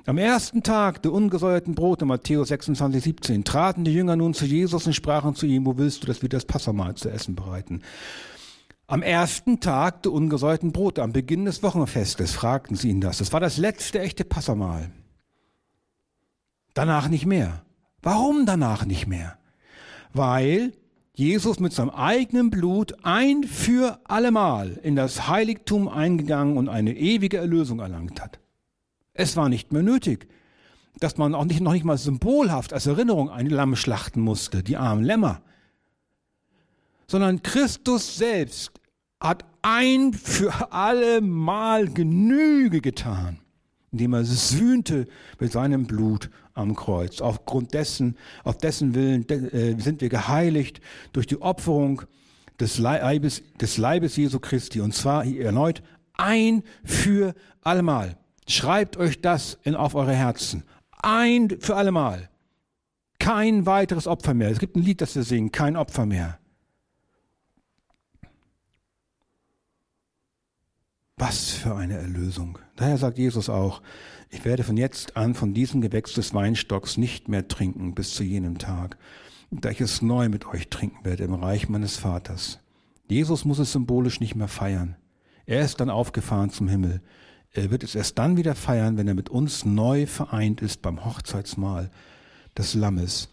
Am 0.04 0.18
ersten 0.18 0.62
Tag 0.62 1.02
der 1.02 1.12
ungesäuerten 1.12 1.74
Brote, 1.74 2.04
Matthäus 2.04 2.48
26, 2.48 3.02
17, 3.02 3.44
traten 3.44 3.84
die 3.84 3.94
Jünger 3.94 4.16
nun 4.16 4.34
zu 4.34 4.44
Jesus 4.44 4.86
und 4.86 4.92
sprachen 4.92 5.34
zu 5.34 5.46
ihm, 5.46 5.64
wo 5.64 5.78
willst 5.78 6.02
du, 6.02 6.06
dass 6.06 6.20
wir 6.20 6.28
das 6.28 6.44
Passamahl 6.44 6.94
zu 6.94 7.08
essen 7.08 7.34
bereiten? 7.34 7.80
Am 8.90 9.02
ersten 9.02 9.60
Tag 9.60 10.02
der 10.04 10.12
ungesäuerten 10.12 10.72
Brote, 10.72 11.02
am 11.02 11.12
Beginn 11.12 11.44
des 11.44 11.62
Wochenfestes, 11.62 12.32
fragten 12.32 12.74
sie 12.74 12.88
ihn 12.88 13.02
das. 13.02 13.18
Das 13.18 13.34
war 13.34 13.38
das 13.38 13.58
letzte 13.58 14.00
echte 14.00 14.24
Passamahl. 14.24 14.90
Danach 16.72 17.08
nicht 17.08 17.26
mehr. 17.26 17.66
Warum 18.00 18.46
danach 18.46 18.86
nicht 18.86 19.06
mehr? 19.06 19.36
Weil 20.14 20.72
Jesus 21.12 21.60
mit 21.60 21.74
seinem 21.74 21.90
eigenen 21.90 22.48
Blut 22.48 22.94
ein 23.02 23.44
für 23.44 24.00
allemal 24.04 24.80
in 24.82 24.96
das 24.96 25.28
Heiligtum 25.28 25.86
eingegangen 25.88 26.56
und 26.56 26.70
eine 26.70 26.96
ewige 26.96 27.36
Erlösung 27.36 27.80
erlangt 27.80 28.22
hat. 28.22 28.40
Es 29.12 29.36
war 29.36 29.50
nicht 29.50 29.70
mehr 29.70 29.82
nötig, 29.82 30.28
dass 30.98 31.18
man 31.18 31.34
auch 31.34 31.44
nicht, 31.44 31.60
noch 31.60 31.72
nicht 31.72 31.84
mal 31.84 31.98
symbolhaft 31.98 32.72
als 32.72 32.86
Erinnerung 32.86 33.28
ein 33.28 33.50
Lamm 33.50 33.76
schlachten 33.76 34.22
musste, 34.22 34.62
die 34.62 34.78
armen 34.78 35.04
Lämmer, 35.04 35.42
sondern 37.10 37.42
Christus 37.42 38.16
selbst 38.16 38.72
hat 39.20 39.44
ein 39.62 40.12
für 40.12 40.72
alle 40.72 41.20
Mal 41.20 41.88
Genüge 41.88 42.80
getan, 42.80 43.38
indem 43.90 44.14
er 44.14 44.24
sühnte 44.24 45.06
mit 45.40 45.52
seinem 45.52 45.86
Blut 45.86 46.30
am 46.54 46.76
Kreuz. 46.76 47.20
Aufgrund 47.20 47.74
dessen, 47.74 48.16
auf 48.44 48.58
dessen 48.58 48.94
Willen 48.94 49.28
äh, 49.28 49.80
sind 49.80 50.00
wir 50.00 50.08
geheiligt 50.08 50.80
durch 51.12 51.26
die 51.26 51.40
Opferung 51.40 52.02
des 52.60 52.78
Leibes, 52.78 53.42
des 53.60 53.76
Leibes 53.78 54.16
Jesu 54.16 54.38
Christi. 54.38 54.80
Und 54.80 54.94
zwar 54.94 55.24
erneut 55.24 55.82
ein 56.16 56.62
für 56.84 57.34
allemal. 57.62 58.16
Schreibt 58.48 58.96
euch 58.96 59.20
das 59.20 59.58
in, 59.62 59.74
auf 59.74 59.94
eure 59.94 60.14
Herzen. 60.14 60.64
Ein 61.02 61.56
für 61.60 61.76
allemal. 61.76 62.28
Kein 63.18 63.66
weiteres 63.66 64.06
Opfer 64.06 64.34
mehr. 64.34 64.50
Es 64.50 64.58
gibt 64.58 64.76
ein 64.76 64.82
Lied, 64.82 65.00
das 65.00 65.14
wir 65.14 65.22
singen, 65.22 65.52
kein 65.52 65.76
Opfer 65.76 66.06
mehr. 66.06 66.38
Was 71.18 71.50
für 71.50 71.74
eine 71.74 71.98
Erlösung. 71.98 72.60
Daher 72.76 72.96
sagt 72.96 73.18
Jesus 73.18 73.48
auch, 73.48 73.82
ich 74.30 74.44
werde 74.44 74.62
von 74.62 74.76
jetzt 74.76 75.16
an 75.16 75.34
von 75.34 75.52
diesem 75.52 75.80
Gewächs 75.80 76.14
des 76.14 76.32
Weinstocks 76.32 76.96
nicht 76.96 77.28
mehr 77.28 77.48
trinken 77.48 77.94
bis 77.94 78.14
zu 78.14 78.22
jenem 78.22 78.58
Tag, 78.58 78.96
da 79.50 79.70
ich 79.70 79.80
es 79.80 80.00
neu 80.00 80.28
mit 80.28 80.46
euch 80.46 80.68
trinken 80.68 81.04
werde 81.04 81.24
im 81.24 81.34
Reich 81.34 81.68
meines 81.68 81.96
Vaters. 81.96 82.60
Jesus 83.08 83.44
muss 83.44 83.58
es 83.58 83.72
symbolisch 83.72 84.20
nicht 84.20 84.36
mehr 84.36 84.46
feiern. 84.46 84.94
Er 85.44 85.62
ist 85.62 85.80
dann 85.80 85.90
aufgefahren 85.90 86.50
zum 86.50 86.68
Himmel. 86.68 87.00
Er 87.52 87.72
wird 87.72 87.82
es 87.82 87.96
erst 87.96 88.18
dann 88.18 88.36
wieder 88.36 88.54
feiern, 88.54 88.96
wenn 88.96 89.08
er 89.08 89.14
mit 89.14 89.28
uns 89.28 89.64
neu 89.64 90.06
vereint 90.06 90.60
ist 90.62 90.82
beim 90.82 91.04
Hochzeitsmahl 91.04 91.90
des 92.56 92.74
Lammes. 92.74 93.28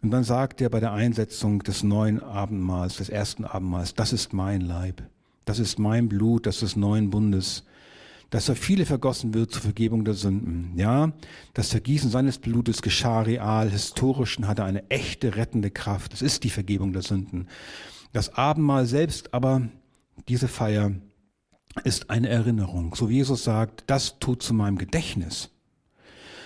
Und 0.00 0.10
dann 0.10 0.24
sagt 0.24 0.60
er 0.60 0.70
bei 0.70 0.80
der 0.80 0.92
Einsetzung 0.92 1.62
des 1.62 1.82
neuen 1.82 2.22
Abendmahls, 2.22 2.98
des 2.98 3.08
ersten 3.08 3.44
Abendmahls, 3.44 3.94
das 3.94 4.12
ist 4.12 4.32
mein 4.32 4.60
Leib, 4.60 5.02
das 5.44 5.58
ist 5.58 5.78
mein 5.78 6.08
Blut, 6.08 6.46
das 6.46 6.60
des 6.60 6.76
neuen 6.76 7.10
Bundes, 7.10 7.64
dass 8.30 8.48
er 8.48 8.56
viele 8.56 8.84
vergossen 8.84 9.34
wird 9.34 9.50
zur 9.50 9.62
Vergebung 9.62 10.04
der 10.04 10.14
Sünden. 10.14 10.72
Ja, 10.76 11.12
das 11.54 11.70
Vergießen 11.70 12.10
seines 12.10 12.38
Blutes 12.38 12.82
geschah 12.82 13.22
real, 13.22 13.70
historisch 13.70 14.38
und 14.38 14.46
hatte 14.46 14.64
eine 14.64 14.88
echte 14.90 15.36
rettende 15.36 15.70
Kraft. 15.70 16.12
Das 16.12 16.22
ist 16.22 16.44
die 16.44 16.50
Vergebung 16.50 16.92
der 16.92 17.02
Sünden. 17.02 17.48
Das 18.12 18.34
Abendmahl 18.34 18.86
selbst 18.86 19.34
aber 19.34 19.68
diese 20.28 20.48
Feier 20.48 20.92
ist 21.84 22.10
eine 22.10 22.28
Erinnerung. 22.28 22.94
So 22.94 23.08
wie 23.08 23.16
Jesus 23.16 23.44
sagt, 23.44 23.84
das 23.86 24.18
tut 24.18 24.42
zu 24.42 24.52
meinem 24.52 24.78
Gedächtnis. 24.78 25.50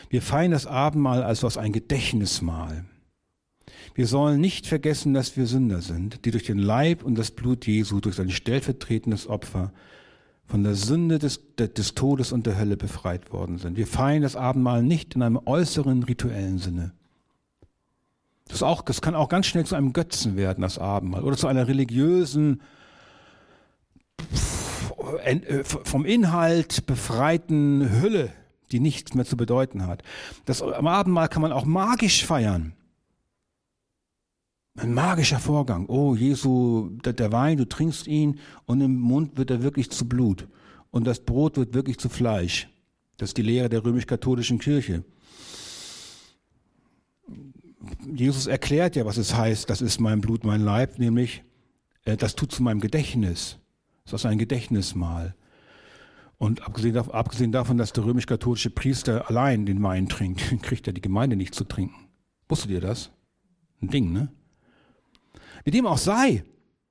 Wir 0.09 0.23
feiern 0.23 0.51
das 0.51 0.67
Abendmahl 0.67 1.23
also 1.23 1.47
als 1.47 1.57
ein 1.57 1.73
Gedächtnismahl. 1.73 2.85
Wir 3.95 4.07
sollen 4.07 4.41
nicht 4.41 4.67
vergessen, 4.67 5.15
dass 5.15 5.37
wir 5.37 5.47
Sünder 5.47 5.83
sind, 5.83 6.25
die 6.25 6.31
durch 6.31 6.45
den 6.45 6.59
Leib 6.59 7.03
und 7.03 7.17
das 7.17 7.31
Blut 7.31 7.67
Jesu, 7.67 8.01
durch 8.01 8.17
sein 8.17 8.31
stellvertretendes 8.31 9.27
Opfer 9.27 9.73
von 10.47 10.65
der 10.65 10.75
Sünde 10.75 11.19
des, 11.19 11.41
des 11.57 11.95
Todes 11.95 12.33
und 12.33 12.47
der 12.47 12.59
Hölle 12.59 12.77
befreit 12.77 13.33
worden 13.33 13.59
sind. 13.59 13.77
Wir 13.77 13.87
feiern 13.87 14.23
das 14.23 14.37
Abendmahl 14.37 14.83
nicht 14.83 15.15
in 15.15 15.23
einem 15.23 15.41
äußeren 15.45 16.03
rituellen 16.03 16.59
Sinne. 16.59 16.93
Das, 18.49 18.63
auch, 18.63 18.83
das 18.83 19.01
kann 19.01 19.15
auch 19.15 19.29
ganz 19.29 19.47
schnell 19.47 19.65
zu 19.65 19.75
einem 19.75 19.93
Götzen 19.93 20.37
werden, 20.37 20.63
das 20.63 20.79
Abendmahl, 20.79 21.23
oder 21.23 21.37
zu 21.37 21.47
einer 21.47 21.69
religiösen, 21.69 22.61
äh, 25.25 25.65
vom 25.65 26.05
Inhalt 26.05 26.87
befreiten 26.87 28.01
Hülle, 28.01 28.31
die 28.73 28.81
nichts 28.81 29.15
mehr 29.15 29.25
zu 29.25 29.37
bedeuten 29.37 29.87
hat. 29.87 30.03
Das 30.45 30.63
Abendmahl 30.63 31.29
kann 31.29 31.43
man 31.43 31.53
auch 31.53 31.65
magisch 31.65 32.25
feiern. 32.25 32.75
Ein 34.75 34.95
magischer 34.95 35.39
Vorgang. 35.39 35.87
Oh, 35.87 36.15
Jesu, 36.15 36.91
der 37.05 37.33
Wein, 37.33 37.59
du 37.59 37.69
trinkst 37.69 38.07
ihn 38.07 38.39
und 38.65 38.81
im 38.81 38.99
Mund 38.99 39.37
wird 39.37 39.51
er 39.51 39.63
wirklich 39.63 39.91
zu 39.91 40.09
Blut. 40.09 40.49
Und 40.91 41.07
das 41.07 41.21
Brot 41.21 41.57
wird 41.57 41.75
wirklich 41.75 41.99
zu 41.99 42.09
Fleisch. 42.09 42.69
Das 43.19 43.31
ist 43.31 43.37
die 43.37 43.43
Lehre 43.43 43.69
der 43.69 43.85
römisch-katholischen 43.85 44.59
Kirche. 44.59 45.05
Jesus 48.15 48.47
erklärt 48.47 48.97
ja, 48.97 49.05
was 49.05 49.17
es 49.19 49.35
heißt, 49.35 49.69
das 49.69 49.83
ist 49.83 50.01
mein 50.01 50.21
Blut, 50.21 50.45
mein 50.45 50.63
Leib, 50.63 50.99
nämlich 50.99 51.43
äh, 52.05 52.17
das 52.17 52.35
tut 52.35 52.53
zu 52.53 52.63
meinem 52.63 52.81
Gedächtnis. 52.81 53.59
Das 54.05 54.23
ist 54.23 54.27
ein 54.27 54.39
Gedächtnismahl. 54.39 55.35
Und 56.39 56.63
abgesehen, 56.67 56.97
abgesehen 56.97 57.53
davon, 57.53 57.79
dass 57.79 57.93
der 57.93 58.05
römisch-katholische 58.05 58.71
Priester 58.71 59.29
allein 59.29 59.67
den 59.67 59.83
Wein 59.83 60.09
trinkt, 60.09 60.41
kriegt 60.63 60.87
er 60.87 60.93
die 60.93 61.01
Gemeinde 61.01 61.37
nicht 61.37 61.55
zu 61.55 61.65
trinken. 61.65 62.09
Wusstet 62.49 62.71
ihr 62.71 62.81
das? 62.81 63.11
Ein 63.81 63.89
Ding, 63.89 64.13
ne? 64.13 64.33
Wie 65.65 65.71
dem 65.71 65.87
auch 65.87 65.99
sei, 65.99 66.45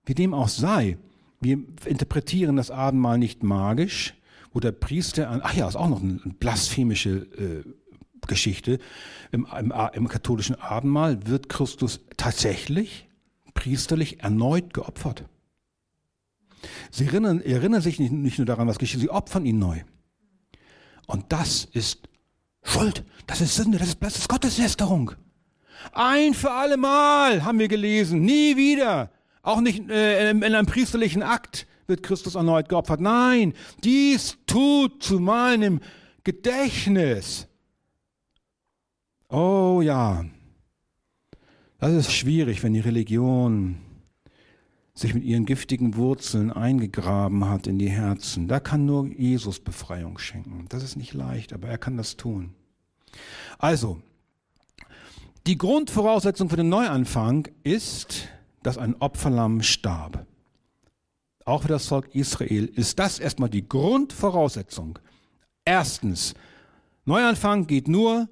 wie 0.05 0.13
dem 0.13 0.33
auch 0.33 0.49
sei, 0.49 0.97
wir 1.39 1.59
interpretieren 1.85 2.55
das 2.55 2.71
Abendmahl 2.71 3.17
nicht 3.17 3.43
magisch, 3.43 4.13
wo 4.53 4.59
der 4.59 4.71
Priester, 4.71 5.29
an, 5.29 5.41
ach 5.43 5.53
ja, 5.53 5.67
ist 5.67 5.75
auch 5.75 5.89
noch 5.89 6.01
eine 6.01 6.19
blasphemische 6.39 7.09
äh, 7.09 7.63
Geschichte. 8.27 8.79
Im, 9.31 9.47
im, 9.59 9.73
Im 9.93 10.07
katholischen 10.07 10.55
Abendmahl 10.55 11.25
wird 11.27 11.49
Christus 11.49 12.01
tatsächlich 12.17 13.07
priesterlich 13.53 14.21
erneut 14.21 14.73
geopfert. 14.73 15.25
Sie 16.91 17.05
erinnern, 17.05 17.41
erinnern 17.41 17.81
sich 17.81 17.99
nicht, 17.99 18.11
nicht 18.11 18.37
nur 18.37 18.45
daran, 18.45 18.67
was 18.67 18.77
geschieht, 18.77 18.99
sie 18.99 19.09
opfern 19.09 19.45
ihn 19.45 19.57
neu. 19.57 19.81
Und 21.07 21.31
das 21.31 21.65
ist 21.65 22.07
Schuld, 22.63 23.03
das 23.25 23.41
ist 23.41 23.55
Sünde, 23.55 23.79
das 23.79 23.89
ist, 23.89 23.97
das 24.01 24.17
ist 24.17 24.29
Gotteslästerung. 24.29 25.13
Ein 25.93 26.33
für 26.33 26.51
alle 26.51 26.77
Mal 26.77 27.43
haben 27.43 27.59
wir 27.59 27.67
gelesen, 27.67 28.21
nie 28.21 28.55
wieder. 28.57 29.11
Auch 29.43 29.61
nicht 29.61 29.89
äh, 29.89 30.29
in 30.29 30.43
einem 30.43 30.65
priesterlichen 30.65 31.23
Akt 31.23 31.67
wird 31.87 32.03
Christus 32.03 32.35
erneut 32.35 32.69
geopfert. 32.69 33.01
Nein, 33.01 33.53
dies 33.83 34.37
tut 34.45 35.03
zu 35.03 35.19
meinem 35.19 35.79
Gedächtnis. 36.23 37.47
Oh 39.29 39.81
ja, 39.83 40.25
das 41.79 41.93
ist 41.93 42.11
schwierig, 42.11 42.61
wenn 42.63 42.73
die 42.73 42.79
Religion 42.79 43.77
sich 44.93 45.13
mit 45.13 45.23
ihren 45.23 45.45
giftigen 45.45 45.95
Wurzeln 45.95 46.51
eingegraben 46.51 47.49
hat 47.49 47.65
in 47.65 47.79
die 47.79 47.89
Herzen. 47.89 48.47
Da 48.47 48.59
kann 48.59 48.85
nur 48.85 49.07
Jesus 49.07 49.59
Befreiung 49.59 50.17
schenken. 50.17 50.65
Das 50.69 50.83
ist 50.83 50.95
nicht 50.95 51.13
leicht, 51.13 51.53
aber 51.53 51.69
er 51.69 51.77
kann 51.77 51.97
das 51.97 52.17
tun. 52.17 52.53
Also, 53.57 54.01
die 55.47 55.57
Grundvoraussetzung 55.57 56.49
für 56.49 56.57
den 56.57 56.69
Neuanfang 56.69 57.47
ist, 57.63 58.27
dass 58.63 58.77
ein 58.77 58.95
Opferlamm 58.99 59.61
starb. 59.63 60.25
Auch 61.45 61.63
für 61.63 61.67
das 61.67 61.87
Volk 61.87 62.13
Israel 62.13 62.65
ist 62.65 62.99
das 62.99 63.19
erstmal 63.19 63.49
die 63.49 63.67
Grundvoraussetzung. 63.67 64.99
Erstens, 65.65 66.35
Neuanfang 67.05 67.65
geht 67.65 67.87
nur, 67.87 68.29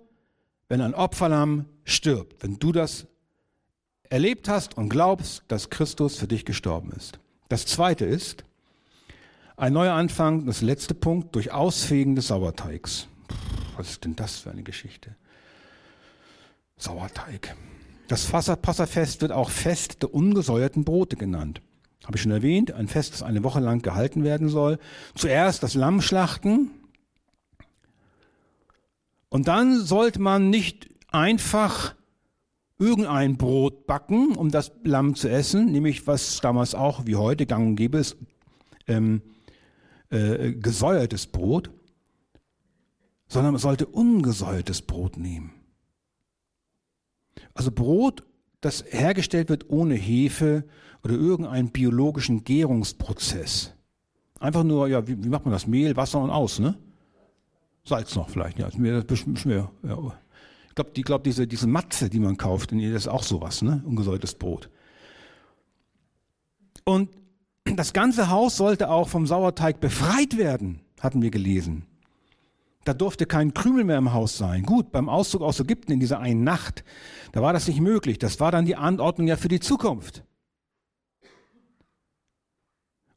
wenn 0.68 0.82
ein 0.82 0.94
Opferlamm 0.94 1.66
stirbt, 1.84 2.44
wenn 2.44 2.60
du 2.60 2.72
das 2.72 3.08
erlebt 4.10 4.48
hast 4.48 4.78
und 4.78 4.90
glaubst, 4.90 5.44
dass 5.48 5.70
Christus 5.70 6.18
für 6.18 6.28
dich 6.28 6.46
gestorben 6.46 6.92
ist. 6.92 7.20
Das 7.48 7.66
zweite 7.66 8.06
ist, 8.06 8.44
ein 9.58 9.74
neuer 9.74 9.94
Anfang, 9.94 10.46
das 10.46 10.62
letzte 10.62 10.94
Punkt, 10.94 11.36
durch 11.36 11.52
Ausfegen 11.52 12.16
des 12.16 12.28
Sauerteigs. 12.28 13.08
Was 13.76 13.90
ist 13.90 14.06
denn 14.06 14.16
das 14.16 14.38
für 14.38 14.52
eine 14.52 14.64
Geschichte? 14.64 15.16
Sauerteig. 16.80 17.56
Das 18.08 18.26
Passafest 18.26 19.22
wird 19.22 19.32
auch 19.32 19.52
Fest 19.52 20.02
der 20.02 20.14
ungesäuerten 20.14 20.84
Brote 20.84 21.16
genannt. 21.16 21.62
Habe 22.06 22.18
ich 22.18 22.24
schon 22.24 22.32
erwähnt, 22.32 22.72
ein 22.72 22.88
Fest, 22.88 23.14
das 23.14 23.22
eine 23.22 23.44
Woche 23.44 23.60
lang 23.60 23.84
gehalten 23.84 24.24
werden 24.24 24.50
soll. 24.50 24.80
Zuerst 25.14 25.62
das 25.62 25.76
Lamm 25.76 26.02
schlachten. 26.02 26.72
Und 29.30 29.48
dann 29.48 29.80
sollte 29.80 30.20
man 30.20 30.50
nicht 30.50 30.90
einfach 31.12 31.94
irgendein 32.80 33.38
Brot 33.38 33.86
backen, 33.86 34.36
um 34.36 34.50
das 34.50 34.72
Lamm 34.84 35.14
zu 35.14 35.30
essen, 35.30 35.72
nämlich 35.72 36.08
was 36.08 36.40
damals 36.40 36.74
auch 36.74 37.06
wie 37.06 37.16
heute 37.16 37.46
gang 37.46 37.68
und 37.68 37.76
gäbe 37.76 38.00
ist, 38.00 38.18
ähm, 38.88 39.22
äh, 40.10 40.54
gesäuertes 40.54 41.28
Brot, 41.28 41.70
sondern 43.28 43.54
man 43.54 43.62
sollte 43.62 43.86
ungesäuertes 43.86 44.82
Brot 44.82 45.18
nehmen. 45.18 45.59
Also 47.54 47.72
Brot, 47.72 48.24
das 48.62 48.84
hergestellt 48.90 49.50
wird 49.50 49.70
ohne 49.70 49.96
Hefe 49.96 50.66
oder 51.04 51.14
irgendeinen 51.14 51.70
biologischen 51.70 52.44
Gärungsprozess. 52.44 53.74
Einfach 54.40 54.64
nur, 54.64 54.88
ja, 54.88 55.08
wie, 55.08 55.22
wie 55.24 55.30
macht 55.30 55.46
man 55.46 55.52
das? 55.52 55.68
Mehl, 55.68 55.96
Wasser 55.96 56.20
und 56.20 56.30
aus, 56.30 56.60
ne? 56.60 56.78
Salz 57.84 58.16
noch 58.16 58.30
vielleicht, 58.30 58.60
ja. 58.60 58.70
Das 58.70 59.22
ist 59.22 59.46
mehr, 59.46 59.72
ja. 59.84 60.14
Ich 60.68 60.76
glaube, 60.76 60.92
die, 60.96 61.02
glaub, 61.02 61.24
diese, 61.24 61.48
diese 61.48 61.68
Matze, 61.68 62.10
die 62.10 62.20
man 62.20 62.38
kauft, 62.38 62.72
das 62.72 62.80
ist 62.80 63.08
auch 63.08 63.24
sowas, 63.24 63.62
ne? 63.62 63.82
Ungesäuertes 63.86 64.36
Brot. 64.36 64.70
Und 66.86 67.10
das 67.66 67.94
ganze 67.94 68.30
Haus 68.30 68.58
sollte 68.58 68.90
auch 68.90 69.10
vom 69.10 69.28
Sauerteig 69.28 69.80
befreit 69.80 70.38
werden, 70.38 70.82
hatten 71.00 71.22
wir 71.22 71.32
gelesen. 71.32 71.86
Da 72.90 72.96
durfte 72.96 73.28
kein 73.28 73.54
Krümel 73.54 73.84
mehr 73.84 74.00
im 74.00 74.14
Haus 74.14 74.36
sein. 74.36 74.64
Gut, 74.64 74.92
beim 74.92 75.10
Auszug 75.10 75.44
aus 75.44 75.60
Ägypten 75.60 75.92
in 75.92 76.00
dieser 76.00 76.18
einen 76.18 76.44
Nacht, 76.44 76.84
da 77.34 77.44
war 77.44 77.54
das 77.54 77.68
nicht 77.68 77.82
möglich. 77.82 78.18
Das 78.18 78.40
war 78.40 78.52
dann 78.52 78.66
die 78.66 78.76
Anordnung 78.76 79.28
ja 79.28 79.38
für 79.38 79.48
die 79.48 79.60
Zukunft. 79.60 80.24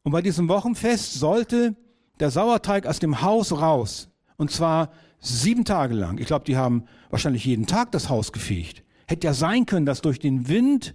Und 0.03 0.13
bei 0.13 0.21
diesem 0.21 0.51
Wochenfest 0.51 1.15
sollte 1.15 1.75
der 2.21 2.31
Sauerteig 2.31 2.85
aus 2.85 2.99
dem 2.99 3.23
Haus 3.23 3.51
raus. 3.51 4.11
Und 4.37 4.51
zwar 4.51 4.93
sieben 5.21 5.65
Tage 5.65 5.95
lang. 5.95 6.19
Ich 6.19 6.27
glaube, 6.27 6.45
die 6.45 6.59
haben 6.59 6.85
wahrscheinlich 7.09 7.47
jeden 7.47 7.67
Tag 7.67 7.93
das 7.93 8.11
Haus 8.11 8.31
gefegt. 8.31 8.85
Hätte 9.07 9.27
ja 9.27 9.33
sein 9.33 9.65
können, 9.65 9.87
dass 9.87 10.03
durch 10.03 10.19
den 10.19 10.49
Wind 10.49 10.95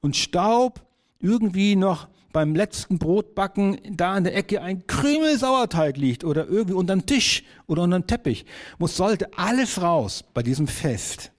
und 0.00 0.14
Staub 0.14 0.86
irgendwie 1.18 1.74
noch 1.74 2.06
beim 2.36 2.54
letzten 2.54 2.98
Brotbacken 2.98 3.78
da 3.96 4.12
an 4.12 4.24
der 4.24 4.36
Ecke 4.36 4.60
ein 4.60 4.86
Krümel 4.86 5.38
Sauerteig 5.38 5.96
liegt 5.96 6.22
oder 6.22 6.46
irgendwie 6.46 6.74
unter 6.74 6.94
dem 6.94 7.06
Tisch 7.06 7.42
oder 7.66 7.84
unter 7.84 7.98
dem 7.98 8.06
Teppich, 8.06 8.44
muss 8.78 8.94
sollte 8.94 9.30
alles 9.38 9.80
raus 9.80 10.22
bei 10.34 10.42
diesem 10.42 10.68
Fest, 10.68 11.32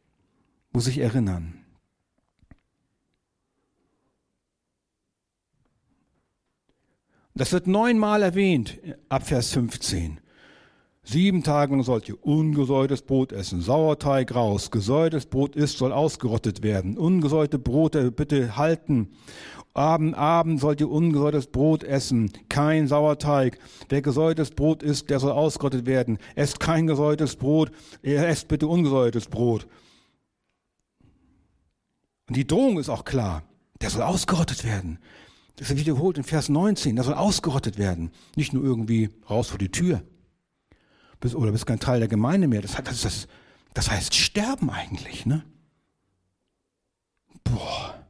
muss 0.71 0.87
ich 0.87 0.97
erinnern. 0.97 1.63
Das 7.35 7.51
wird 7.51 7.67
neunmal 7.67 8.23
erwähnt 8.23 8.79
ab 9.07 9.27
Vers 9.27 9.51
15. 9.51 10.19
Sieben 11.09 11.41
Tage 11.41 11.71
lang 11.71 11.83
sollt 11.83 12.09
ihr 12.09 12.21
ungesäuertes 12.25 13.03
Brot 13.03 13.31
essen, 13.31 13.61
Sauerteig 13.61 14.35
raus, 14.35 14.71
gesäuertes 14.71 15.25
Brot 15.27 15.55
ist, 15.55 15.77
soll 15.77 15.93
ausgerottet 15.93 16.63
werden, 16.63 16.97
ungesäuerte 16.97 17.59
Brote 17.59 18.11
bitte 18.11 18.57
halten 18.57 19.11
Abend, 19.77 20.15
Abend 20.15 20.59
sollt 20.59 20.81
ihr 20.81 20.89
ungesäuertes 20.89 21.47
Brot 21.47 21.83
essen, 21.83 22.31
kein 22.49 22.87
Sauerteig. 22.87 23.59
Wer 23.89 24.01
gesäuertes 24.01 24.49
Brot 24.49 24.81
isst, 24.81 25.11
der 25.11 25.19
soll 25.19 25.31
ausgerottet 25.31 25.85
werden. 25.85 26.17
Esst 26.35 26.59
kein 26.59 26.87
gesäuertes 26.87 27.35
Brot, 27.35 27.71
ihr 28.01 28.27
esst 28.27 28.47
bitte 28.47 28.67
ungesäuertes 28.67 29.27
Brot. 29.27 29.67
Und 32.27 32.35
die 32.35 32.47
Drohung 32.47 32.79
ist 32.79 32.89
auch 32.89 33.05
klar. 33.05 33.43
Der 33.79 33.91
soll 33.91 34.01
ausgerottet 34.01 34.65
werden. 34.65 34.97
Das 35.57 35.69
ist 35.69 35.77
wiederholt 35.77 36.17
in 36.17 36.23
Vers 36.23 36.49
19. 36.49 36.95
Der 36.95 37.05
soll 37.05 37.13
ausgerottet 37.13 37.77
werden. 37.77 38.11
Nicht 38.35 38.53
nur 38.53 38.63
irgendwie 38.63 39.11
raus 39.29 39.49
vor 39.49 39.59
die 39.59 39.71
Tür. 39.71 40.01
Bis, 41.19 41.35
oder 41.35 41.51
bist 41.51 41.67
kein 41.67 41.79
Teil 41.79 41.99
der 41.99 42.07
Gemeinde 42.07 42.47
mehr. 42.47 42.63
Das, 42.63 42.75
das, 42.83 43.01
das, 43.01 43.27
das 43.75 43.91
heißt 43.91 44.15
sterben 44.15 44.71
eigentlich, 44.71 45.27
ne? 45.27 45.43
Boah. 47.43 48.06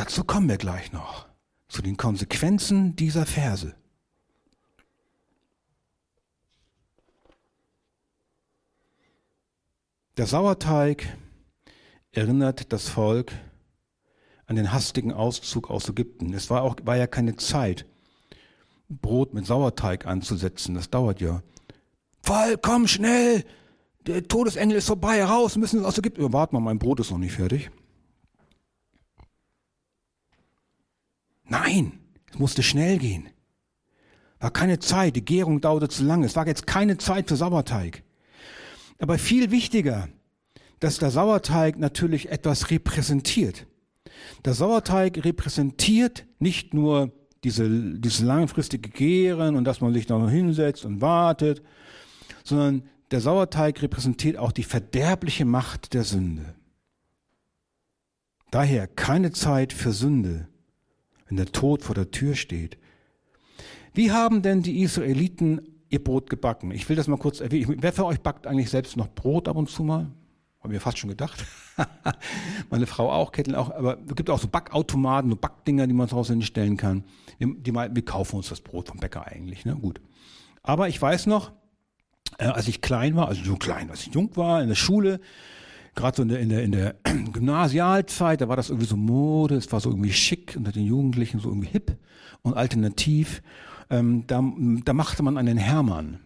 Dazu 0.00 0.24
kommen 0.24 0.48
wir 0.48 0.56
gleich 0.56 0.92
noch, 0.92 1.26
zu 1.68 1.82
den 1.82 1.98
Konsequenzen 1.98 2.96
dieser 2.96 3.26
Verse. 3.26 3.74
Der 10.16 10.26
Sauerteig 10.26 11.06
erinnert 12.12 12.72
das 12.72 12.88
Volk 12.88 13.32
an 14.46 14.56
den 14.56 14.72
hastigen 14.72 15.12
Auszug 15.12 15.68
aus 15.68 15.90
Ägypten. 15.90 16.32
Es 16.32 16.48
war 16.48 16.62
auch, 16.62 16.76
war 16.84 16.96
ja 16.96 17.06
keine 17.06 17.36
Zeit, 17.36 17.84
Brot 18.88 19.34
mit 19.34 19.44
Sauerteig 19.44 20.06
anzusetzen. 20.06 20.76
Das 20.76 20.88
dauert 20.88 21.20
ja. 21.20 21.42
Fall, 22.22 22.56
komm 22.56 22.88
schnell! 22.88 23.44
Der 24.06 24.26
Todesengel 24.26 24.78
ist 24.78 24.86
vorbei, 24.86 25.22
raus, 25.22 25.58
müssen 25.58 25.82
wir 25.82 25.86
aus 25.86 25.98
Ägypten. 25.98 26.24
Oh, 26.24 26.32
warte 26.32 26.54
mal, 26.54 26.60
mein 26.60 26.78
Brot 26.78 27.00
ist 27.00 27.10
noch 27.10 27.18
nicht 27.18 27.34
fertig. 27.34 27.70
Nein, 31.50 31.98
es 32.32 32.38
musste 32.38 32.62
schnell 32.62 32.98
gehen. 32.98 33.28
War 34.38 34.50
keine 34.50 34.78
Zeit, 34.78 35.16
die 35.16 35.24
Gärung 35.24 35.60
dauerte 35.60 35.88
zu 35.88 36.04
lange. 36.04 36.26
Es 36.26 36.36
war 36.36 36.46
jetzt 36.46 36.66
keine 36.66 36.96
Zeit 36.96 37.28
für 37.28 37.36
Sauerteig. 37.36 38.02
Aber 38.98 39.18
viel 39.18 39.50
wichtiger, 39.50 40.08
dass 40.78 40.98
der 40.98 41.10
Sauerteig 41.10 41.78
natürlich 41.78 42.30
etwas 42.30 42.70
repräsentiert. 42.70 43.66
Der 44.44 44.54
Sauerteig 44.54 45.24
repräsentiert 45.24 46.26
nicht 46.38 46.72
nur 46.74 47.12
diese, 47.44 47.68
dieses 47.98 48.20
langfristige 48.20 48.88
Gären 48.88 49.56
und 49.56 49.64
dass 49.64 49.80
man 49.80 49.92
sich 49.92 50.06
da 50.06 50.18
noch 50.18 50.30
hinsetzt 50.30 50.84
und 50.84 51.00
wartet, 51.00 51.62
sondern 52.44 52.82
der 53.10 53.20
Sauerteig 53.20 53.82
repräsentiert 53.82 54.36
auch 54.36 54.52
die 54.52 54.62
verderbliche 54.62 55.44
Macht 55.44 55.94
der 55.94 56.04
Sünde. 56.04 56.54
Daher 58.50 58.86
keine 58.86 59.32
Zeit 59.32 59.72
für 59.72 59.92
Sünde, 59.92 60.48
wenn 61.30 61.36
der 61.36 61.50
Tod 61.50 61.82
vor 61.82 61.94
der 61.94 62.10
Tür 62.10 62.34
steht. 62.34 62.76
Wie 63.94 64.12
haben 64.12 64.42
denn 64.42 64.62
die 64.62 64.82
Israeliten 64.82 65.62
ihr 65.88 66.02
Brot 66.02 66.28
gebacken? 66.28 66.72
Ich 66.72 66.88
will 66.88 66.96
das 66.96 67.08
mal 67.08 67.16
kurz 67.16 67.40
erwähnen. 67.40 67.78
Wer 67.80 67.92
für 67.92 68.04
euch 68.04 68.20
backt 68.20 68.46
eigentlich 68.46 68.70
selbst 68.70 68.96
noch 68.96 69.08
Brot 69.08 69.48
ab 69.48 69.56
und 69.56 69.70
zu 69.70 69.82
mal? 69.82 70.10
Haben 70.62 70.72
wir 70.72 70.80
fast 70.80 70.98
schon 70.98 71.08
gedacht. 71.08 71.44
Meine 72.70 72.86
Frau 72.86 73.10
auch, 73.10 73.32
Ketteln 73.32 73.56
auch. 73.56 73.70
Aber 73.70 73.98
es 74.06 74.14
gibt 74.14 74.28
auch 74.28 74.38
so 74.38 74.48
Backautomaten, 74.48 75.30
so 75.30 75.36
Backdinger, 75.36 75.86
die 75.86 75.94
man 75.94 76.08
zu 76.08 76.16
Hause 76.16 76.34
hinstellen 76.34 76.76
kann. 76.76 77.04
Wir, 77.38 77.54
die, 77.56 77.72
wir 77.72 78.04
kaufen 78.04 78.36
uns 78.36 78.50
das 78.50 78.60
Brot 78.60 78.88
vom 78.88 78.98
Bäcker 78.98 79.26
eigentlich. 79.26 79.64
Ne? 79.64 79.74
Gut. 79.76 80.00
Aber 80.62 80.88
ich 80.88 81.00
weiß 81.00 81.26
noch, 81.26 81.52
äh, 82.38 82.44
als 82.44 82.68
ich 82.68 82.82
klein 82.82 83.16
war, 83.16 83.28
also 83.28 83.42
so 83.42 83.56
klein, 83.56 83.90
als 83.90 84.06
ich 84.06 84.12
jung 84.12 84.36
war, 84.36 84.60
in 84.60 84.68
der 84.68 84.74
Schule, 84.74 85.20
gerade 85.94 86.16
so 86.16 86.22
in 86.22 86.28
der, 86.28 86.40
in 86.40 86.48
der, 86.48 86.62
in 86.62 86.72
der 86.72 86.94
Gymnasialzeit, 87.32 88.40
da 88.40 88.48
war 88.48 88.56
das 88.56 88.70
irgendwie 88.70 88.86
so 88.86 88.96
Mode, 88.96 89.56
es 89.56 89.70
war 89.72 89.80
so 89.80 89.90
irgendwie 89.90 90.12
schick 90.12 90.54
unter 90.56 90.72
den 90.72 90.84
Jugendlichen, 90.84 91.40
so 91.40 91.48
irgendwie 91.48 91.68
hip 91.68 91.96
und 92.42 92.54
alternativ. 92.54 93.42
Ähm, 93.90 94.24
da, 94.26 94.42
da 94.84 94.92
machte 94.92 95.22
man 95.22 95.36
einen 95.36 95.58
Hermann. 95.58 96.20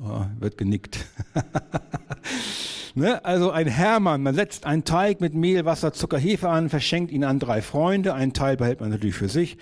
Oh, 0.00 0.24
wird 0.38 0.56
genickt. 0.56 1.06
ne? 2.94 3.24
Also 3.24 3.50
ein 3.50 3.66
Hermann, 3.66 4.22
man 4.22 4.34
setzt 4.34 4.66
einen 4.66 4.84
Teig 4.84 5.20
mit 5.20 5.34
Mehl, 5.34 5.64
Wasser, 5.64 5.92
Zucker, 5.92 6.18
Hefe 6.18 6.48
an, 6.48 6.68
verschenkt 6.68 7.12
ihn 7.12 7.24
an 7.24 7.38
drei 7.38 7.62
Freunde, 7.62 8.14
einen 8.14 8.32
Teil 8.32 8.56
behält 8.56 8.80
man 8.80 8.90
natürlich 8.90 9.14
für 9.14 9.28
sich. 9.28 9.56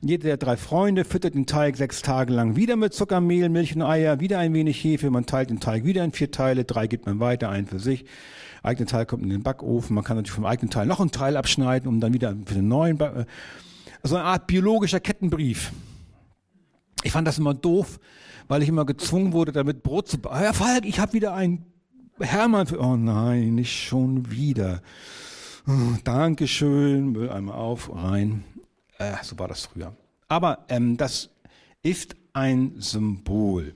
Jeder 0.00 0.24
der 0.24 0.36
drei 0.36 0.56
Freunde 0.56 1.04
füttert 1.04 1.34
den 1.34 1.46
Teig 1.46 1.76
sechs 1.76 2.02
Tage 2.02 2.32
lang 2.32 2.56
wieder 2.56 2.76
mit 2.76 2.94
Zucker, 2.94 3.20
Mehl, 3.20 3.48
Milch 3.48 3.74
und 3.74 3.82
Eier, 3.82 4.20
wieder 4.20 4.38
ein 4.38 4.52
wenig 4.54 4.82
Hefe, 4.82 5.10
man 5.10 5.26
teilt 5.26 5.50
den 5.50 5.60
Teig 5.60 5.84
wieder 5.84 6.04
in 6.04 6.12
vier 6.12 6.30
Teile, 6.30 6.64
drei 6.64 6.86
gibt 6.86 7.06
man 7.06 7.20
weiter, 7.20 7.48
einen 7.48 7.66
für 7.66 7.80
sich. 7.80 8.04
Eigene 8.62 8.86
Teil 8.86 9.06
kommt 9.06 9.22
in 9.22 9.30
den 9.30 9.42
Backofen, 9.42 9.94
man 9.94 10.04
kann 10.04 10.16
natürlich 10.16 10.34
vom 10.34 10.44
eigenen 10.44 10.70
Teil 10.70 10.86
noch 10.86 11.00
einen 11.00 11.12
Teil 11.12 11.36
abschneiden, 11.36 11.88
um 11.88 12.00
dann 12.00 12.12
wieder 12.12 12.34
für 12.46 12.54
den 12.54 12.68
neuen, 12.68 12.98
ba 12.98 13.26
also 14.02 14.16
eine 14.16 14.24
Art 14.24 14.46
biologischer 14.46 15.00
Kettenbrief. 15.00 15.72
Ich 17.02 17.12
fand 17.12 17.26
das 17.26 17.38
immer 17.38 17.54
doof, 17.54 17.98
weil 18.48 18.62
ich 18.62 18.68
immer 18.68 18.84
gezwungen 18.84 19.32
wurde, 19.32 19.52
damit 19.52 19.82
Brot 19.82 20.08
zu. 20.08 20.18
Herr 20.30 20.54
Falk, 20.54 20.84
ich 20.84 20.98
habe 21.00 21.12
wieder 21.12 21.34
ein 21.34 21.64
Hermann. 22.20 22.66
Oh 22.76 22.96
nein, 22.96 23.54
nicht 23.54 23.84
schon 23.84 24.30
wieder. 24.30 24.82
Oh, 25.66 25.96
Dankeschön, 26.04 27.12
Müll 27.12 27.30
einmal 27.30 27.56
auf, 27.56 27.94
rein. 27.94 28.44
Äh, 28.98 29.14
so 29.22 29.38
war 29.38 29.48
das 29.48 29.66
früher. 29.66 29.96
Aber 30.28 30.64
ähm, 30.68 30.96
das 30.96 31.30
ist 31.82 32.16
ein 32.32 32.74
Symbol. 32.78 33.74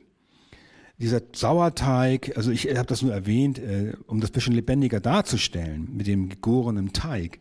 Dieser 0.99 1.22
Sauerteig, 1.32 2.36
also 2.36 2.51
ich 2.51 2.68
habe 2.68 2.86
das 2.86 3.03
nur 3.03 3.12
erwähnt, 3.12 3.59
äh, 3.59 3.95
um 4.07 4.20
das 4.20 4.30
bisschen 4.30 4.53
lebendiger 4.53 5.01
darzustellen, 5.01 5.97
mit 5.97 6.07
dem 6.07 6.28
gegorenen 6.28 6.93
Teig. 6.93 7.41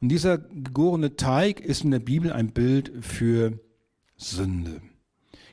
Und 0.00 0.08
dieser 0.10 0.38
gegorene 0.38 1.16
Teig 1.16 1.60
ist 1.60 1.84
in 1.84 1.90
der 1.90 1.98
Bibel 1.98 2.32
ein 2.32 2.52
Bild 2.52 2.92
für 3.04 3.58
Sünde. 4.16 4.80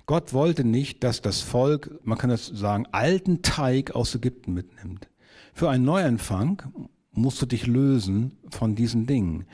Gott 0.06 0.34
wollte 0.34 0.64
nicht, 0.64 1.04
dass 1.04 1.22
das 1.22 1.42
Volk, 1.42 2.00
man 2.04 2.18
kann 2.18 2.30
das 2.30 2.46
sagen, 2.46 2.86
alten 2.92 3.42
Teig 3.42 3.92
aus 3.96 4.14
Ägypten 4.14 4.54
mitnimmt. 4.54 5.10
Für 5.54 5.70
einen 5.70 5.86
Neuanfang 5.86 6.90
musst 7.12 7.42
du 7.42 7.46
dich 7.46 7.66
lösen 7.66 8.38
von 8.50 8.76
diesen 8.76 9.08
Dingen. 9.08 9.46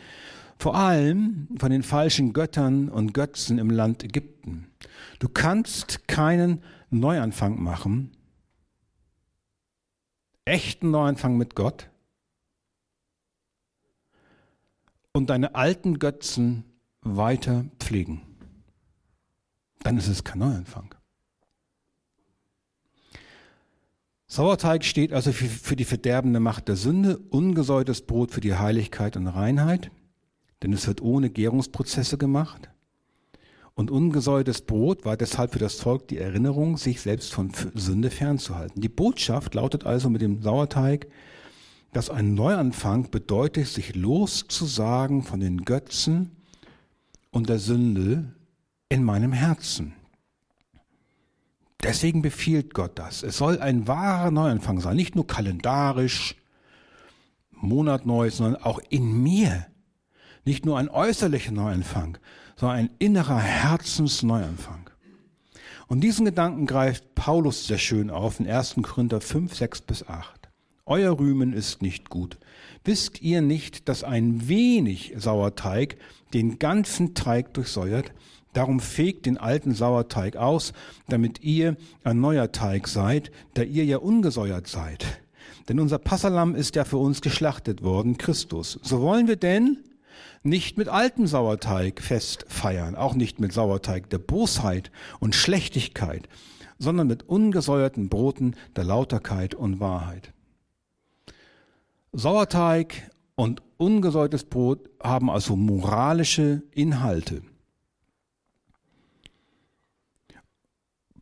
Vor 0.57 0.75
allem 0.75 1.47
von 1.57 1.71
den 1.71 1.83
falschen 1.83 2.33
Göttern 2.33 2.89
und 2.89 3.13
Götzen 3.13 3.59
im 3.59 3.69
Land 3.69 4.03
Ägypten. 4.03 4.67
Du 5.19 5.29
kannst 5.29 6.07
keinen 6.07 6.61
Neuanfang 6.89 7.61
machen, 7.61 8.11
echten 10.43 10.91
Neuanfang 10.91 11.37
mit 11.37 11.55
Gott 11.55 11.89
und 15.13 15.29
deine 15.29 15.55
alten 15.55 15.99
Götzen 15.99 16.65
weiter 17.01 17.65
pflegen 17.79 18.21
dann 19.83 19.97
ist 19.97 20.07
es 20.07 20.23
kein 20.23 20.39
Neuanfang. 20.39 20.93
Sauerteig 24.27 24.85
steht 24.85 25.11
also 25.11 25.33
für, 25.33 25.75
die 25.75 25.83
verderbende 25.83 26.39
Macht 26.39 26.69
der 26.69 26.77
Sünde, 26.77 27.17
ungesäuertes 27.17 28.03
Brot 28.03 28.31
für 28.31 28.39
die 28.39 28.55
Heiligkeit 28.55 29.17
und 29.17 29.27
Reinheit, 29.27 29.91
denn 30.63 30.71
es 30.71 30.87
wird 30.87 31.01
ohne 31.01 31.29
Gärungsprozesse 31.29 32.17
gemacht. 32.17 32.69
Und 33.73 33.91
ungesäuertes 33.91 34.61
Brot 34.61 35.03
war 35.03 35.17
deshalb 35.17 35.51
für 35.51 35.59
das 35.59 35.81
Volk 35.81 36.07
die 36.07 36.17
Erinnerung, 36.17 36.77
sich 36.77 37.01
selbst 37.01 37.33
von 37.33 37.51
Sünde 37.73 38.09
fernzuhalten. 38.09 38.81
Die 38.81 38.87
Botschaft 38.87 39.53
lautet 39.53 39.85
also 39.85 40.09
mit 40.09 40.21
dem 40.21 40.41
Sauerteig, 40.41 41.07
dass 41.91 42.09
ein 42.09 42.33
Neuanfang 42.33 43.11
bedeutet, 43.11 43.67
sich 43.67 43.95
loszusagen 43.95 45.23
von 45.23 45.41
den 45.41 45.65
Götzen 45.65 46.31
und 47.31 47.49
der 47.49 47.59
Sünde, 47.59 48.33
in 48.91 49.05
meinem 49.05 49.31
Herzen. 49.31 49.93
Deswegen 51.81 52.21
befiehlt 52.21 52.73
Gott 52.73 52.91
das. 52.95 53.23
Es 53.23 53.37
soll 53.37 53.59
ein 53.59 53.87
wahrer 53.87 54.31
Neuanfang 54.31 54.81
sein, 54.81 54.97
nicht 54.97 55.15
nur 55.15 55.25
kalendarisch, 55.25 56.35
monatneu, 57.51 58.29
sondern 58.29 58.61
auch 58.61 58.81
in 58.89 59.23
mir. 59.23 59.65
Nicht 60.43 60.65
nur 60.65 60.77
ein 60.77 60.89
äußerlicher 60.89 61.53
Neuanfang, 61.53 62.17
sondern 62.57 62.79
ein 62.79 62.89
innerer 62.99 63.39
Herzensneuanfang. 63.39 64.89
Und 65.87 66.01
diesen 66.01 66.25
Gedanken 66.25 66.67
greift 66.67 67.15
Paulus 67.15 67.67
sehr 67.67 67.77
schön 67.77 68.09
auf 68.09 68.41
in 68.41 68.47
1. 68.47 68.75
Korinther 68.81 69.21
5, 69.21 69.55
6 69.55 69.81
bis 69.81 70.07
8. 70.07 70.49
Euer 70.85 71.17
Rühmen 71.17 71.53
ist 71.53 71.81
nicht 71.81 72.09
gut. 72.09 72.37
Wisst 72.83 73.21
ihr 73.21 73.41
nicht, 73.41 73.87
dass 73.87 74.03
ein 74.03 74.49
wenig 74.49 75.13
Sauerteig 75.15 75.95
den 76.33 76.59
ganzen 76.59 77.13
Teig 77.13 77.53
durchsäuert? 77.53 78.11
Darum 78.53 78.79
fegt 78.79 79.25
den 79.25 79.37
alten 79.37 79.73
Sauerteig 79.73 80.35
aus, 80.35 80.73
damit 81.07 81.41
ihr 81.41 81.77
ein 82.03 82.19
neuer 82.19 82.51
Teig 82.51 82.87
seid, 82.87 83.31
da 83.53 83.63
ihr 83.63 83.85
ja 83.85 83.97
ungesäuert 83.97 84.67
seid. 84.67 85.05
Denn 85.69 85.79
unser 85.79 85.99
Passalam 85.99 86.55
ist 86.55 86.75
ja 86.75 86.83
für 86.83 86.97
uns 86.97 87.21
geschlachtet 87.21 87.81
worden, 87.81 88.17
Christus. 88.17 88.79
So 88.83 89.01
wollen 89.01 89.27
wir 89.27 89.37
denn 89.37 89.77
nicht 90.43 90.77
mit 90.77 90.89
altem 90.89 91.27
Sauerteig 91.27 92.01
fest 92.01 92.45
feiern, 92.47 92.95
auch 92.95 93.13
nicht 93.13 93.39
mit 93.39 93.53
Sauerteig 93.53 94.09
der 94.09 94.17
Bosheit 94.17 94.91
und 95.19 95.35
Schlechtigkeit, 95.35 96.27
sondern 96.79 97.07
mit 97.07 97.29
ungesäuerten 97.29 98.09
Broten 98.09 98.55
der 98.75 98.83
Lauterkeit 98.83 99.53
und 99.53 99.79
Wahrheit. 99.79 100.33
Sauerteig 102.11 103.09
und 103.35 103.61
ungesäuertes 103.77 104.43
Brot 104.43 104.89
haben 105.01 105.29
also 105.29 105.55
moralische 105.55 106.63
Inhalte. 106.71 107.43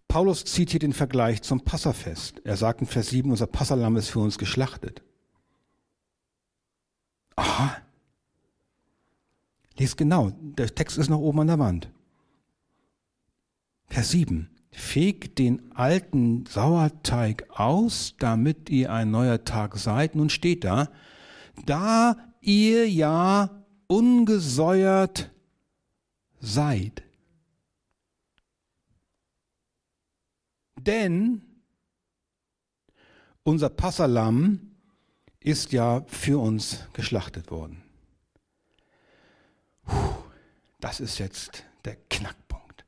Paulus 0.09 0.43
zieht 0.43 0.71
hier 0.71 0.79
den 0.79 0.91
Vergleich 0.91 1.43
zum 1.43 1.61
Passafest. 1.61 2.41
Er 2.43 2.57
sagt 2.57 2.81
in 2.81 2.87
Vers 2.87 3.09
7, 3.09 3.29
unser 3.29 3.45
Passalam 3.45 3.95
ist 3.95 4.09
für 4.09 4.19
uns 4.19 4.39
geschlachtet. 4.39 5.03
Aha. 7.35 7.77
Lies 9.77 9.95
genau, 9.95 10.31
der 10.31 10.73
Text 10.73 10.97
ist 10.97 11.09
noch 11.09 11.19
oben 11.19 11.41
an 11.41 11.47
der 11.47 11.59
Wand. 11.59 11.91
Vers 13.85 14.09
7. 14.09 14.49
Fegt 14.71 15.37
den 15.37 15.71
alten 15.75 16.45
Sauerteig 16.47 17.47
aus, 17.51 18.15
damit 18.17 18.71
ihr 18.71 18.91
ein 18.91 19.11
neuer 19.11 19.43
Tag 19.45 19.77
seid. 19.77 20.15
Nun 20.15 20.31
steht 20.31 20.63
da, 20.63 20.89
da 21.67 22.17
ihr 22.41 22.89
ja 22.89 23.63
ungesäuert 23.85 25.29
seid. 26.39 27.03
Denn 30.85 31.41
unser 33.43 33.69
Passalam 33.69 34.59
ist 35.39 35.71
ja 35.71 36.03
für 36.07 36.39
uns 36.39 36.85
geschlachtet 36.93 37.51
worden. 37.51 37.83
Das 40.79 40.99
ist 40.99 41.17
jetzt 41.17 41.63
der 41.85 41.95
Knackpunkt. 42.09 42.85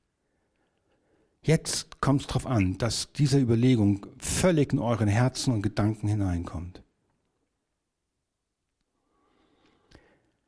Jetzt 1.42 2.00
kommt 2.02 2.22
es 2.22 2.28
darauf 2.28 2.46
an, 2.46 2.78
dass 2.78 3.12
diese 3.14 3.40
Überlegung 3.40 4.06
völlig 4.20 4.74
in 4.74 4.80
euren 4.80 5.08
Herzen 5.08 5.54
und 5.54 5.62
Gedanken 5.62 6.08
hineinkommt. 6.08 6.84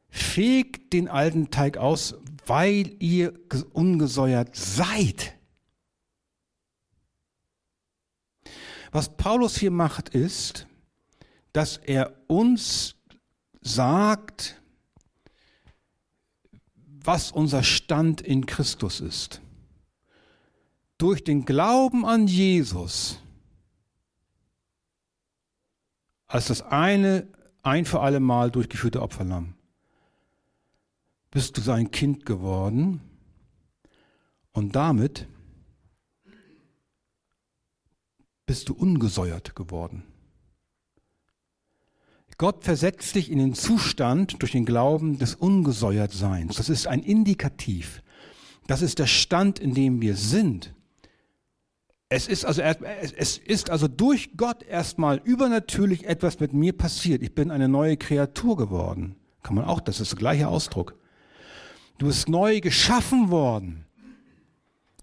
Fegt 0.10 0.94
den 0.94 1.08
alten 1.08 1.50
Teig 1.50 1.78
aus, 1.78 2.16
weil 2.46 2.96
ihr 3.00 3.34
ungesäuert 3.74 4.56
seid. 4.56 5.33
Was 8.94 9.18
Paulus 9.18 9.58
hier 9.58 9.72
macht, 9.72 10.10
ist, 10.10 10.68
dass 11.52 11.78
er 11.78 12.16
uns 12.28 12.96
sagt, 13.62 14.62
was 16.86 17.32
unser 17.32 17.64
Stand 17.64 18.22
in 18.22 18.46
Christus 18.46 19.02
ist. 19.02 19.42
Durch 20.98 21.24
den 21.24 21.44
Glauben 21.44 22.06
an 22.06 22.28
Jesus 22.28 23.20
als 26.34 26.48
das 26.48 26.62
eine 26.64 27.28
ein 27.62 27.86
für 27.86 28.00
alle 28.00 28.20
Mal 28.20 28.50
durchgeführte 28.50 29.02
Opferlamm 29.02 29.54
bist 31.30 31.58
du 31.58 31.62
sein 31.62 31.92
Kind 31.92 32.26
geworden 32.26 33.02
und 34.52 34.76
damit 34.76 35.28
bist 38.46 38.70
du 38.70 38.74
ungesäuert 38.74 39.56
geworden. 39.56 40.04
Gott 42.38 42.64
versetzt 42.64 43.16
dich 43.16 43.32
in 43.32 43.38
den 43.38 43.54
Zustand 43.54 44.42
durch 44.42 44.52
den 44.52 44.66
Glauben 44.66 45.18
des 45.18 45.36
Ungesäuertseins. 45.36 46.58
Das 46.58 46.70
ist 46.70 46.88
ein 46.88 47.02
Indikativ. 47.02 48.02
Das 48.68 48.82
ist 48.82 49.00
der 49.00 49.08
Stand, 49.08 49.60
in 49.60 49.74
dem 49.74 50.02
wir 50.02 50.16
sind. 50.16 50.74
Es 52.10 52.28
ist 52.28 52.46
also, 52.46 52.62
es 52.62 53.38
ist 53.38 53.70
also 53.70 53.88
durch 53.88 54.36
Gott 54.38 54.62
erstmal 54.64 55.22
übernatürlich 55.24 56.06
etwas 56.06 56.40
mit 56.40 56.54
mir 56.54 56.74
passiert. 56.74 57.24
Ich 57.24 57.34
bin 57.34 57.50
eine 57.50 57.68
neue 57.68 57.98
Kreatur 57.98 58.58
geworden. 58.58 59.16
Kann 59.42 59.56
man 59.56 59.66
auch, 59.66 59.82
das 59.82 60.00
ist 60.00 60.12
der 60.12 60.20
gleiche 60.20 60.48
Ausdruck. 60.48 60.96
Du 61.98 62.08
bist 62.08 62.30
neu 62.30 62.60
geschaffen 62.60 63.30
worden. 63.32 63.86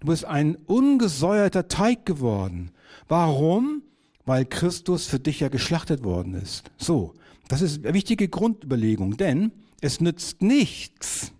Du 0.01 0.07
bist 0.07 0.25
ein 0.25 0.55
ungesäuerter 0.55 1.67
Teig 1.67 2.05
geworden. 2.05 2.71
Warum? 3.07 3.83
Weil 4.25 4.45
Christus 4.45 5.05
für 5.05 5.19
dich 5.19 5.39
ja 5.39 5.47
geschlachtet 5.47 6.03
worden 6.03 6.33
ist. 6.33 6.71
So, 6.77 7.13
das 7.47 7.61
ist 7.61 7.85
eine 7.85 7.93
wichtige 7.93 8.27
Grundüberlegung, 8.27 9.17
denn 9.17 9.51
es 9.79 10.01
nützt 10.01 10.41
nichts, 10.41 11.31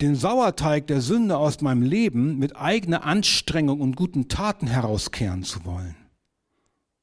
den 0.00 0.14
Sauerteig 0.14 0.86
der 0.86 1.02
Sünde 1.02 1.36
aus 1.36 1.60
meinem 1.60 1.82
Leben 1.82 2.38
mit 2.38 2.56
eigener 2.56 3.04
Anstrengung 3.04 3.80
und 3.80 3.96
guten 3.96 4.28
Taten 4.28 4.66
herauskehren 4.66 5.42
zu 5.42 5.66
wollen. 5.66 5.94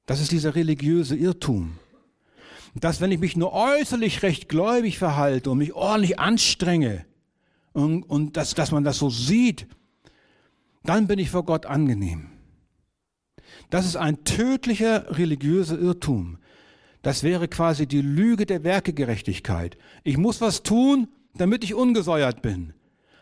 Das 0.07 0.19
ist 0.19 0.31
dieser 0.31 0.55
religiöse 0.55 1.15
Irrtum. 1.15 1.77
Dass 2.73 3.01
wenn 3.01 3.11
ich 3.11 3.19
mich 3.19 3.35
nur 3.35 3.53
äußerlich 3.53 4.23
recht 4.23 4.49
gläubig 4.49 4.97
verhalte 4.97 5.51
und 5.51 5.59
mich 5.59 5.73
ordentlich 5.73 6.19
anstrenge 6.19 7.05
und, 7.77 8.01
und 8.03 8.37
dass, 8.37 8.55
dass 8.55 8.71
man 8.71 8.83
das 8.83 8.97
so 8.97 9.11
sieht, 9.11 9.67
dann 10.83 11.05
bin 11.05 11.19
ich 11.19 11.29
vor 11.29 11.45
Gott 11.45 11.67
angenehm. 11.67 12.31
Das 13.69 13.85
ist 13.85 13.95
ein 13.95 14.23
tödlicher 14.23 15.15
religiöser 15.15 15.77
Irrtum. 15.77 16.39
Das 17.03 17.21
wäre 17.21 17.47
quasi 17.47 17.85
die 17.85 18.01
Lüge 18.01 18.47
der 18.47 18.63
Werkegerechtigkeit. 18.63 19.77
Ich 20.03 20.17
muss 20.17 20.41
was 20.41 20.63
tun, 20.63 21.07
damit 21.35 21.63
ich 21.63 21.75
ungesäuert 21.75 22.41
bin. 22.41 22.73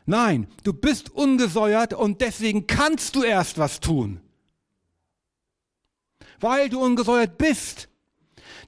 Nein, 0.05 0.47
du 0.63 0.71
bist 0.71 1.09
ungesäuert 1.09 1.93
und 1.93 2.21
deswegen 2.21 2.65
kannst 2.65 3.17
du 3.17 3.23
erst 3.23 3.57
was 3.57 3.81
tun. 3.81 4.21
Weil 6.39 6.69
du 6.69 6.81
ungesäuert 6.81 7.37
bist. 7.37 7.89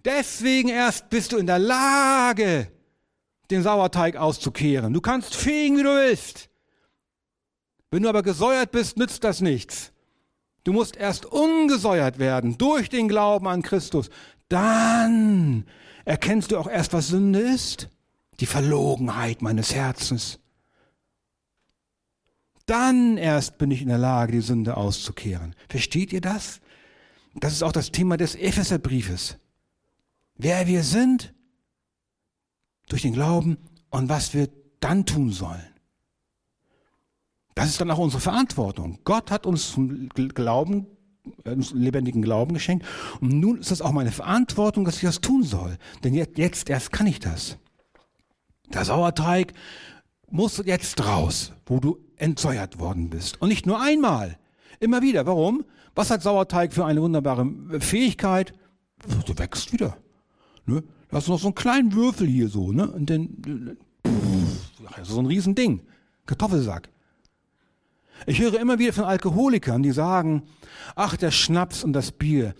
Deswegen 0.04 0.68
erst 0.68 1.10
bist 1.10 1.32
du 1.32 1.38
in 1.38 1.48
der 1.48 1.60
Lage, 1.60 2.72
den 3.50 3.64
Sauerteig 3.64 4.16
auszukehren. 4.16 4.93
Du 4.93 5.02
kannst 5.02 5.36
fegen, 5.36 5.78
wie 5.78 5.84
du 5.84 5.95
willst. 5.95 6.50
Wenn 7.91 8.04
du 8.04 8.10
aber 8.10 8.24
gesäuert 8.24 8.72
bist, 8.72 8.98
nützt 8.98 9.24
das 9.24 9.41
nichts. 9.41 9.93
Du 10.64 10.74
musst 10.74 10.98
erst 10.98 11.26
ungesäuert 11.26 12.20
werden 12.20 12.58
durch 12.58 12.89
den 12.89 13.08
Glauben 13.08 13.48
an 13.48 13.62
Christus. 13.62 14.10
Dann 14.50 15.66
erkennst 16.04 16.52
du 16.52 16.58
auch 16.58 16.68
erst, 16.68 16.93
was 16.93 17.08
Sünde 17.08 17.39
ist. 17.39 17.89
Die 18.39 18.45
Verlogenheit 18.45 19.41
meines 19.41 19.74
Herzens. 19.74 20.39
Dann 22.66 23.18
erst 23.18 23.58
bin 23.58 23.72
ich 23.72 23.82
in 23.82 23.88
der 23.88 23.98
Lage, 23.98 24.34
die 24.34 24.41
Sünde 24.41 24.76
auszukehren. 24.76 25.56
Versteht 25.70 26.12
ihr 26.12 26.22
das? 26.22 26.60
Das 27.34 27.54
ist 27.54 27.64
auch 27.64 27.72
das 27.72 27.91
Thema 27.91 28.18
des 28.18 28.36
Epheserbriefes. 28.36 29.38
Wer 30.36 30.68
wir 30.68 30.84
sind 30.84 31.34
durch 32.88 33.04
den 33.04 33.14
Glauben 33.14 33.58
und 33.90 34.10
was 34.10 34.34
wir 34.34 34.50
dann 34.80 35.06
tun 35.06 35.32
sollen. 35.32 35.66
Das 37.56 37.70
ist 37.70 37.82
dann 37.82 37.90
auch 37.90 37.98
unsere 37.98 38.22
Verantwortung. 38.22 39.00
Gott 39.04 39.32
hat 39.32 39.46
uns 39.48 39.72
zum 39.72 40.10
Glauben, 40.10 40.86
äh, 41.44 41.56
lebendigen 41.74 42.22
Glauben 42.22 42.54
geschenkt. 42.54 42.86
Und 43.20 43.40
nun 43.40 43.58
ist 43.60 43.72
es 43.72 43.82
auch 43.82 43.92
meine 43.92 44.12
Verantwortung, 44.12 44.86
dass 44.86 44.98
ich 44.98 45.02
das 45.02 45.22
tun 45.22 45.44
soll. 45.44 45.78
Denn 46.04 46.14
jetzt, 46.14 46.38
jetzt 46.38 46.70
erst 46.70 46.92
kann 46.92 47.08
ich 47.08 47.20
das. 47.20 47.58
Der 48.72 48.86
Sauerteig 48.86 49.54
muss 50.30 50.62
jetzt 50.66 51.04
raus, 51.06 51.54
wo 51.66 51.80
du 51.80 51.98
entsäuert 52.18 52.80
worden 52.80 53.10
bist. 53.10 53.42
Und 53.42 53.50
nicht 53.50 53.66
nur 53.66 53.82
einmal, 53.82 54.38
immer 54.80 55.02
wieder. 55.02 55.26
Warum? 55.26 55.66
Was 55.96 56.12
hat 56.12 56.22
Sauerteig 56.22 56.74
für 56.74 56.86
eine 56.86 57.02
wunderbare 57.02 57.48
Fähigkeit? 57.80 58.54
Du 59.26 59.38
wächst 59.38 59.74
wieder. 59.74 59.98
Ne? 60.66 60.84
Du 61.10 61.16
hast 61.16 61.28
noch 61.28 61.39
so 61.39 61.47
einen 61.47 61.55
kleinen 61.55 61.93
Würfel 61.93 62.28
hier 62.28 62.49
so, 62.49 62.72
ne? 62.72 62.91
Und 62.91 63.10
dann, 63.10 63.78
so 65.03 65.20
ein 65.20 65.26
Riesending. 65.26 65.82
Kartoffelsack. 66.26 66.89
Ich 68.26 68.39
höre 68.39 68.60
immer 68.60 68.80
wieder 68.80 68.93
von 68.93 69.05
Alkoholikern, 69.05 69.84
die 69.84 69.91
sagen, 69.91 70.43
ach, 70.95 71.16
der 71.16 71.32
Schnaps 71.32 71.84
und 71.84 71.93
das 71.93 72.12
Bier. 72.12 72.55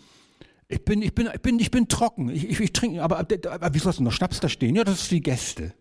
Ich 0.70 0.84
bin, 0.84 1.02
ich 1.02 1.14
bin, 1.14 1.30
ich 1.34 1.42
bin, 1.42 1.60
ich 1.60 1.72
bin 1.72 1.88
trocken. 1.88 2.30
Ich, 2.30 2.48
ich, 2.48 2.60
ich 2.60 2.74
trinke, 2.74 3.02
aber, 3.02 3.20
aber 3.20 3.74
wieso 3.74 3.90
hast 3.90 4.00
du 4.00 4.04
noch 4.04 4.12
Schnaps 4.12 4.40
da 4.40 4.50
stehen? 4.50 4.76
Ja, 4.76 4.84
das 4.84 5.02
ist 5.02 5.08
für 5.08 5.16
die 5.16 5.22
Gäste. 5.22 5.74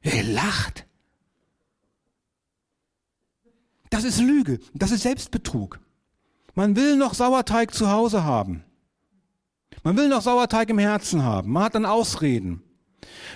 Er 0.00 0.22
lacht. 0.22 0.86
Das 3.90 4.04
ist 4.04 4.20
Lüge. 4.20 4.58
Das 4.74 4.90
ist 4.90 5.02
Selbstbetrug. 5.02 5.80
Man 6.54 6.76
will 6.76 6.96
noch 6.96 7.14
Sauerteig 7.14 7.74
zu 7.74 7.90
Hause 7.90 8.24
haben. 8.24 8.64
Man 9.82 9.96
will 9.96 10.08
noch 10.08 10.22
Sauerteig 10.22 10.68
im 10.70 10.78
Herzen 10.78 11.22
haben. 11.22 11.52
Man 11.52 11.64
hat 11.64 11.74
dann 11.74 11.86
Ausreden. 11.86 12.62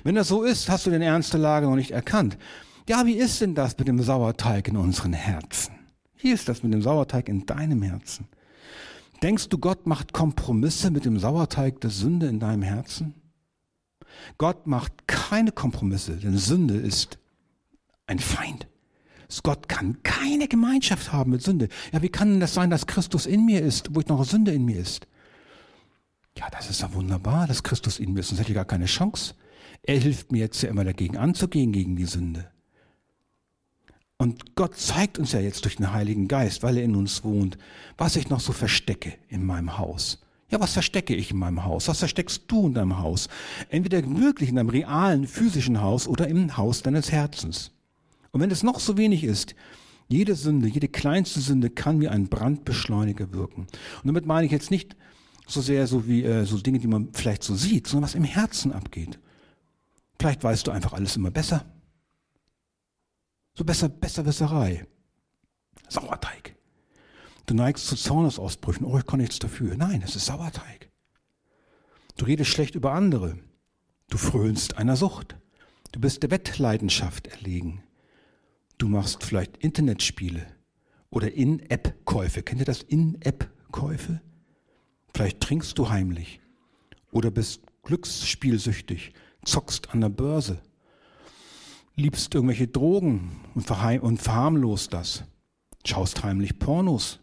Wenn 0.04 0.14
das 0.14 0.28
so 0.28 0.42
ist, 0.42 0.68
hast 0.68 0.86
du 0.86 0.90
den 0.90 1.02
Ernst 1.02 1.32
der 1.32 1.40
Lage 1.40 1.66
noch 1.66 1.76
nicht 1.76 1.90
erkannt. 1.90 2.38
Ja, 2.88 3.06
wie 3.06 3.14
ist 3.14 3.40
denn 3.40 3.54
das 3.54 3.78
mit 3.78 3.88
dem 3.88 4.02
Sauerteig 4.02 4.68
in 4.68 4.76
unseren 4.76 5.12
Herzen? 5.12 5.74
Wie 6.18 6.30
ist 6.30 6.48
das 6.48 6.62
mit 6.62 6.72
dem 6.72 6.82
Sauerteig 6.82 7.28
in 7.28 7.46
deinem 7.46 7.82
Herzen? 7.82 8.26
Denkst 9.22 9.48
du, 9.48 9.58
Gott 9.58 9.86
macht 9.86 10.12
Kompromisse 10.12 10.90
mit 10.90 11.04
dem 11.04 11.18
Sauerteig 11.18 11.80
der 11.80 11.90
Sünde 11.90 12.26
in 12.26 12.40
deinem 12.40 12.62
Herzen? 12.62 13.14
Gott 14.38 14.66
macht 14.66 15.06
keine 15.06 15.52
Kompromisse, 15.52 16.16
denn 16.16 16.36
Sünde 16.36 16.76
ist 16.76 17.18
ein 18.06 18.18
Feind. 18.18 18.66
Gott 19.42 19.68
kann 19.68 20.02
keine 20.02 20.48
Gemeinschaft 20.48 21.12
haben 21.12 21.30
mit 21.30 21.42
Sünde. 21.42 21.68
Ja, 21.92 22.02
wie 22.02 22.08
kann 22.08 22.30
denn 22.30 22.40
das 22.40 22.54
sein, 22.54 22.70
dass 22.70 22.86
Christus 22.86 23.26
in 23.26 23.44
mir 23.44 23.62
ist, 23.62 23.94
wo 23.94 24.00
ich 24.00 24.08
noch 24.08 24.24
Sünde 24.24 24.50
in 24.52 24.64
mir 24.64 24.80
ist? 24.80 25.06
Ja, 26.36 26.48
das 26.50 26.70
ist 26.70 26.80
ja 26.80 26.92
wunderbar, 26.94 27.46
dass 27.46 27.62
Christus 27.62 27.98
mir 27.98 28.20
ist, 28.20 28.28
sonst 28.28 28.40
hätte 28.40 28.50
ich 28.50 28.56
gar 28.56 28.64
keine 28.64 28.86
Chance. 28.86 29.34
Er 29.82 29.98
hilft 29.98 30.32
mir 30.32 30.38
jetzt 30.38 30.62
ja 30.62 30.68
immer 30.68 30.84
dagegen 30.84 31.16
anzugehen, 31.16 31.72
gegen 31.72 31.96
die 31.96 32.04
Sünde. 32.04 32.50
Und 34.18 34.54
Gott 34.54 34.76
zeigt 34.76 35.18
uns 35.18 35.32
ja 35.32 35.40
jetzt 35.40 35.64
durch 35.64 35.76
den 35.76 35.92
Heiligen 35.92 36.28
Geist, 36.28 36.62
weil 36.62 36.76
er 36.76 36.84
in 36.84 36.94
uns 36.94 37.24
wohnt, 37.24 37.56
was 37.96 38.16
ich 38.16 38.28
noch 38.28 38.40
so 38.40 38.52
verstecke 38.52 39.14
in 39.28 39.44
meinem 39.46 39.78
Haus. 39.78 40.20
Ja, 40.50 40.60
was 40.60 40.72
verstecke 40.72 41.14
ich 41.14 41.30
in 41.30 41.38
meinem 41.38 41.64
Haus? 41.64 41.88
Was 41.88 42.00
versteckst 42.00 42.42
du 42.48 42.66
in 42.66 42.74
deinem 42.74 42.98
Haus? 42.98 43.28
Entweder 43.68 44.02
wirklich 44.18 44.50
in 44.50 44.56
deinem 44.56 44.68
realen, 44.68 45.26
physischen 45.26 45.80
Haus 45.80 46.06
oder 46.06 46.28
im 46.28 46.56
Haus 46.56 46.82
deines 46.82 47.12
Herzens. 47.12 47.70
Und 48.32 48.40
wenn 48.40 48.50
es 48.50 48.62
noch 48.62 48.80
so 48.80 48.98
wenig 48.98 49.24
ist, 49.24 49.54
jede 50.08 50.34
Sünde, 50.34 50.66
jede 50.68 50.88
kleinste 50.88 51.40
Sünde 51.40 51.70
kann 51.70 52.00
wie 52.00 52.08
ein 52.08 52.28
Brandbeschleuniger 52.28 53.32
wirken. 53.32 53.62
Und 53.62 54.06
damit 54.06 54.26
meine 54.26 54.44
ich 54.44 54.52
jetzt 54.52 54.72
nicht 54.72 54.96
so 55.50 55.60
sehr 55.60 55.86
so 55.86 56.06
wie 56.06 56.24
äh, 56.24 56.44
so 56.44 56.58
Dinge, 56.58 56.78
die 56.78 56.86
man 56.86 57.12
vielleicht 57.12 57.42
so 57.42 57.54
sieht, 57.54 57.86
sondern 57.86 58.08
was 58.08 58.14
im 58.14 58.24
Herzen 58.24 58.72
abgeht. 58.72 59.18
Vielleicht 60.18 60.44
weißt 60.44 60.66
du 60.66 60.70
einfach 60.70 60.92
alles 60.92 61.16
immer 61.16 61.30
besser. 61.30 61.64
So 63.54 63.64
besser, 63.64 63.88
Besserwisserei. 63.88 64.86
Sauerteig. 65.88 66.54
Du 67.46 67.54
neigst 67.54 67.86
zu 67.86 67.96
Zornesausbrüchen. 67.96 68.86
Oh, 68.86 68.98
ich 68.98 69.06
kann 69.06 69.20
nichts 69.20 69.38
dafür. 69.38 69.76
Nein, 69.76 70.02
es 70.04 70.14
ist 70.14 70.26
Sauerteig. 70.26 70.90
Du 72.16 72.26
redest 72.26 72.50
schlecht 72.50 72.74
über 72.74 72.92
andere. 72.92 73.38
Du 74.08 74.18
frönst 74.18 74.76
einer 74.76 74.96
Sucht. 74.96 75.36
Du 75.92 76.00
bist 76.00 76.22
der 76.22 76.30
Wettleidenschaft 76.30 77.26
erlegen. 77.26 77.82
Du 78.78 78.88
machst 78.88 79.24
vielleicht 79.24 79.56
Internetspiele 79.56 80.46
oder 81.10 81.32
In-App-Käufe. 81.32 82.42
Kennt 82.42 82.60
ihr 82.60 82.66
das? 82.66 82.82
In-App-Käufe? 82.82 84.20
Vielleicht 85.14 85.40
trinkst 85.40 85.78
du 85.78 85.88
heimlich 85.88 86.40
oder 87.12 87.30
bist 87.30 87.62
glücksspielsüchtig, 87.82 89.12
zockst 89.44 89.90
an 89.90 90.00
der 90.00 90.08
Börse, 90.08 90.60
liebst 91.96 92.34
irgendwelche 92.34 92.68
Drogen 92.68 93.40
und, 93.54 93.70
und 93.70 94.22
verharmlost 94.22 94.92
das, 94.92 95.24
schaust 95.84 96.22
heimlich 96.22 96.58
Pornos. 96.58 97.20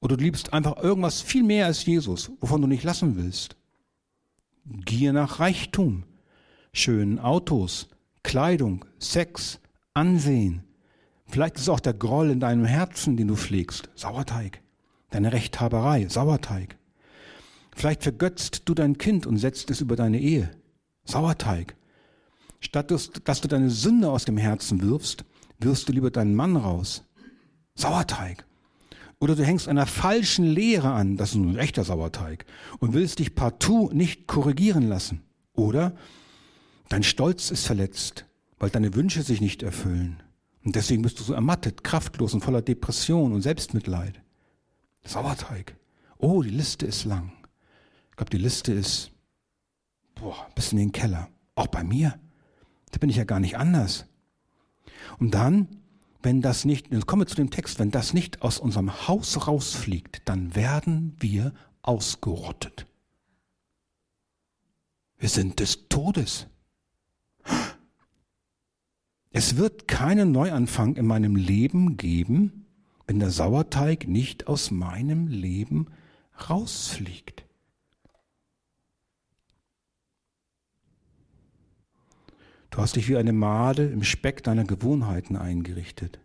Oder 0.00 0.16
du 0.16 0.24
liebst 0.24 0.52
einfach 0.52 0.78
irgendwas 0.78 1.20
viel 1.20 1.42
mehr 1.42 1.66
als 1.66 1.84
Jesus, 1.84 2.32
wovon 2.40 2.62
du 2.62 2.66
nicht 2.66 2.84
lassen 2.84 3.16
willst. 3.16 3.56
Gier 4.64 5.12
nach 5.12 5.40
Reichtum, 5.40 6.04
schönen 6.72 7.18
Autos, 7.18 7.88
Kleidung, 8.22 8.84
Sex, 8.98 9.60
Ansehen. 9.92 10.64
Vielleicht 11.26 11.56
ist 11.56 11.62
es 11.62 11.68
auch 11.68 11.80
der 11.80 11.94
Groll 11.94 12.30
in 12.30 12.40
deinem 12.40 12.64
Herzen, 12.64 13.16
den 13.16 13.28
du 13.28 13.36
pflegst. 13.36 13.90
Sauerteig. 13.94 14.62
Deine 15.10 15.32
Rechthaberei, 15.32 16.06
Sauerteig. 16.08 16.76
Vielleicht 17.74 18.02
vergötzt 18.02 18.62
du 18.64 18.74
dein 18.74 18.98
Kind 18.98 19.26
und 19.26 19.38
setzt 19.38 19.70
es 19.70 19.80
über 19.80 19.96
deine 19.96 20.20
Ehe. 20.20 20.50
Sauerteig. 21.04 21.76
Statt 22.60 22.90
dass 22.90 23.40
du 23.40 23.48
deine 23.48 23.70
Sünde 23.70 24.10
aus 24.10 24.24
dem 24.24 24.36
Herzen 24.36 24.82
wirfst, 24.82 25.24
wirfst 25.58 25.88
du 25.88 25.92
lieber 25.92 26.10
deinen 26.10 26.34
Mann 26.34 26.56
raus. 26.56 27.04
Sauerteig. 27.74 28.44
Oder 29.18 29.36
du 29.36 29.44
hängst 29.44 29.68
einer 29.68 29.86
falschen 29.86 30.46
Lehre 30.46 30.92
an, 30.92 31.16
das 31.16 31.30
ist 31.30 31.36
ein 31.36 31.58
echter 31.58 31.84
Sauerteig, 31.84 32.46
und 32.78 32.94
willst 32.94 33.18
dich 33.18 33.34
partout 33.34 33.90
nicht 33.92 34.26
korrigieren 34.26 34.88
lassen. 34.88 35.22
Oder 35.52 35.94
dein 36.88 37.02
Stolz 37.02 37.50
ist 37.50 37.66
verletzt, 37.66 38.24
weil 38.58 38.70
deine 38.70 38.94
Wünsche 38.94 39.22
sich 39.22 39.40
nicht 39.40 39.62
erfüllen. 39.62 40.22
Und 40.64 40.76
deswegen 40.76 41.02
bist 41.02 41.18
du 41.18 41.22
so 41.22 41.34
ermattet, 41.34 41.84
kraftlos 41.84 42.34
und 42.34 42.42
voller 42.42 42.62
Depression 42.62 43.32
und 43.32 43.42
Selbstmitleid. 43.42 44.19
Sauerteig. 45.04 45.76
Oh, 46.18 46.42
die 46.42 46.50
Liste 46.50 46.86
ist 46.86 47.04
lang. 47.04 47.32
Ich 48.10 48.16
glaube, 48.16 48.30
die 48.30 48.38
Liste 48.38 48.72
ist 48.72 49.10
boah, 50.14 50.48
bis 50.54 50.72
in 50.72 50.78
den 50.78 50.92
Keller. 50.92 51.28
Auch 51.54 51.68
bei 51.68 51.82
mir. 51.82 52.18
Da 52.90 52.98
bin 52.98 53.10
ich 53.10 53.16
ja 53.16 53.24
gar 53.24 53.40
nicht 53.40 53.56
anders. 53.56 54.06
Und 55.18 55.34
dann, 55.34 55.68
wenn 56.22 56.42
das 56.42 56.64
nicht, 56.64 56.92
jetzt 56.92 57.06
kommen 57.06 57.22
wir 57.22 57.26
zu 57.26 57.36
dem 57.36 57.50
Text, 57.50 57.78
wenn 57.78 57.90
das 57.90 58.12
nicht 58.12 58.42
aus 58.42 58.58
unserem 58.58 59.08
Haus 59.08 59.46
rausfliegt, 59.46 60.22
dann 60.26 60.54
werden 60.54 61.16
wir 61.18 61.54
ausgerottet. 61.82 62.86
Wir 65.18 65.28
sind 65.28 65.60
des 65.60 65.88
Todes. 65.88 66.46
Es 69.30 69.56
wird 69.56 69.86
keinen 69.86 70.32
Neuanfang 70.32 70.96
in 70.96 71.06
meinem 71.06 71.36
Leben 71.36 71.96
geben, 71.96 72.59
wenn 73.10 73.18
der 73.18 73.32
Sauerteig 73.32 74.06
nicht 74.06 74.46
aus 74.46 74.70
meinem 74.70 75.26
Leben 75.26 75.88
rausfliegt. 76.48 77.44
Du 82.70 82.78
hast 82.78 82.94
dich 82.94 83.08
wie 83.08 83.16
eine 83.16 83.32
Made 83.32 83.84
im 83.84 84.04
Speck 84.04 84.44
deiner 84.44 84.62
Gewohnheiten 84.62 85.34
eingerichtet. 85.34 86.20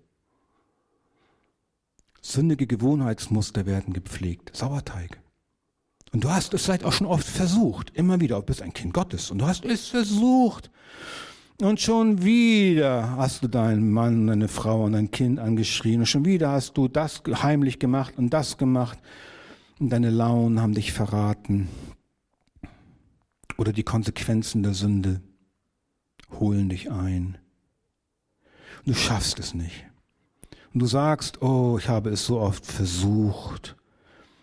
Sündige 2.22 2.68
Gewohnheitsmuster 2.68 3.66
werden 3.66 3.92
gepflegt. 3.92 4.56
Sauerteig. 4.56 5.20
Und 6.12 6.24
du 6.24 6.30
hast 6.30 6.54
es 6.54 6.66
vielleicht 6.66 6.84
auch 6.84 6.94
schon 6.94 7.08
oft 7.08 7.26
versucht. 7.26 7.90
Immer 7.96 8.20
wieder. 8.20 8.36
Du 8.36 8.44
bist 8.44 8.62
ein 8.62 8.74
Kind 8.74 8.94
Gottes. 8.94 9.32
Und 9.32 9.40
du 9.40 9.48
hast 9.48 9.66
es 9.66 9.88
versucht. 9.88 10.70
Und 11.62 11.80
schon 11.80 12.22
wieder 12.22 13.16
hast 13.16 13.44
du 13.44 13.48
deinen 13.48 13.90
Mann, 13.90 14.28
deine 14.28 14.50
Frau 14.50 14.84
und 14.84 14.92
dein 14.92 15.10
Kind 15.10 15.40
angeschrien. 15.40 16.02
Und 16.02 16.06
schon 16.06 16.26
wieder 16.26 16.52
hast 16.52 16.76
du 16.76 16.90
das 16.90 17.24
heimlich 17.28 17.80
gemacht 17.80 18.16
und 18.18 18.32
das 18.32 18.58
gemacht. 18.58 19.00
Und 19.80 19.90
deine 19.90 20.10
Launen 20.10 20.62
haben 20.62 20.74
dich 20.74 20.92
verraten. 20.92 21.70
Oder 23.58 23.72
die 23.72 23.84
Konsequenzen 23.84 24.64
der 24.64 24.74
Sünde 24.74 25.22
holen 26.40 26.68
dich 26.68 26.92
ein. 26.92 27.38
Und 28.86 28.88
du 28.88 28.94
schaffst 28.94 29.40
es 29.40 29.54
nicht. 29.54 29.86
Und 30.74 30.82
du 30.82 30.88
sagst, 30.88 31.42
oh, 31.42 31.78
ich 31.80 31.88
habe 31.88 32.10
es 32.10 32.26
so 32.26 32.38
oft 32.38 32.66
versucht. 32.66 33.78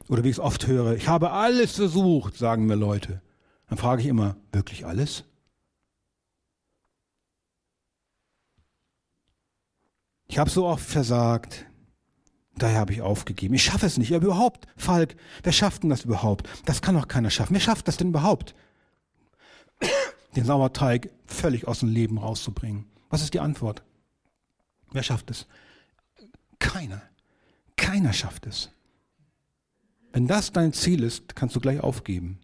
Oder 0.08 0.24
wie 0.24 0.30
ich 0.30 0.36
es 0.36 0.40
oft 0.40 0.66
höre, 0.66 0.94
ich 0.94 1.08
habe 1.08 1.30
alles 1.30 1.72
versucht, 1.72 2.38
sagen 2.38 2.64
mir 2.64 2.74
Leute. 2.74 3.20
Dann 3.68 3.76
frage 3.76 4.00
ich 4.00 4.08
immer, 4.08 4.36
wirklich 4.50 4.86
alles? 4.86 5.24
Ich 10.33 10.39
habe 10.39 10.49
so 10.49 10.64
oft 10.64 10.87
versagt. 10.87 11.66
Daher 12.57 12.78
habe 12.78 12.95
ich 12.95 13.03
aufgegeben. 13.03 13.53
Ich 13.53 13.64
schaffe 13.64 13.85
es 13.85 13.99
nicht. 13.99 14.14
Aber 14.14 14.24
überhaupt, 14.24 14.66
Falk, 14.78 15.14
wer 15.43 15.53
schafft 15.53 15.83
denn 15.83 15.91
das 15.91 16.07
überhaupt? 16.07 16.49
Das 16.64 16.80
kann 16.80 16.95
doch 16.95 17.07
keiner 17.07 17.28
schaffen. 17.28 17.53
Wer 17.53 17.61
schafft 17.61 17.87
das 17.87 17.99
denn 17.99 18.09
überhaupt? 18.09 18.55
den 20.35 20.47
Sauerteig 20.47 21.11
völlig 21.26 21.68
aus 21.68 21.80
dem 21.80 21.91
Leben 21.91 22.16
rauszubringen. 22.16 22.87
Was 23.11 23.20
ist 23.20 23.35
die 23.35 23.41
Antwort? 23.41 23.83
Wer 24.91 25.03
schafft 25.03 25.30
es? 25.30 25.47
Keiner. 26.59 27.03
Keiner 27.76 28.14
schafft 28.14 28.47
es. 28.47 28.70
Wenn 30.14 30.28
das 30.28 30.51
dein 30.51 30.72
Ziel 30.72 31.03
ist, 31.03 31.37
kannst 31.37 31.57
du 31.57 31.61
gleich 31.61 31.80
aufgeben. 31.80 32.39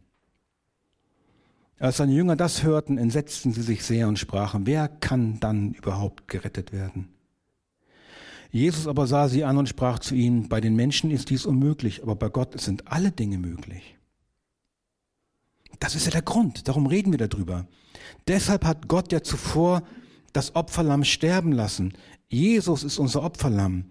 Als 1.78 1.96
seine 1.96 2.12
Jünger 2.12 2.36
das 2.36 2.62
hörten, 2.62 2.98
entsetzten 2.98 3.54
sie 3.54 3.62
sich 3.62 3.82
sehr 3.82 4.08
und 4.08 4.18
sprachen, 4.18 4.66
wer 4.66 4.88
kann 4.88 5.40
dann 5.40 5.72
überhaupt 5.72 6.28
gerettet 6.28 6.72
werden? 6.72 7.14
Jesus 8.50 8.86
aber 8.86 9.06
sah 9.06 9.28
sie 9.28 9.44
an 9.44 9.58
und 9.58 9.68
sprach 9.68 9.98
zu 9.98 10.14
ihnen, 10.14 10.48
bei 10.48 10.60
den 10.60 10.74
Menschen 10.74 11.10
ist 11.10 11.30
dies 11.30 11.44
unmöglich, 11.44 12.02
aber 12.02 12.16
bei 12.16 12.28
Gott 12.28 12.58
sind 12.60 12.90
alle 12.90 13.10
Dinge 13.10 13.38
möglich. 13.38 13.96
Das 15.80 15.94
ist 15.94 16.06
ja 16.06 16.10
der 16.10 16.22
Grund, 16.22 16.66
darum 16.66 16.86
reden 16.86 17.12
wir 17.12 17.28
darüber. 17.28 17.66
Deshalb 18.26 18.64
hat 18.64 18.88
Gott 18.88 19.12
ja 19.12 19.22
zuvor 19.22 19.82
das 20.32 20.54
Opferlamm 20.56 21.04
sterben 21.04 21.52
lassen. 21.52 21.92
Jesus 22.28 22.84
ist 22.84 22.98
unser 22.98 23.22
Opferlamm. 23.22 23.84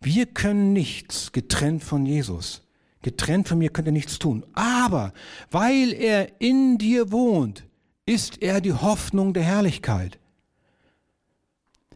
Wir 0.00 0.26
können 0.26 0.72
nichts 0.72 1.32
getrennt 1.32 1.82
von 1.82 2.06
Jesus. 2.06 2.62
Getrennt 3.02 3.48
von 3.48 3.58
mir 3.58 3.70
könnt 3.70 3.88
ihr 3.88 3.92
nichts 3.92 4.18
tun. 4.18 4.44
Aber 4.54 5.12
weil 5.50 5.92
er 5.92 6.40
in 6.40 6.78
dir 6.78 7.10
wohnt, 7.10 7.64
ist 8.06 8.42
er 8.42 8.60
die 8.60 8.72
Hoffnung 8.72 9.34
der 9.34 9.44
Herrlichkeit. 9.44 10.18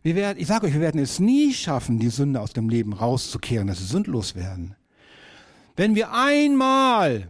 Wir 0.03 0.17
werden, 0.17 0.39
ich 0.41 0.49
sage 0.49 0.67
euch, 0.67 0.73
wir 0.73 0.81
werden 0.81 1.01
es 1.01 1.21
nie 1.21 1.53
schaffen, 1.53 1.99
die 1.99 2.09
Sünde 2.09 2.41
aus 2.41 2.53
dem 2.53 2.69
Leben 2.69 2.93
rauszukehren, 2.93 3.69
dass 3.69 3.79
sie 3.79 3.87
sündlos 3.87 4.35
werden. 4.35 4.75
Wenn 5.77 5.95
wir 5.95 6.13
einmal 6.13 7.29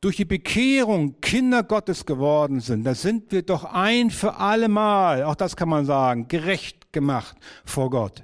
durch 0.00 0.16
die 0.16 0.24
Bekehrung 0.24 1.20
Kinder 1.20 1.62
Gottes 1.62 2.06
geworden 2.06 2.60
sind, 2.60 2.84
da 2.84 2.94
sind 2.94 3.32
wir 3.32 3.42
doch 3.42 3.64
ein 3.64 4.10
für 4.10 4.36
allemal, 4.36 5.24
auch 5.24 5.34
das 5.34 5.56
kann 5.56 5.68
man 5.68 5.86
sagen, 5.86 6.28
gerecht 6.28 6.92
gemacht 6.92 7.36
vor 7.64 7.90
Gott. 7.90 8.22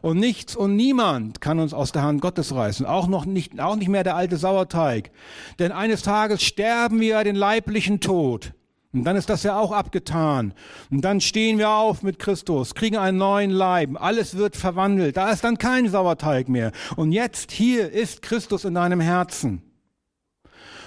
Und 0.00 0.18
nichts 0.18 0.56
und 0.56 0.76
niemand 0.76 1.40
kann 1.40 1.58
uns 1.58 1.74
aus 1.74 1.92
der 1.92 2.02
Hand 2.02 2.20
Gottes 2.20 2.54
reißen, 2.54 2.86
auch 2.86 3.08
noch 3.08 3.26
nicht, 3.26 3.60
auch 3.60 3.76
nicht 3.76 3.88
mehr 3.88 4.04
der 4.04 4.16
alte 4.16 4.36
Sauerteig. 4.36 5.10
Denn 5.58 5.72
eines 5.72 6.02
Tages 6.02 6.42
sterben 6.42 7.00
wir 7.00 7.22
den 7.24 7.36
leiblichen 7.36 8.00
Tod. 8.00 8.52
Und 8.92 9.04
dann 9.04 9.16
ist 9.16 9.30
das 9.30 9.42
ja 9.42 9.58
auch 9.58 9.72
abgetan. 9.72 10.52
Und 10.90 11.02
dann 11.02 11.20
stehen 11.20 11.58
wir 11.58 11.70
auf 11.70 12.02
mit 12.02 12.18
Christus, 12.18 12.74
kriegen 12.74 12.98
einen 12.98 13.16
neuen 13.16 13.50
Leib. 13.50 13.90
Alles 13.94 14.36
wird 14.36 14.54
verwandelt. 14.54 15.16
Da 15.16 15.30
ist 15.30 15.44
dann 15.44 15.56
kein 15.56 15.88
Sauerteig 15.88 16.48
mehr. 16.48 16.72
Und 16.96 17.12
jetzt 17.12 17.52
hier 17.52 17.90
ist 17.90 18.20
Christus 18.20 18.64
in 18.64 18.74
deinem 18.74 19.00
Herzen. 19.00 19.62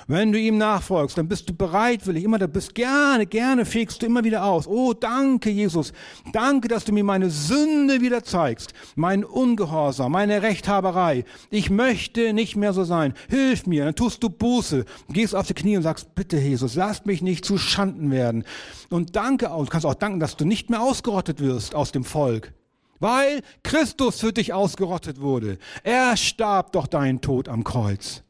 Wenn 0.07 0.31
du 0.31 0.39
ihm 0.39 0.59
nachfolgst, 0.59 1.17
dann 1.17 1.27
bist 1.27 1.49
du 1.49 1.53
bereitwillig, 1.53 2.23
immer 2.23 2.37
da 2.37 2.45
bist 2.45 2.75
gerne, 2.75 3.25
gerne 3.25 3.65
fegst 3.65 4.01
du 4.01 4.05
immer 4.05 4.23
wieder 4.23 4.45
aus. 4.45 4.67
Oh, 4.67 4.93
danke, 4.93 5.49
Jesus. 5.49 5.93
Danke, 6.31 6.67
dass 6.67 6.85
du 6.85 6.91
mir 6.91 7.03
meine 7.03 7.31
Sünde 7.31 8.01
wieder 8.01 8.23
zeigst. 8.23 8.73
Mein 8.95 9.23
Ungehorsam, 9.23 10.11
meine 10.11 10.43
Rechthaberei. 10.43 11.25
Ich 11.49 11.71
möchte 11.71 12.33
nicht 12.33 12.55
mehr 12.55 12.73
so 12.73 12.83
sein. 12.83 13.15
Hilf 13.29 13.65
mir. 13.65 13.85
Dann 13.85 13.95
tust 13.95 14.21
du 14.21 14.29
Buße. 14.29 14.85
Gehst 15.09 15.33
auf 15.33 15.47
die 15.47 15.55
Knie 15.55 15.77
und 15.77 15.83
sagst, 15.83 16.13
bitte, 16.13 16.37
Jesus, 16.37 16.75
lass 16.75 17.05
mich 17.05 17.23
nicht 17.23 17.43
zu 17.43 17.57
Schanden 17.57 18.11
werden. 18.11 18.43
Und 18.91 19.15
danke 19.15 19.51
auch, 19.51 19.65
du 19.65 19.71
kannst 19.71 19.87
auch 19.87 19.95
danken, 19.95 20.19
dass 20.19 20.37
du 20.37 20.45
nicht 20.45 20.69
mehr 20.69 20.81
ausgerottet 20.81 21.39
wirst 21.39 21.73
aus 21.73 21.91
dem 21.91 22.03
Volk. 22.03 22.53
Weil 22.99 23.41
Christus 23.63 24.19
für 24.19 24.33
dich 24.33 24.53
ausgerottet 24.53 25.19
wurde. 25.19 25.57
Er 25.83 26.15
starb 26.15 26.73
doch 26.73 26.85
deinen 26.85 27.21
Tod 27.21 27.49
am 27.49 27.63
Kreuz. 27.63 28.24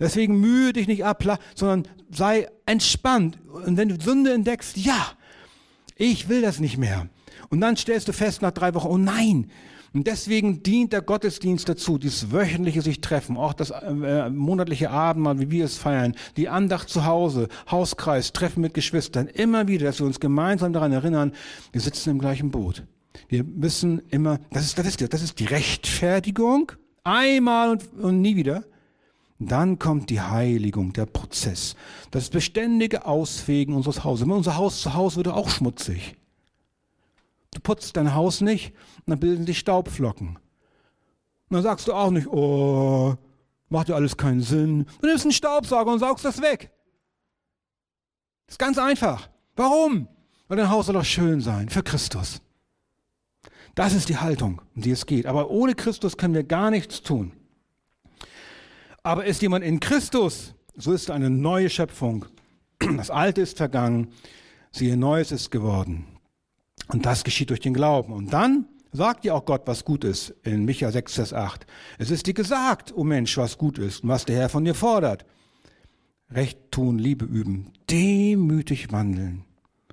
Deswegen 0.00 0.40
mühe 0.40 0.72
dich 0.72 0.86
nicht 0.86 1.04
ab, 1.04 1.24
sondern 1.54 1.88
sei 2.10 2.48
entspannt. 2.66 3.38
Und 3.52 3.76
wenn 3.76 3.88
du 3.88 4.00
Sünde 4.00 4.32
entdeckst, 4.32 4.76
ja, 4.76 5.12
ich 5.96 6.28
will 6.28 6.42
das 6.42 6.60
nicht 6.60 6.78
mehr. 6.78 7.08
Und 7.48 7.60
dann 7.60 7.76
stellst 7.76 8.08
du 8.08 8.12
fest 8.12 8.42
nach 8.42 8.50
drei 8.50 8.74
Wochen, 8.74 8.88
oh 8.88 8.98
nein, 8.98 9.50
Und 9.96 10.06
deswegen 10.06 10.62
dient 10.62 10.92
der 10.92 11.00
Gottesdienst 11.00 11.70
dazu, 11.70 11.96
dieses 11.96 12.30
wöchentliche 12.30 12.82
sich 12.82 13.00
treffen, 13.00 13.38
auch 13.38 13.54
das 13.54 13.70
äh, 13.70 14.28
monatliche 14.28 14.90
Abendmahl, 14.90 15.40
wie 15.40 15.50
wir 15.50 15.64
es 15.64 15.78
feiern, 15.78 16.14
die 16.36 16.50
Andacht 16.50 16.90
zu 16.90 17.06
Hause, 17.06 17.48
Hauskreis, 17.70 18.34
Treffen 18.34 18.60
mit 18.60 18.74
Geschwistern, 18.74 19.26
immer 19.26 19.68
wieder, 19.68 19.86
dass 19.86 19.98
wir 19.98 20.06
uns 20.06 20.20
gemeinsam 20.20 20.74
daran 20.74 20.92
erinnern, 20.92 21.32
wir 21.72 21.80
sitzen 21.80 22.10
im 22.10 22.18
gleichen 22.18 22.50
Boot. 22.50 22.84
Wir 23.28 23.42
müssen 23.42 24.02
immer, 24.10 24.38
das 24.50 24.66
ist, 24.66 24.78
das 24.78 24.86
ist, 24.86 25.14
das 25.14 25.22
ist 25.22 25.38
die 25.40 25.46
Rechtfertigung, 25.46 26.72
einmal 27.02 27.70
und, 27.70 27.94
und 27.94 28.20
nie 28.20 28.36
wieder. 28.36 28.64
Dann 29.38 29.78
kommt 29.78 30.08
die 30.08 30.20
Heiligung, 30.20 30.92
der 30.92 31.06
Prozess, 31.06 31.76
das 32.10 32.30
beständige 32.30 33.04
Ausfegen 33.04 33.74
unseres 33.74 34.02
Hauses. 34.02 34.26
Unser 34.26 34.56
Haus 34.56 34.80
zu 34.80 34.94
Hause 34.94 35.16
würde 35.16 35.34
auch 35.34 35.50
schmutzig. 35.50 36.16
Du 37.52 37.60
putzt 37.60 37.96
dein 37.96 38.14
Haus 38.14 38.40
nicht 38.40 38.72
dann 39.06 39.20
bilden 39.20 39.46
sich 39.46 39.58
Staubflocken. 39.58 40.36
Und 41.48 41.54
dann 41.54 41.62
sagst 41.62 41.86
du 41.88 41.92
auch 41.92 42.10
nicht, 42.10 42.26
oh, 42.26 43.14
macht 43.68 43.88
ja 43.88 43.94
alles 43.94 44.16
keinen 44.16 44.40
Sinn. 44.40 44.86
Du 45.00 45.06
nimmst 45.06 45.24
einen 45.24 45.32
Staubsauger 45.32 45.92
und 45.92 46.00
saugst 46.00 46.24
das 46.24 46.42
weg. 46.42 46.70
Das 48.46 48.54
ist 48.54 48.58
ganz 48.58 48.78
einfach. 48.78 49.28
Warum? 49.54 50.08
Weil 50.48 50.58
dein 50.58 50.70
Haus 50.70 50.86
soll 50.86 50.94
doch 50.94 51.04
schön 51.04 51.40
sein 51.40 51.68
für 51.68 51.82
Christus. 51.82 52.40
Das 53.74 53.92
ist 53.92 54.08
die 54.08 54.18
Haltung, 54.18 54.62
um 54.74 54.82
die 54.82 54.90
es 54.90 55.06
geht. 55.06 55.26
Aber 55.26 55.50
ohne 55.50 55.74
Christus 55.74 56.16
können 56.16 56.34
wir 56.34 56.44
gar 56.44 56.70
nichts 56.70 57.02
tun. 57.02 57.32
Aber 59.06 59.24
ist 59.24 59.40
jemand 59.40 59.64
in 59.64 59.78
Christus, 59.78 60.52
so 60.74 60.92
ist 60.92 61.12
eine 61.12 61.30
neue 61.30 61.70
Schöpfung. 61.70 62.24
Das 62.96 63.08
Alte 63.08 63.40
ist 63.40 63.56
vergangen, 63.56 64.08
siehe, 64.72 64.96
Neues 64.96 65.30
ist 65.30 65.52
geworden. 65.52 66.08
Und 66.88 67.06
das 67.06 67.22
geschieht 67.22 67.50
durch 67.50 67.60
den 67.60 67.72
Glauben. 67.72 68.12
Und 68.12 68.32
dann 68.32 68.66
sagt 68.90 69.22
dir 69.22 69.36
auch 69.36 69.44
Gott, 69.44 69.62
was 69.66 69.84
gut 69.84 70.02
ist, 70.02 70.30
in 70.42 70.64
Micha 70.64 70.90
6, 70.90 71.14
Vers 71.14 71.32
8. 71.32 71.66
Es 71.98 72.10
ist 72.10 72.26
dir 72.26 72.34
gesagt, 72.34 72.90
o 72.94 73.02
oh 73.02 73.04
Mensch, 73.04 73.38
was 73.38 73.58
gut 73.58 73.78
ist 73.78 74.02
und 74.02 74.08
was 74.08 74.24
der 74.24 74.38
Herr 74.38 74.48
von 74.48 74.64
dir 74.64 74.74
fordert. 74.74 75.24
Recht 76.28 76.72
tun, 76.72 76.98
Liebe 76.98 77.26
üben, 77.26 77.70
demütig 77.88 78.90
wandeln, 78.90 79.44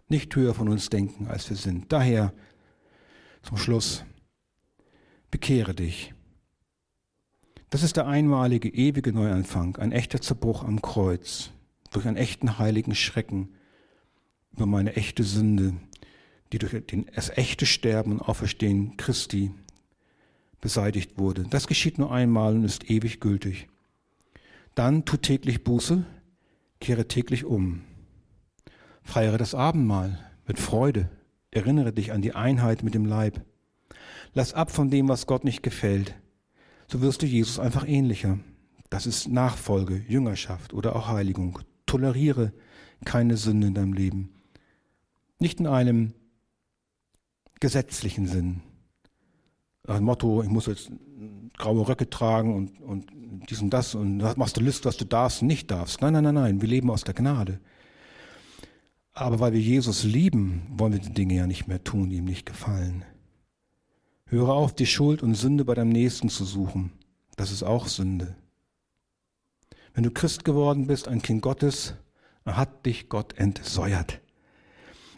nicht 0.10 0.36
höher 0.36 0.56
von 0.56 0.70
uns 0.70 0.90
denken, 0.90 1.28
als 1.28 1.52
wir 1.52 1.58
sind. 1.58 1.94
Daher 1.94 2.34
zum 3.44 3.58
Schluss, 3.58 4.06
bekehre 5.30 5.76
dich. 5.76 6.16
Das 7.74 7.82
ist 7.82 7.98
der 7.98 8.06
einmalige, 8.06 8.70
ewige 8.70 9.12
Neuanfang, 9.14 9.78
ein 9.78 9.92
echter 9.92 10.22
Zerbruch 10.22 10.64
am 10.64 10.84
Kreuz, 10.84 11.50
durch 11.90 12.06
einen 12.06 12.18
echten 12.18 12.60
heiligen 12.60 12.94
Schrecken 12.94 13.50
über 14.52 14.68
meine 14.68 14.96
echte 14.96 15.24
Sünde, 15.24 15.74
die 16.52 16.60
durch 16.60 16.76
das 17.16 17.32
echte 17.32 17.66
Sterben 17.66 18.12
und 18.12 18.22
Auferstehen 18.22 18.96
Christi 18.98 19.56
beseitigt 20.62 21.18
wurde. 21.18 21.48
Das 21.50 21.66
geschieht 21.66 21.98
nur 21.98 22.12
einmal 22.12 22.54
und 22.54 22.64
ist 22.64 22.92
ewig 22.92 23.20
gültig. 23.20 23.68
Dann 24.76 25.04
tu 25.04 25.18
täglich 25.18 25.64
Buße, 25.64 26.06
kehre 26.80 27.08
täglich 27.08 27.44
um. 27.44 27.82
Feiere 29.02 29.40
das 29.40 29.56
Abendmahl 29.56 30.20
mit 30.46 30.60
Freude, 30.60 31.10
erinnere 31.50 31.92
dich 31.92 32.12
an 32.12 32.22
die 32.22 32.36
Einheit 32.36 32.84
mit 32.84 32.94
dem 32.94 33.06
Leib. 33.06 33.42
Lass 34.36 34.54
ab 34.54 34.70
von 34.70 34.92
dem, 34.92 35.08
was 35.08 35.26
Gott 35.26 35.44
nicht 35.44 35.64
gefällt. 35.64 36.14
So 36.88 37.02
wirst 37.02 37.22
du 37.22 37.26
Jesus 37.26 37.60
einfach 37.60 37.88
ähnlicher. 37.88 38.40
Das 38.90 39.06
ist 39.08 39.28
Nachfolge, 39.28 40.04
Jüngerschaft 40.08 40.74
oder 40.74 40.96
auch 40.96 41.08
Heiligung. 41.08 41.60
Toleriere 41.86 42.54
keine 43.06 43.38
Sünde 43.38 43.68
in 43.68 43.74
deinem 43.74 43.94
Leben. 43.94 44.30
Nicht 45.40 45.60
in 45.60 45.68
einem 45.68 46.14
gesetzlichen 47.60 48.28
Sinn. 48.28 48.62
Ein 49.88 50.04
Motto, 50.04 50.44
ich 50.44 50.50
muss 50.50 50.68
jetzt 50.68 50.92
graue 51.58 51.88
Röcke 51.88 52.10
tragen 52.10 52.56
und, 52.56 52.80
und 52.82 53.08
dies 53.50 53.62
und 53.62 53.70
das 53.70 53.96
und 53.96 54.18
machst 54.38 54.58
du 54.58 54.62
List, 54.62 54.86
was 54.86 54.98
du 54.98 55.06
darfst 55.06 55.42
und 55.42 55.48
nicht 55.48 55.72
darfst. 55.72 56.02
Nein, 56.02 56.14
nein, 56.14 56.24
nein, 56.24 56.36
nein, 56.36 56.62
wir 56.62 56.70
leben 56.70 56.90
aus 56.90 57.04
der 57.04 57.14
Gnade. 57.14 57.60
Aber 59.14 59.40
weil 59.40 59.54
wir 59.54 59.60
Jesus 59.60 60.04
lieben, 60.04 60.64
wollen 60.70 60.94
wir 60.94 61.00
die 61.00 61.14
Dinge 61.14 61.36
ja 61.36 61.48
nicht 61.48 61.68
mehr 61.68 61.84
tun, 61.84 62.10
die 62.10 62.18
ihm 62.18 62.26
nicht 62.26 62.46
gefallen. 62.46 63.06
Höre 64.34 64.50
auf, 64.50 64.74
die 64.74 64.86
Schuld 64.86 65.24
und 65.24 65.36
Sünde 65.36 65.66
bei 65.66 65.74
deinem 65.74 65.90
Nächsten 65.90 66.30
zu 66.30 66.46
suchen. 66.46 66.92
Das 67.36 67.52
ist 67.52 67.64
auch 67.64 67.88
Sünde. 67.88 68.36
Wenn 69.94 70.04
du 70.04 70.12
Christ 70.12 70.44
geworden 70.44 70.88
bist, 70.88 71.08
ein 71.08 71.22
Kind 71.22 71.42
Gottes, 71.42 71.94
hat 72.46 72.86
dich 72.86 73.10
Gott 73.10 73.38
entsäuert. 73.38 74.20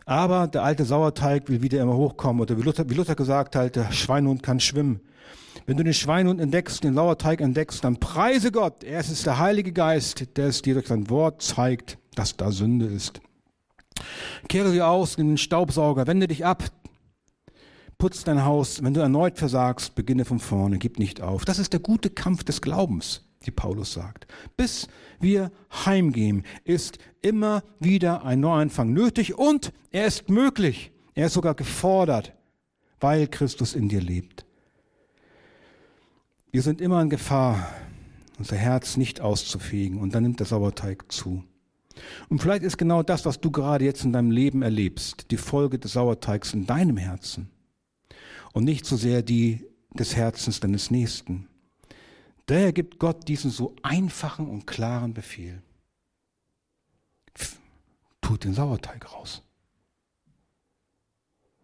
Aber 0.06 0.48
der 0.48 0.64
alte 0.64 0.86
Sauerteig 0.86 1.50
will 1.50 1.62
wieder 1.62 1.82
immer 1.82 1.96
hochkommen. 1.96 2.42
Oder 2.42 2.58
wie 2.58 2.62
Luther, 2.62 2.90
wie 2.90 2.94
Luther 2.94 3.16
gesagt 3.16 3.56
hat, 3.56 3.76
der 3.76 3.92
Schweinhund 3.92 4.44
kann 4.44 4.60
schwimmen. 4.60 5.02
Wenn 5.66 5.78
du 5.78 5.84
den 5.84 5.94
Schweinhund 5.94 6.40
entdeckst, 6.40 6.84
den 6.84 6.94
Sauerteig 6.94 7.42
entdeckst, 7.42 7.84
dann 7.84 8.00
preise 8.00 8.52
Gott. 8.52 8.84
Er 8.84 9.00
ist 9.00 9.26
der 9.26 9.40
Heilige 9.40 9.72
Geist, 9.72 10.38
der 10.38 10.48
es 10.48 10.62
dir 10.62 10.76
durch 10.76 10.88
sein 10.88 11.10
Wort 11.10 11.42
zeigt, 11.42 11.98
dass 12.14 12.38
da 12.38 12.52
Sünde 12.52 12.86
ist. 12.86 13.20
Kehre 14.48 14.70
sie 14.70 14.82
aus, 14.82 15.18
nimm 15.18 15.30
den 15.30 15.38
Staubsauger, 15.38 16.06
wende 16.06 16.28
dich 16.28 16.46
ab, 16.46 16.66
putz 17.98 18.24
dein 18.24 18.46
Haus. 18.46 18.84
Wenn 18.84 18.94
du 18.94 19.02
erneut 19.02 19.38
versagst, 19.38 19.96
beginne 19.96 20.26
von 20.26 20.40
vorne, 20.40 20.78
gib 20.78 21.00
nicht 21.00 21.22
auf. 21.22 21.46
Das 21.46 21.60
ist 21.60 21.74
der 21.74 21.80
gute 21.80 22.10
Kampf 22.10 22.44
des 22.44 22.62
Glaubens 22.62 23.26
wie 23.46 23.52
Paulus 23.52 23.94
sagt. 23.94 24.28
Bis 24.58 24.88
wir 25.20 25.52
heimgehen, 25.86 26.44
ist 26.64 26.98
immer 27.22 27.64
wieder 27.80 28.24
ein 28.24 28.40
Neuanfang 28.40 28.94
nötig 28.94 29.38
und 29.38 29.72
er 29.92 30.06
ist 30.06 30.30
möglich. 30.30 30.92
Er 31.14 31.28
ist 31.28 31.34
sogar 31.34 31.56
gefordert, 31.56 32.34
weil 33.00 33.28
Christus 33.28 33.74
in 33.74 33.90
dir 33.90 34.02
lebt. 34.02 34.46
Wir 36.52 36.62
sind 36.62 36.82
immer 36.82 37.02
in 37.02 37.10
Gefahr, 37.10 37.74
unser 38.38 38.56
Herz 38.56 38.98
nicht 38.98 39.22
auszufegen 39.22 40.00
und 40.00 40.16
dann 40.16 40.24
nimmt 40.24 40.40
der 40.40 40.48
Sauerteig 40.48 41.12
zu. 41.12 41.44
Und 42.28 42.42
vielleicht 42.42 42.64
ist 42.64 42.78
genau 42.78 43.04
das, 43.04 43.26
was 43.26 43.40
du 43.40 43.52
gerade 43.52 43.86
jetzt 43.86 44.04
in 44.04 44.12
deinem 44.12 44.32
Leben 44.32 44.62
erlebst, 44.62 45.32
die 45.32 45.38
Folge 45.38 45.80
des 45.80 45.94
Sauerteigs 45.94 46.54
in 46.54 46.66
deinem 46.66 46.98
Herzen 46.98 47.50
und 48.56 48.64
nicht 48.64 48.86
so 48.86 48.96
sehr 48.96 49.22
die 49.22 49.68
des 49.94 50.16
Herzens 50.16 50.62
deines 50.62 50.90
Nächsten. 50.90 51.50
Daher 52.46 52.72
gibt 52.72 53.00
Gott 53.00 53.28
diesen 53.28 53.52
so 53.52 53.76
einfachen 53.84 54.48
und 54.48 54.66
klaren 54.66 55.14
Befehl. 55.14 55.62
Tut 58.22 58.46
den 58.46 58.54
Sauerteig 58.54 59.12
raus. 59.14 59.44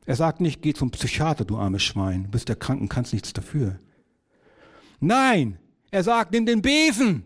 Er 0.06 0.18
sagt 0.18 0.42
nicht, 0.42 0.62
geh 0.62 0.74
zum 0.74 0.92
Psychiater, 0.92 1.46
du 1.46 1.58
armes 1.58 1.82
Schwein, 1.82 2.30
bist 2.30 2.50
der 2.50 2.58
Kranken, 2.58 2.90
kannst 2.90 3.14
nichts 3.14 3.32
dafür. 3.32 3.80
Nein, 5.00 5.60
er 5.92 6.04
sagt, 6.04 6.34
nimm 6.34 6.46
den 6.46 6.62
Besen. 6.62 7.24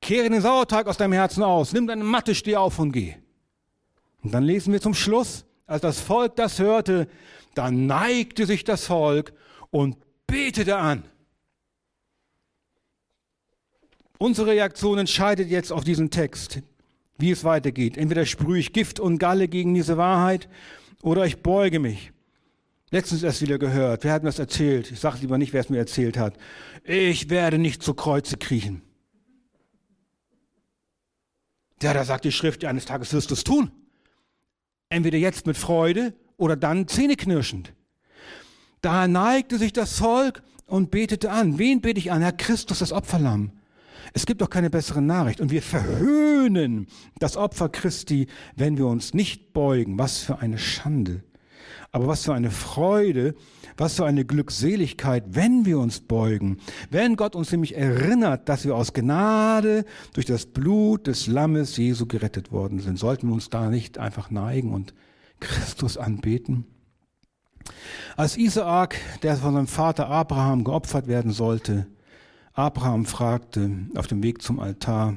Kehre 0.00 0.30
den 0.30 0.40
Sauerteig 0.40 0.86
aus 0.86 0.96
deinem 0.96 1.12
Herzen 1.12 1.42
aus, 1.42 1.74
nimm 1.74 1.86
deine 1.86 2.04
Matte, 2.04 2.34
steh 2.34 2.56
auf 2.56 2.78
und 2.78 2.92
geh. 2.92 3.14
Und 4.22 4.32
dann 4.32 4.44
lesen 4.44 4.72
wir 4.72 4.80
zum 4.80 4.94
Schluss, 4.94 5.45
als 5.66 5.82
das 5.82 6.00
Volk 6.00 6.36
das 6.36 6.58
hörte, 6.58 7.08
da 7.54 7.70
neigte 7.70 8.46
sich 8.46 8.64
das 8.64 8.86
Volk 8.86 9.32
und 9.70 9.96
betete 10.26 10.76
an. 10.76 11.04
Unsere 14.18 14.48
Reaktion 14.48 14.98
entscheidet 14.98 15.48
jetzt 15.48 15.72
auf 15.72 15.84
diesen 15.84 16.10
Text, 16.10 16.62
wie 17.18 17.30
es 17.30 17.44
weitergeht. 17.44 17.96
Entweder 17.98 18.24
sprühe 18.24 18.58
ich 18.58 18.72
Gift 18.72 18.98
und 18.98 19.18
Galle 19.18 19.48
gegen 19.48 19.74
diese 19.74 19.96
Wahrheit 19.96 20.48
oder 21.02 21.26
ich 21.26 21.42
beuge 21.42 21.78
mich. 21.78 22.12
Letztens 22.90 23.22
erst 23.22 23.42
wieder 23.42 23.58
gehört, 23.58 24.04
wer 24.04 24.12
hat 24.12 24.22
mir 24.22 24.28
das 24.28 24.38
erzählt? 24.38 24.90
Ich 24.92 25.00
sage 25.00 25.18
lieber 25.20 25.38
nicht, 25.38 25.52
wer 25.52 25.60
es 25.60 25.68
mir 25.68 25.78
erzählt 25.78 26.16
hat. 26.16 26.38
Ich 26.84 27.28
werde 27.30 27.58
nicht 27.58 27.82
zu 27.82 27.94
Kreuze 27.94 28.36
kriechen. 28.36 28.82
Ja, 31.82 31.92
da 31.92 32.04
sagt 32.04 32.24
die 32.24 32.32
Schrift, 32.32 32.64
eines 32.64 32.86
Tages 32.86 33.12
wirst 33.12 33.30
du 33.30 33.34
es 33.34 33.44
tun. 33.44 33.70
Entweder 34.88 35.18
jetzt 35.18 35.46
mit 35.46 35.56
Freude 35.56 36.14
oder 36.36 36.56
dann 36.56 36.88
zähneknirschend. 36.88 37.72
Da 38.80 39.08
neigte 39.08 39.58
sich 39.58 39.72
das 39.72 39.98
Volk 39.98 40.42
und 40.66 40.90
betete 40.90 41.30
an. 41.30 41.58
Wen 41.58 41.80
bete 41.80 41.98
ich 41.98 42.12
an? 42.12 42.22
Herr 42.22 42.32
Christus, 42.32 42.78
das 42.78 42.92
Opferlamm. 42.92 43.52
Es 44.12 44.26
gibt 44.26 44.40
doch 44.40 44.50
keine 44.50 44.70
bessere 44.70 45.02
Nachricht. 45.02 45.40
Und 45.40 45.50
wir 45.50 45.62
verhöhnen 45.62 46.86
das 47.18 47.36
Opfer 47.36 47.68
Christi, 47.68 48.28
wenn 48.54 48.78
wir 48.78 48.86
uns 48.86 49.14
nicht 49.14 49.52
beugen. 49.52 49.98
Was 49.98 50.18
für 50.18 50.38
eine 50.38 50.58
Schande. 50.58 51.22
Aber 51.92 52.06
was 52.06 52.24
für 52.24 52.34
eine 52.34 52.50
Freude, 52.50 53.34
was 53.76 53.94
für 53.94 54.06
eine 54.06 54.24
Glückseligkeit, 54.24 55.24
wenn 55.28 55.64
wir 55.64 55.78
uns 55.78 56.00
beugen. 56.00 56.58
Wenn 56.90 57.16
Gott 57.16 57.36
uns 57.36 57.52
nämlich 57.52 57.76
erinnert, 57.76 58.48
dass 58.48 58.64
wir 58.64 58.74
aus 58.74 58.92
Gnade 58.92 59.84
durch 60.14 60.26
das 60.26 60.46
Blut 60.46 61.06
des 61.06 61.26
Lammes 61.26 61.76
Jesu 61.76 62.06
gerettet 62.06 62.52
worden 62.52 62.80
sind. 62.80 62.98
Sollten 62.98 63.28
wir 63.28 63.34
uns 63.34 63.50
da 63.50 63.68
nicht 63.70 63.98
einfach 63.98 64.30
neigen 64.30 64.72
und 64.72 64.94
Christus 65.40 65.96
anbeten? 65.96 66.66
Als 68.16 68.36
Isaak, 68.36 68.96
der 69.22 69.36
von 69.36 69.54
seinem 69.54 69.66
Vater 69.66 70.08
Abraham 70.08 70.64
geopfert 70.64 71.08
werden 71.08 71.32
sollte, 71.32 71.86
Abraham 72.52 73.04
fragte 73.04 73.70
auf 73.96 74.06
dem 74.06 74.22
Weg 74.22 74.40
zum 74.40 74.60
Altar, 74.60 75.16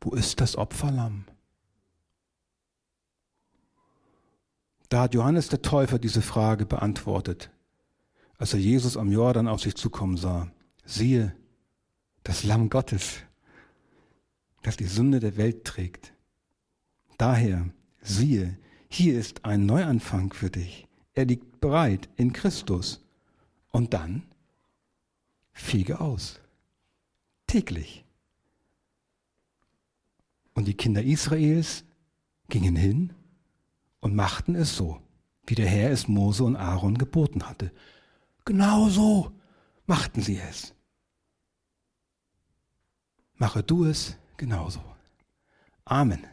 wo 0.00 0.12
ist 0.12 0.40
das 0.40 0.56
Opferlamm? 0.56 1.24
Da 4.90 5.02
hat 5.02 5.14
Johannes 5.14 5.48
der 5.48 5.62
Täufer 5.62 5.98
diese 5.98 6.20
Frage 6.20 6.66
beantwortet. 6.66 7.50
als 8.38 8.54
er 8.54 8.60
Jesus 8.60 8.96
am 8.96 9.12
Jordan 9.12 9.48
auf 9.48 9.60
sich 9.60 9.74
zukommen 9.74 10.16
sah, 10.16 10.50
siehe, 10.86 11.36
das 12.22 12.42
Lamm 12.42 12.70
Gottes, 12.70 13.18
das 14.62 14.78
die 14.78 14.86
Sünde 14.86 15.20
der 15.20 15.36
Welt 15.36 15.64
trägt. 15.66 16.14
Daher, 17.18 17.68
siehe, 18.00 18.58
hier 18.88 19.18
ist 19.18 19.44
ein 19.44 19.66
Neuanfang 19.66 20.32
für 20.32 20.48
dich. 20.48 20.88
Er 21.12 21.26
liegt 21.26 21.60
bereit 21.60 22.08
in 22.16 22.32
Christus. 22.32 23.04
Und 23.72 23.92
dann 23.92 24.22
fege 25.52 26.00
aus. 26.00 26.40
Täglich. 27.46 28.06
Und 30.54 30.66
die 30.66 30.74
Kinder 30.74 31.02
Israels 31.02 31.84
gingen 32.48 32.74
hin 32.74 33.12
und 34.00 34.14
machten 34.14 34.54
es 34.54 34.76
so, 34.76 35.00
wie 35.46 35.54
der 35.54 35.68
Herr 35.68 35.90
es 35.90 36.08
Mose 36.08 36.44
und 36.44 36.56
Aaron 36.56 36.98
geboten 36.98 37.48
hatte. 37.48 37.72
Genau 38.44 38.88
so 38.88 39.32
machten 39.86 40.22
sie 40.22 40.38
es. 40.38 40.74
Mache 43.34 43.62
du 43.62 43.84
es 43.84 44.16
genauso. 44.36 44.82
Amen. 45.84 46.26